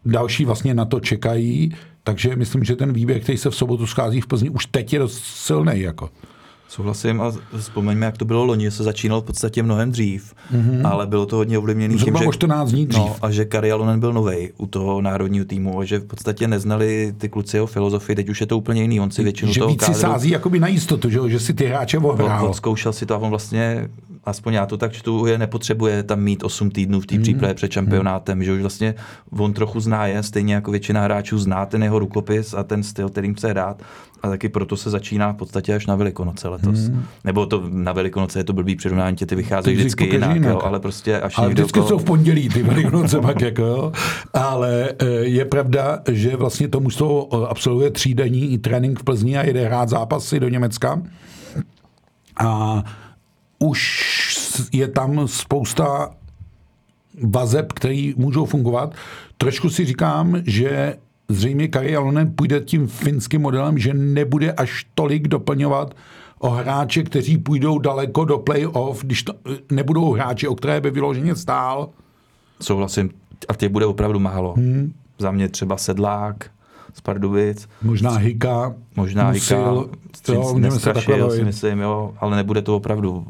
další 0.05 0.45
vlastně 0.45 0.75
na 0.75 0.85
to 0.85 1.01
čekají, 1.01 1.75
takže 2.05 2.37
myslím, 2.37 2.65
že 2.65 2.77
ten 2.77 2.93
výběr, 2.93 3.21
který 3.21 3.39
se 3.39 3.51
v 3.51 3.55
sobotu 3.55 3.87
schází 3.87 4.21
v 4.21 4.27
Plzni, 4.27 4.51
už 4.51 4.67
teď 4.67 4.93
je 4.93 4.99
dost 4.99 5.25
silný. 5.25 5.81
Jako. 5.81 6.11
Souhlasím 6.69 7.21
a 7.21 7.33
vzpomeňme, 7.59 8.07
jak 8.07 8.19
to 8.19 8.25
bylo 8.25 8.45
loni, 8.45 8.71
se 8.71 8.83
začínalo 8.83 9.21
v 9.21 9.25
podstatě 9.25 9.63
mnohem 9.63 9.91
dřív, 9.91 10.35
mm-hmm. 10.55 10.89
ale 10.89 11.07
bylo 11.07 11.27
to 11.27 11.37
hodně 11.37 11.59
ovlivněné 11.59 11.95
tím, 11.95 12.17
že, 12.17 12.27
o 12.27 12.33
14 12.33 12.71
dní 12.71 12.87
dřív. 12.87 13.01
No, 13.01 13.17
a 13.23 13.31
že 13.31 13.45
Kari 13.45 13.73
Alonen 13.73 14.01
byl 14.01 14.13
novej 14.13 14.53
u 14.57 14.67
toho 14.67 15.01
národního 15.01 15.45
týmu 15.45 15.81
a 15.81 15.85
že 15.85 15.99
v 15.99 16.05
podstatě 16.05 16.49
neznali 16.49 17.15
ty 17.19 17.29
kluci 17.29 17.57
jeho 17.57 17.67
filozofii, 17.67 18.17
teď 18.17 18.29
už 18.29 18.41
je 18.41 18.47
to 18.47 18.59
úplně 18.59 18.83
jiný, 18.83 19.01
on 19.01 19.11
si 19.11 19.23
většinu 19.23 19.53
že 19.53 19.61
toho 19.61 19.71
víc 19.71 19.81
kádru, 19.81 19.95
si 19.95 20.01
sází 20.01 20.31
jakoby 20.31 20.61
na 20.61 20.69
jistotu, 20.69 21.11
že, 21.11 21.19
že 21.27 21.41
si 21.41 21.55
ty 21.55 21.67
hráče 21.67 21.99
ohrál. 21.99 22.47
On, 22.47 22.55
zkoušel 22.55 22.93
si 22.93 23.07
to 23.07 23.15
a 23.15 23.19
on 23.19 23.31
vlastně 23.31 23.89
aspoň 24.27 24.55
já 24.55 24.67
to 24.67 24.77
tak 24.77 24.93
čtu, 24.93 25.27
je 25.27 25.39
nepotřebuje 25.39 26.03
tam 26.03 26.21
mít 26.21 26.45
8 26.45 26.71
týdnů 26.71 27.01
v 27.01 27.07
té 27.07 27.15
mm. 27.15 27.23
přípravě 27.23 27.55
před 27.55 27.73
šampionátem, 27.73 28.39
mm. 28.39 28.45
že 28.45 28.53
už 28.53 28.61
vlastně 28.61 28.95
on 29.39 29.53
trochu 29.53 29.81
zná 29.81 30.07
je, 30.07 30.23
stejně 30.23 30.55
jako 30.55 30.71
většina 30.71 31.03
hráčů 31.03 31.39
zná 31.39 31.67
ten 31.67 31.83
jeho 31.83 31.99
rukopis 31.99 32.55
a 32.55 32.63
ten 32.63 32.83
styl, 32.83 33.09
kterým 33.09 33.35
chce 33.35 33.49
hrát. 33.49 33.83
A 34.23 34.29
taky 34.29 34.49
proto 34.49 34.77
se 34.77 34.91
začíná 34.91 35.33
v 35.33 35.37
podstatě 35.37 35.75
až 35.75 35.87
na 35.87 35.97
Velikonoce 35.97 36.49
letos. 36.49 36.89
Mm. 36.89 37.05
Nebo 37.25 37.47
to 37.47 37.63
na 37.69 37.93
Velikonoce 37.93 38.39
je 38.39 38.45
to 38.45 38.53
blbý 38.53 38.77
přirovnání, 38.77 39.17
ty 39.17 39.35
vycházejí 39.35 39.77
vždycky 39.77 40.05
jinak, 40.05 40.35
jinak. 40.35 40.51
Jo, 40.51 40.61
ale 40.65 40.81
prostě 40.81 41.21
až 41.21 41.39
ale 41.39 41.49
vždycky 41.49 41.81
jsou 41.83 41.99
v 41.99 42.05
pondělí 42.05 42.49
ty 42.49 42.63
Velikonoce 42.63 43.21
pak 43.21 43.41
jako, 43.41 43.63
jo. 43.63 43.93
Ale 44.35 44.93
je 45.21 45.45
pravda, 45.45 45.99
že 46.11 46.37
vlastně 46.37 46.69
to 46.69 46.81
mužstvo 46.81 47.35
absolvuje 47.51 47.91
třídenní 47.91 48.59
trénink 48.59 49.01
v 49.01 49.05
Plzni 49.05 49.39
a 49.39 49.43
jede 49.43 49.67
hrát 49.67 49.89
zápasy 49.89 50.41
do 50.41 50.49
Německa. 50.49 51.03
A 52.45 52.83
už 53.65 54.05
je 54.73 54.89
tam 54.89 55.29
spousta 55.29 56.11
vazeb, 57.23 57.73
který 57.73 58.15
můžou 58.17 58.45
fungovat. 58.45 58.95
Trošku 59.39 59.71
si 59.71 59.85
říkám, 59.85 60.43
že 60.47 60.97
zřejmě 61.29 61.69
Kari 61.69 61.97
Alonen 61.97 62.33
půjde 62.37 62.61
tím 62.61 62.87
finským 62.87 63.43
modelem, 63.43 63.79
že 63.79 63.95
nebude 63.95 64.53
až 64.53 64.87
tolik 64.95 65.29
doplňovat 65.29 65.95
o 66.39 66.51
hráče, 66.51 67.03
kteří 67.03 67.39
půjdou 67.39 67.79
daleko 67.79 68.25
do 68.25 68.39
playoff, 68.39 69.05
když 69.05 69.23
to 69.23 69.33
nebudou 69.71 70.13
hráči, 70.13 70.49
o 70.49 70.55
které 70.55 70.81
by 70.81 70.91
vyloženě 70.91 71.37
stál. 71.37 71.89
Souhlasím. 72.61 73.11
A 73.49 73.55
těch 73.55 73.69
bude 73.69 73.87
opravdu 73.87 74.19
málo. 74.19 74.55
Hmm. 74.57 74.93
Za 75.19 75.31
mě 75.31 75.49
třeba 75.49 75.77
Sedlák, 75.77 76.51
z 76.95 77.01
Pardubic. 77.01 77.69
Možná 77.83 78.17
Hika. 78.17 78.75
Možná 78.97 79.31
Hika. 79.31 79.75
Nestrašil, 80.55 81.31
si 81.31 81.45
myslím, 81.45 81.81
jo, 81.81 82.15
ale 82.21 82.37
nebude 82.37 82.63
to 82.63 82.77
opravdu 82.77 83.27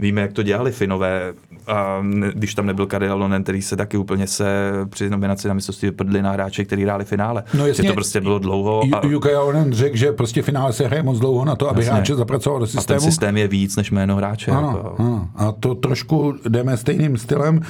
Víme, 0.00 0.20
jak 0.20 0.32
to 0.32 0.42
dělali 0.42 0.72
Finové, 0.72 1.32
a 1.66 2.02
když 2.34 2.54
tam 2.54 2.66
nebyl 2.66 2.86
Karel 2.86 3.18
Lonen, 3.18 3.42
který 3.42 3.62
se 3.62 3.76
taky 3.76 3.96
úplně 3.96 4.26
se 4.26 4.72
při 4.88 5.10
nominaci 5.10 5.48
na 5.48 5.54
mistrovství 5.54 5.88
vyprdli 5.88 6.22
na 6.22 6.32
hráče, 6.32 6.64
který 6.64 6.82
hráli 6.82 7.04
finále. 7.04 7.44
No 7.54 7.66
jasně, 7.66 7.82
že 7.82 7.88
to 7.88 7.94
prostě 7.94 8.20
bylo 8.20 8.38
dlouho. 8.38 8.82
A... 8.92 9.06
Juka 9.06 9.40
Lonen 9.40 9.72
řekl, 9.72 9.96
že 9.96 10.12
prostě 10.12 10.42
finále 10.42 10.72
se 10.72 10.86
hraje 10.86 11.02
moc 11.02 11.18
dlouho 11.18 11.44
na 11.44 11.56
to, 11.56 11.70
aby 11.70 11.80
jasně. 11.80 11.92
hráče 11.92 12.14
zapracoval 12.14 12.60
do 12.60 12.66
systému. 12.66 12.96
A 12.96 13.00
ten 13.00 13.10
systém 13.10 13.36
je 13.36 13.48
víc 13.48 13.76
než 13.76 13.90
jméno 13.90 14.16
hráče. 14.16 14.50
Ano, 14.50 14.74
jako. 14.76 14.94
ano. 14.98 15.28
A 15.36 15.52
to 15.52 15.74
trošku 15.74 16.34
jdeme 16.48 16.76
stejným 16.76 17.16
stylem. 17.16 17.60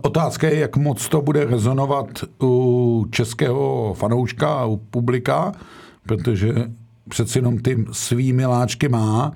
Otázka 0.00 0.48
je, 0.48 0.58
jak 0.58 0.76
moc 0.76 1.08
to 1.08 1.22
bude 1.22 1.44
rezonovat 1.44 2.06
u 2.42 3.06
českého 3.10 3.94
fanouška, 3.98 4.64
u 4.64 4.76
publika, 4.76 5.52
protože 6.06 6.54
přeci 7.08 7.38
jenom 7.38 7.58
ty 7.58 7.84
svý 7.92 8.32
miláčky 8.32 8.88
má, 8.88 9.32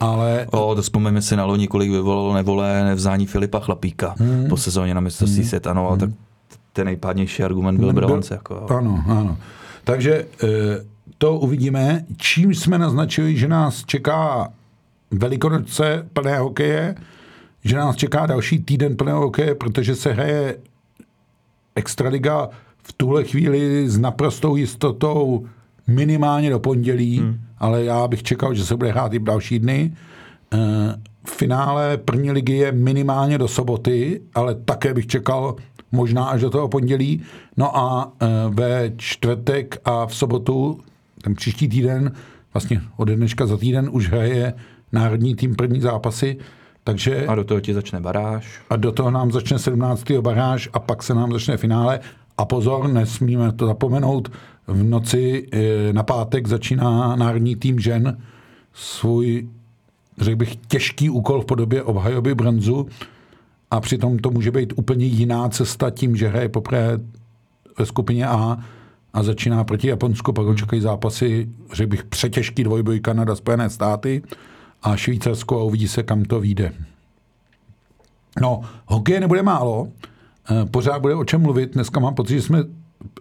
ale... 0.00 0.46
O, 0.50 0.74
to 0.74 0.82
vzpomeňme 0.82 1.22
si 1.22 1.36
na 1.36 1.44
loni, 1.44 1.68
kolik 1.68 1.90
vyvolalo 1.90 2.34
nevole 2.34 2.84
nevzání 2.84 3.26
Filipa 3.26 3.60
Chlapíka 3.60 4.14
hmm. 4.18 4.48
po 4.48 4.56
sezóně 4.56 4.94
na 4.94 5.00
mistrovství 5.00 5.40
hmm. 5.40 5.48
světa, 5.48 5.72
no, 5.72 5.90
hmm. 5.90 5.98
tak 5.98 6.10
ten 6.72 6.86
nejpádnější 6.86 7.42
argument 7.42 7.78
byl 7.78 7.92
bronze. 7.92 8.34
Jako, 8.34 8.66
ano, 8.70 9.04
ano. 9.06 9.36
Takže 9.84 10.26
eh, 10.42 10.48
to 11.18 11.38
uvidíme. 11.38 12.04
Čím 12.16 12.54
jsme 12.54 12.78
naznačili, 12.78 13.36
že 13.36 13.48
nás 13.48 13.84
čeká 13.84 14.52
velikonoce 15.10 16.06
plné 16.12 16.38
hokeje, 16.38 16.94
že 17.64 17.76
nás 17.76 17.96
čeká 17.96 18.26
další 18.26 18.58
týden 18.58 18.96
plného 18.96 19.20
hokeje, 19.20 19.54
protože 19.54 19.96
se 19.96 20.12
hraje 20.12 20.56
Extraliga 21.74 22.48
v 22.82 22.92
tuhle 22.92 23.24
chvíli 23.24 23.90
s 23.90 23.98
naprostou 23.98 24.56
jistotou 24.56 25.46
minimálně 25.88 26.50
do 26.50 26.60
pondělí, 26.60 27.18
hmm. 27.18 27.40
ale 27.58 27.84
já 27.84 28.08
bych 28.08 28.22
čekal, 28.22 28.54
že 28.54 28.64
se 28.64 28.76
bude 28.76 28.90
hrát 28.90 29.14
i 29.14 29.18
v 29.18 29.24
další 29.24 29.58
dny. 29.58 29.92
Eh, 30.54 30.58
v 31.24 31.30
finále 31.30 31.96
první 31.96 32.30
ligy 32.30 32.52
je 32.52 32.72
minimálně 32.72 33.38
do 33.38 33.48
soboty, 33.48 34.20
ale 34.34 34.54
také 34.54 34.94
bych 34.94 35.06
čekal 35.06 35.56
možná 35.92 36.24
až 36.24 36.40
do 36.40 36.50
toho 36.50 36.68
pondělí. 36.68 37.22
No 37.56 37.76
a 37.76 38.12
eh, 38.20 38.26
ve 38.48 38.92
čtvrtek 38.96 39.78
a 39.84 40.06
v 40.06 40.14
sobotu, 40.14 40.80
ten 41.22 41.34
příští 41.34 41.68
týden, 41.68 42.12
vlastně 42.54 42.80
od 42.96 43.08
dneška 43.08 43.46
za 43.46 43.56
týden 43.56 43.88
už 43.92 44.08
hraje 44.08 44.54
národní 44.92 45.34
tým 45.34 45.54
první 45.54 45.80
zápasy, 45.80 46.36
takže... 46.84 47.26
A 47.26 47.34
do 47.34 47.44
toho 47.44 47.60
ti 47.60 47.74
začne 47.74 48.00
baráž. 48.00 48.60
A 48.70 48.76
do 48.76 48.92
toho 48.92 49.10
nám 49.10 49.32
začne 49.32 49.58
17. 49.58 50.10
baráž 50.20 50.68
a 50.72 50.78
pak 50.78 51.02
se 51.02 51.14
nám 51.14 51.32
začne 51.32 51.56
finále. 51.56 52.00
A 52.38 52.44
pozor, 52.44 52.88
nesmíme 52.88 53.52
to 53.52 53.66
zapomenout, 53.66 54.28
v 54.68 54.82
noci 54.82 55.46
eh, 55.52 55.92
na 55.92 56.02
pátek 56.02 56.46
začíná 56.46 57.16
národní 57.16 57.56
tým 57.56 57.80
žen 57.80 58.18
svůj, 58.72 59.48
řekl 60.18 60.36
bych, 60.36 60.56
těžký 60.56 61.10
úkol 61.10 61.40
v 61.40 61.46
podobě 61.46 61.82
obhajoby 61.82 62.34
bronzu 62.34 62.86
a 63.70 63.80
přitom 63.80 64.18
to 64.18 64.30
může 64.30 64.50
být 64.50 64.72
úplně 64.76 65.06
jiná 65.06 65.48
cesta 65.48 65.90
tím, 65.90 66.16
že 66.16 66.28
hraje 66.28 66.48
poprvé 66.48 67.00
ve 67.78 67.86
skupině 67.86 68.26
A 68.26 68.58
a 69.12 69.22
začíná 69.22 69.64
proti 69.64 69.88
Japonsku, 69.88 70.32
pak 70.32 70.46
očekají 70.46 70.82
zápasy, 70.82 71.48
řekl 71.72 71.90
bych, 71.90 72.04
přetěžký 72.04 72.64
dvojboj 72.64 73.00
Kanada, 73.00 73.36
Spojené 73.36 73.70
státy 73.70 74.22
a 74.82 74.96
Švýcarsko 74.96 75.60
a 75.60 75.62
uvidí 75.62 75.88
se, 75.88 76.02
kam 76.02 76.24
to 76.24 76.40
vyjde. 76.40 76.72
No, 78.40 78.60
hokej 78.86 79.20
nebude 79.20 79.42
málo, 79.42 79.88
eh, 80.50 80.64
pořád 80.64 80.98
bude 80.98 81.14
o 81.14 81.24
čem 81.24 81.42
mluvit. 81.42 81.74
Dneska 81.74 82.00
mám 82.00 82.14
pocit, 82.14 82.34
že 82.34 82.42
jsme 82.42 82.64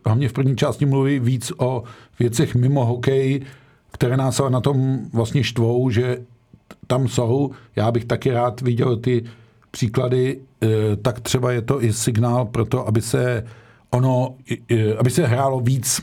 hlavně 0.06 0.30
v 0.30 0.34
první 0.34 0.56
části 0.56 0.86
mluví 0.86 1.20
víc 1.20 1.52
o 1.58 1.84
věcech 2.20 2.56
mimo 2.56 2.86
hokej, 2.86 3.42
které 3.92 4.18
nás 4.18 4.40
ale 4.40 4.50
na 4.50 4.62
tom 4.62 5.00
vlastně 5.14 5.44
štvou, 5.44 5.90
že 5.90 6.18
tam 6.88 7.08
jsou. 7.08 7.52
Já 7.76 7.92
bych 7.92 8.06
taky 8.06 8.32
rád 8.32 8.62
viděl 8.62 8.98
ty 8.98 9.24
příklady, 9.72 10.40
eh, 10.64 10.68
tak 10.96 11.20
třeba 11.20 11.52
je 11.52 11.62
to 11.62 11.84
i 11.84 11.94
signál 11.94 12.46
pro 12.46 12.66
to, 12.66 12.88
aby 12.88 13.02
se 13.02 13.44
ono, 13.90 14.36
aby 15.00 15.10
se 15.10 15.28
hrálo 15.28 15.60
víc 15.60 16.02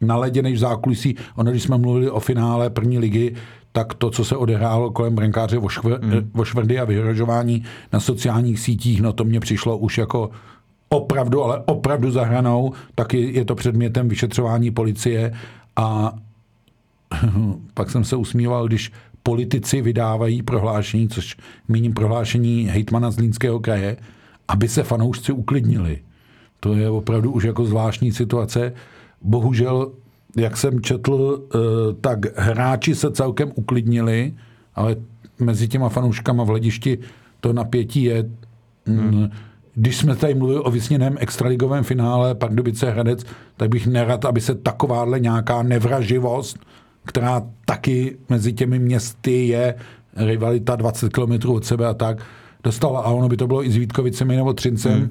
na 0.00 0.16
ledě 0.16 0.42
než 0.42 0.54
v 0.54 0.60
zákulisí. 0.60 1.16
Ono, 1.36 1.50
když 1.50 1.62
jsme 1.62 1.78
mluvili 1.78 2.10
o 2.10 2.20
finále 2.20 2.70
první 2.70 2.98
ligy, 2.98 3.34
tak 3.72 3.94
to, 3.94 4.10
co 4.10 4.24
se 4.24 4.36
odehrálo 4.36 4.90
kolem 4.90 5.14
brankáře 5.14 5.58
o 6.34 6.44
švrdy 6.44 6.78
a 6.78 6.84
vyhrožování 6.84 7.64
na 7.92 8.00
sociálních 8.00 8.60
sítích, 8.60 9.00
no 9.00 9.12
to 9.12 9.24
mně 9.24 9.40
přišlo 9.40 9.78
už 9.78 9.98
jako 9.98 10.30
opravdu, 10.88 11.44
ale 11.44 11.62
opravdu 11.66 12.10
zahranou, 12.10 12.72
taky 12.94 13.32
je 13.38 13.44
to 13.44 13.54
předmětem 13.54 14.08
vyšetřování 14.08 14.70
policie 14.70 15.32
a 15.76 16.12
pak 17.74 17.90
jsem 17.90 18.04
se 18.04 18.16
usmíval, 18.16 18.66
když 18.66 18.92
politici 19.22 19.82
vydávají 19.82 20.42
prohlášení, 20.42 21.08
což 21.08 21.36
míním 21.68 21.94
prohlášení 21.94 22.64
hejtmana 22.64 23.10
z 23.10 23.18
Línského 23.18 23.60
kraje, 23.60 23.96
aby 24.48 24.68
se 24.68 24.82
fanoušci 24.82 25.32
uklidnili. 25.32 25.98
To 26.60 26.74
je 26.74 26.90
opravdu 26.90 27.32
už 27.32 27.44
jako 27.44 27.64
zvláštní 27.64 28.12
situace. 28.12 28.72
Bohužel, 29.22 29.92
jak 30.36 30.56
jsem 30.56 30.80
četl, 30.80 31.42
eh, 31.42 31.58
tak 32.00 32.38
hráči 32.38 32.94
se 32.94 33.10
celkem 33.10 33.52
uklidnili, 33.54 34.34
ale 34.74 34.96
mezi 35.38 35.68
těma 35.68 35.88
fanouškama 35.88 36.44
v 36.44 36.46
hledišti 36.46 36.98
to 37.40 37.52
napětí 37.52 38.02
je. 38.02 38.30
Mm, 38.86 38.98
hmm. 38.98 39.30
Když 39.78 39.96
jsme 39.96 40.16
tady 40.16 40.34
mluvili 40.34 40.60
o 40.60 40.70
vysněném 40.70 41.16
extraligovém 41.20 41.84
finále 41.84 42.34
Pardubice 42.34 42.90
Hradec, 42.90 43.24
tak 43.56 43.68
bych 43.68 43.86
nerad, 43.86 44.24
aby 44.24 44.40
se 44.40 44.54
takováhle 44.54 45.20
nějaká 45.20 45.62
nevraživost, 45.62 46.58
která 47.04 47.42
taky 47.64 48.16
mezi 48.28 48.52
těmi 48.52 48.78
městy 48.78 49.48
je 49.48 49.74
rivalita 50.16 50.76
20 50.76 51.12
km 51.12 51.48
od 51.48 51.64
sebe 51.64 51.86
a 51.86 51.94
tak, 51.94 52.18
dostala. 52.64 53.00
A 53.00 53.10
ono 53.10 53.28
by 53.28 53.36
to 53.36 53.46
bylo 53.46 53.64
i 53.64 53.70
s 53.70 53.76
Vítkovicemi 53.76 54.36
nebo 54.36 54.52
Třincem. 54.52 54.92
Hmm. 54.92 55.10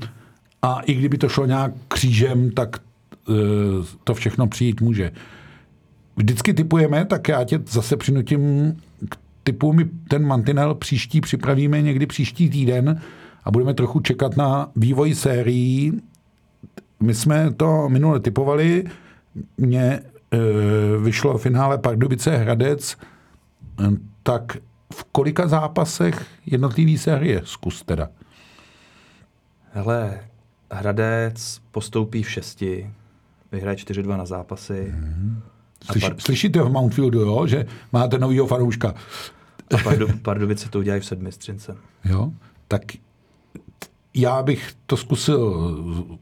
A 0.62 0.80
i 0.80 0.94
kdyby 0.94 1.18
to 1.18 1.30
šlo 1.30 1.46
nějak 1.46 1.72
křížem, 1.88 2.52
tak 2.52 2.78
e, 2.78 3.34
to 4.04 4.14
všechno 4.14 4.48
přijít 4.48 4.82
může. 4.82 5.12
Vždycky 6.18 6.54
typujeme, 6.54 7.06
tak 7.06 7.28
já 7.28 7.44
tě 7.44 7.60
zase 7.68 7.98
přinutím 7.98 8.74
k 9.10 9.18
typu, 9.44 9.74
my 9.74 9.86
ten 10.10 10.26
mantinel 10.26 10.76
příští 10.76 11.22
připravíme 11.22 11.82
někdy 11.82 12.06
příští 12.06 12.50
týden, 12.50 13.02
a 13.46 13.52
budeme 13.52 13.74
trochu 13.74 14.00
čekat 14.00 14.38
na 14.38 14.72
vývoj 14.76 15.16
sérií. 15.16 16.02
My 17.00 17.14
jsme 17.14 17.54
to 17.54 17.90
minule 17.90 18.20
typovali, 18.20 18.84
mně 19.58 19.84
e, 19.84 20.02
vyšlo 21.04 21.38
v 21.38 21.42
finále 21.42 21.78
Pardubice 21.78 22.38
Hradec, 22.38 22.98
tak 24.24 24.58
v 24.94 25.04
kolika 25.12 25.48
zápasech 25.48 26.26
jednotlivý 26.46 26.98
série? 26.98 27.42
Zkus 27.44 27.84
teda. 27.84 28.10
Hele, 29.74 30.20
Hradec 30.72 31.62
postoupí 31.72 32.24
v 32.24 32.30
šesti, 32.30 32.90
vyhraje 33.52 33.78
4-2 33.78 34.18
na 34.18 34.26
zápasy. 34.26 34.94
Mm-hmm. 34.96 35.42
Slyš, 35.92 36.04
par... 36.04 36.14
Slyšíte 36.18 36.62
v 36.62 36.70
Mountfieldu, 36.70 37.20
jo, 37.20 37.48
že 37.48 37.66
máte 37.92 38.18
novýho 38.18 38.48
fanouška. 38.48 38.94
A 39.74 39.78
Pardu, 39.84 40.08
Pardubice 40.22 40.70
to 40.70 40.80
udělají 40.80 41.02
v 41.02 41.06
sedmi 41.06 41.32
s 41.32 41.38
Jo, 42.06 42.32
tak 42.68 42.82
já 44.16 44.44
bych 44.44 44.74
to 44.86 44.98
zkusil 44.98 45.72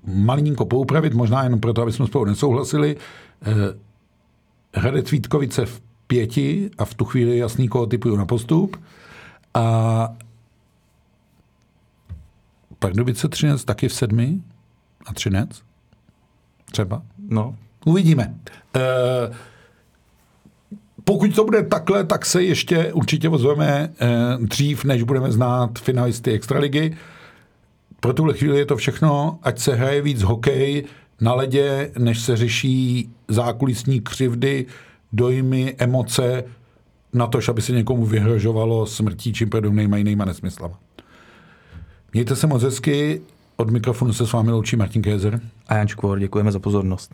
malinko 0.06 0.66
poupravit, 0.66 1.14
možná 1.14 1.44
jenom 1.44 1.60
proto, 1.60 1.82
aby 1.82 1.92
jsme 1.92 2.08
spolu 2.08 2.26
nesouhlasili. 2.26 2.98
Eh, 3.42 3.54
Hradec 4.76 5.12
Vítkovice 5.12 5.66
v 5.66 5.82
pěti 6.08 6.70
a 6.78 6.86
v 6.86 6.94
tu 6.94 7.06
chvíli 7.06 7.38
jasný, 7.38 7.68
koho 7.68 7.86
typuju 7.86 8.16
na 8.16 8.26
postup. 8.26 8.78
A 9.54 10.10
Pardubice 12.80 13.30
Třinec 13.30 13.66
taky 13.66 13.88
v 13.88 13.94
sedmi 13.94 14.42
a 15.06 15.14
Třinec? 15.14 15.62
Třeba? 16.72 17.02
No. 17.30 17.56
Uvidíme. 17.86 18.36
E, 18.76 18.82
pokud 21.04 21.36
to 21.36 21.44
bude 21.44 21.64
takhle, 21.64 22.04
tak 22.04 22.26
se 22.26 22.44
ještě 22.44 22.94
určitě 22.94 23.30
ozveme 23.30 23.94
e, 24.00 24.38
dřív, 24.38 24.84
než 24.84 25.04
budeme 25.04 25.32
znát 25.32 25.80
finalisty 25.80 26.32
Extraligy. 26.32 26.98
Pro 28.04 28.14
tuhle 28.14 28.34
chvíli 28.34 28.58
je 28.58 28.66
to 28.66 28.78
všechno, 28.78 29.40
ať 29.44 29.60
se 29.60 29.76
hraje 29.76 30.02
víc 30.02 30.22
hokej 30.22 30.84
na 31.22 31.34
ledě, 31.34 31.92
než 31.98 32.20
se 32.20 32.38
řeší 32.38 33.10
zákulisní 33.28 34.02
křivdy, 34.02 34.66
dojmy, 35.14 35.76
emoce, 35.78 36.44
na 37.14 37.28
to, 37.28 37.40
aby 37.50 37.62
se 37.62 37.72
někomu 37.72 38.06
vyhrožovalo 38.06 38.86
smrtí 38.86 39.34
či 39.34 39.46
podobnýma 39.46 39.98
jinýma 39.98 40.26
nesmyslama. 40.26 40.80
Mějte 42.14 42.36
se 42.36 42.48
moc 42.48 42.64
hezky, 42.64 43.22
od 43.56 43.70
mikrofonu 43.70 44.14
se 44.14 44.28
s 44.28 44.34
vámi 44.34 44.52
loučí 44.52 44.76
Martin 44.76 45.02
Kézer. 45.02 45.40
A 45.68 45.76
Jan 45.76 45.88
Čkvor, 45.88 46.20
děkujeme 46.20 46.52
za 46.52 46.60
pozornost. 46.60 47.12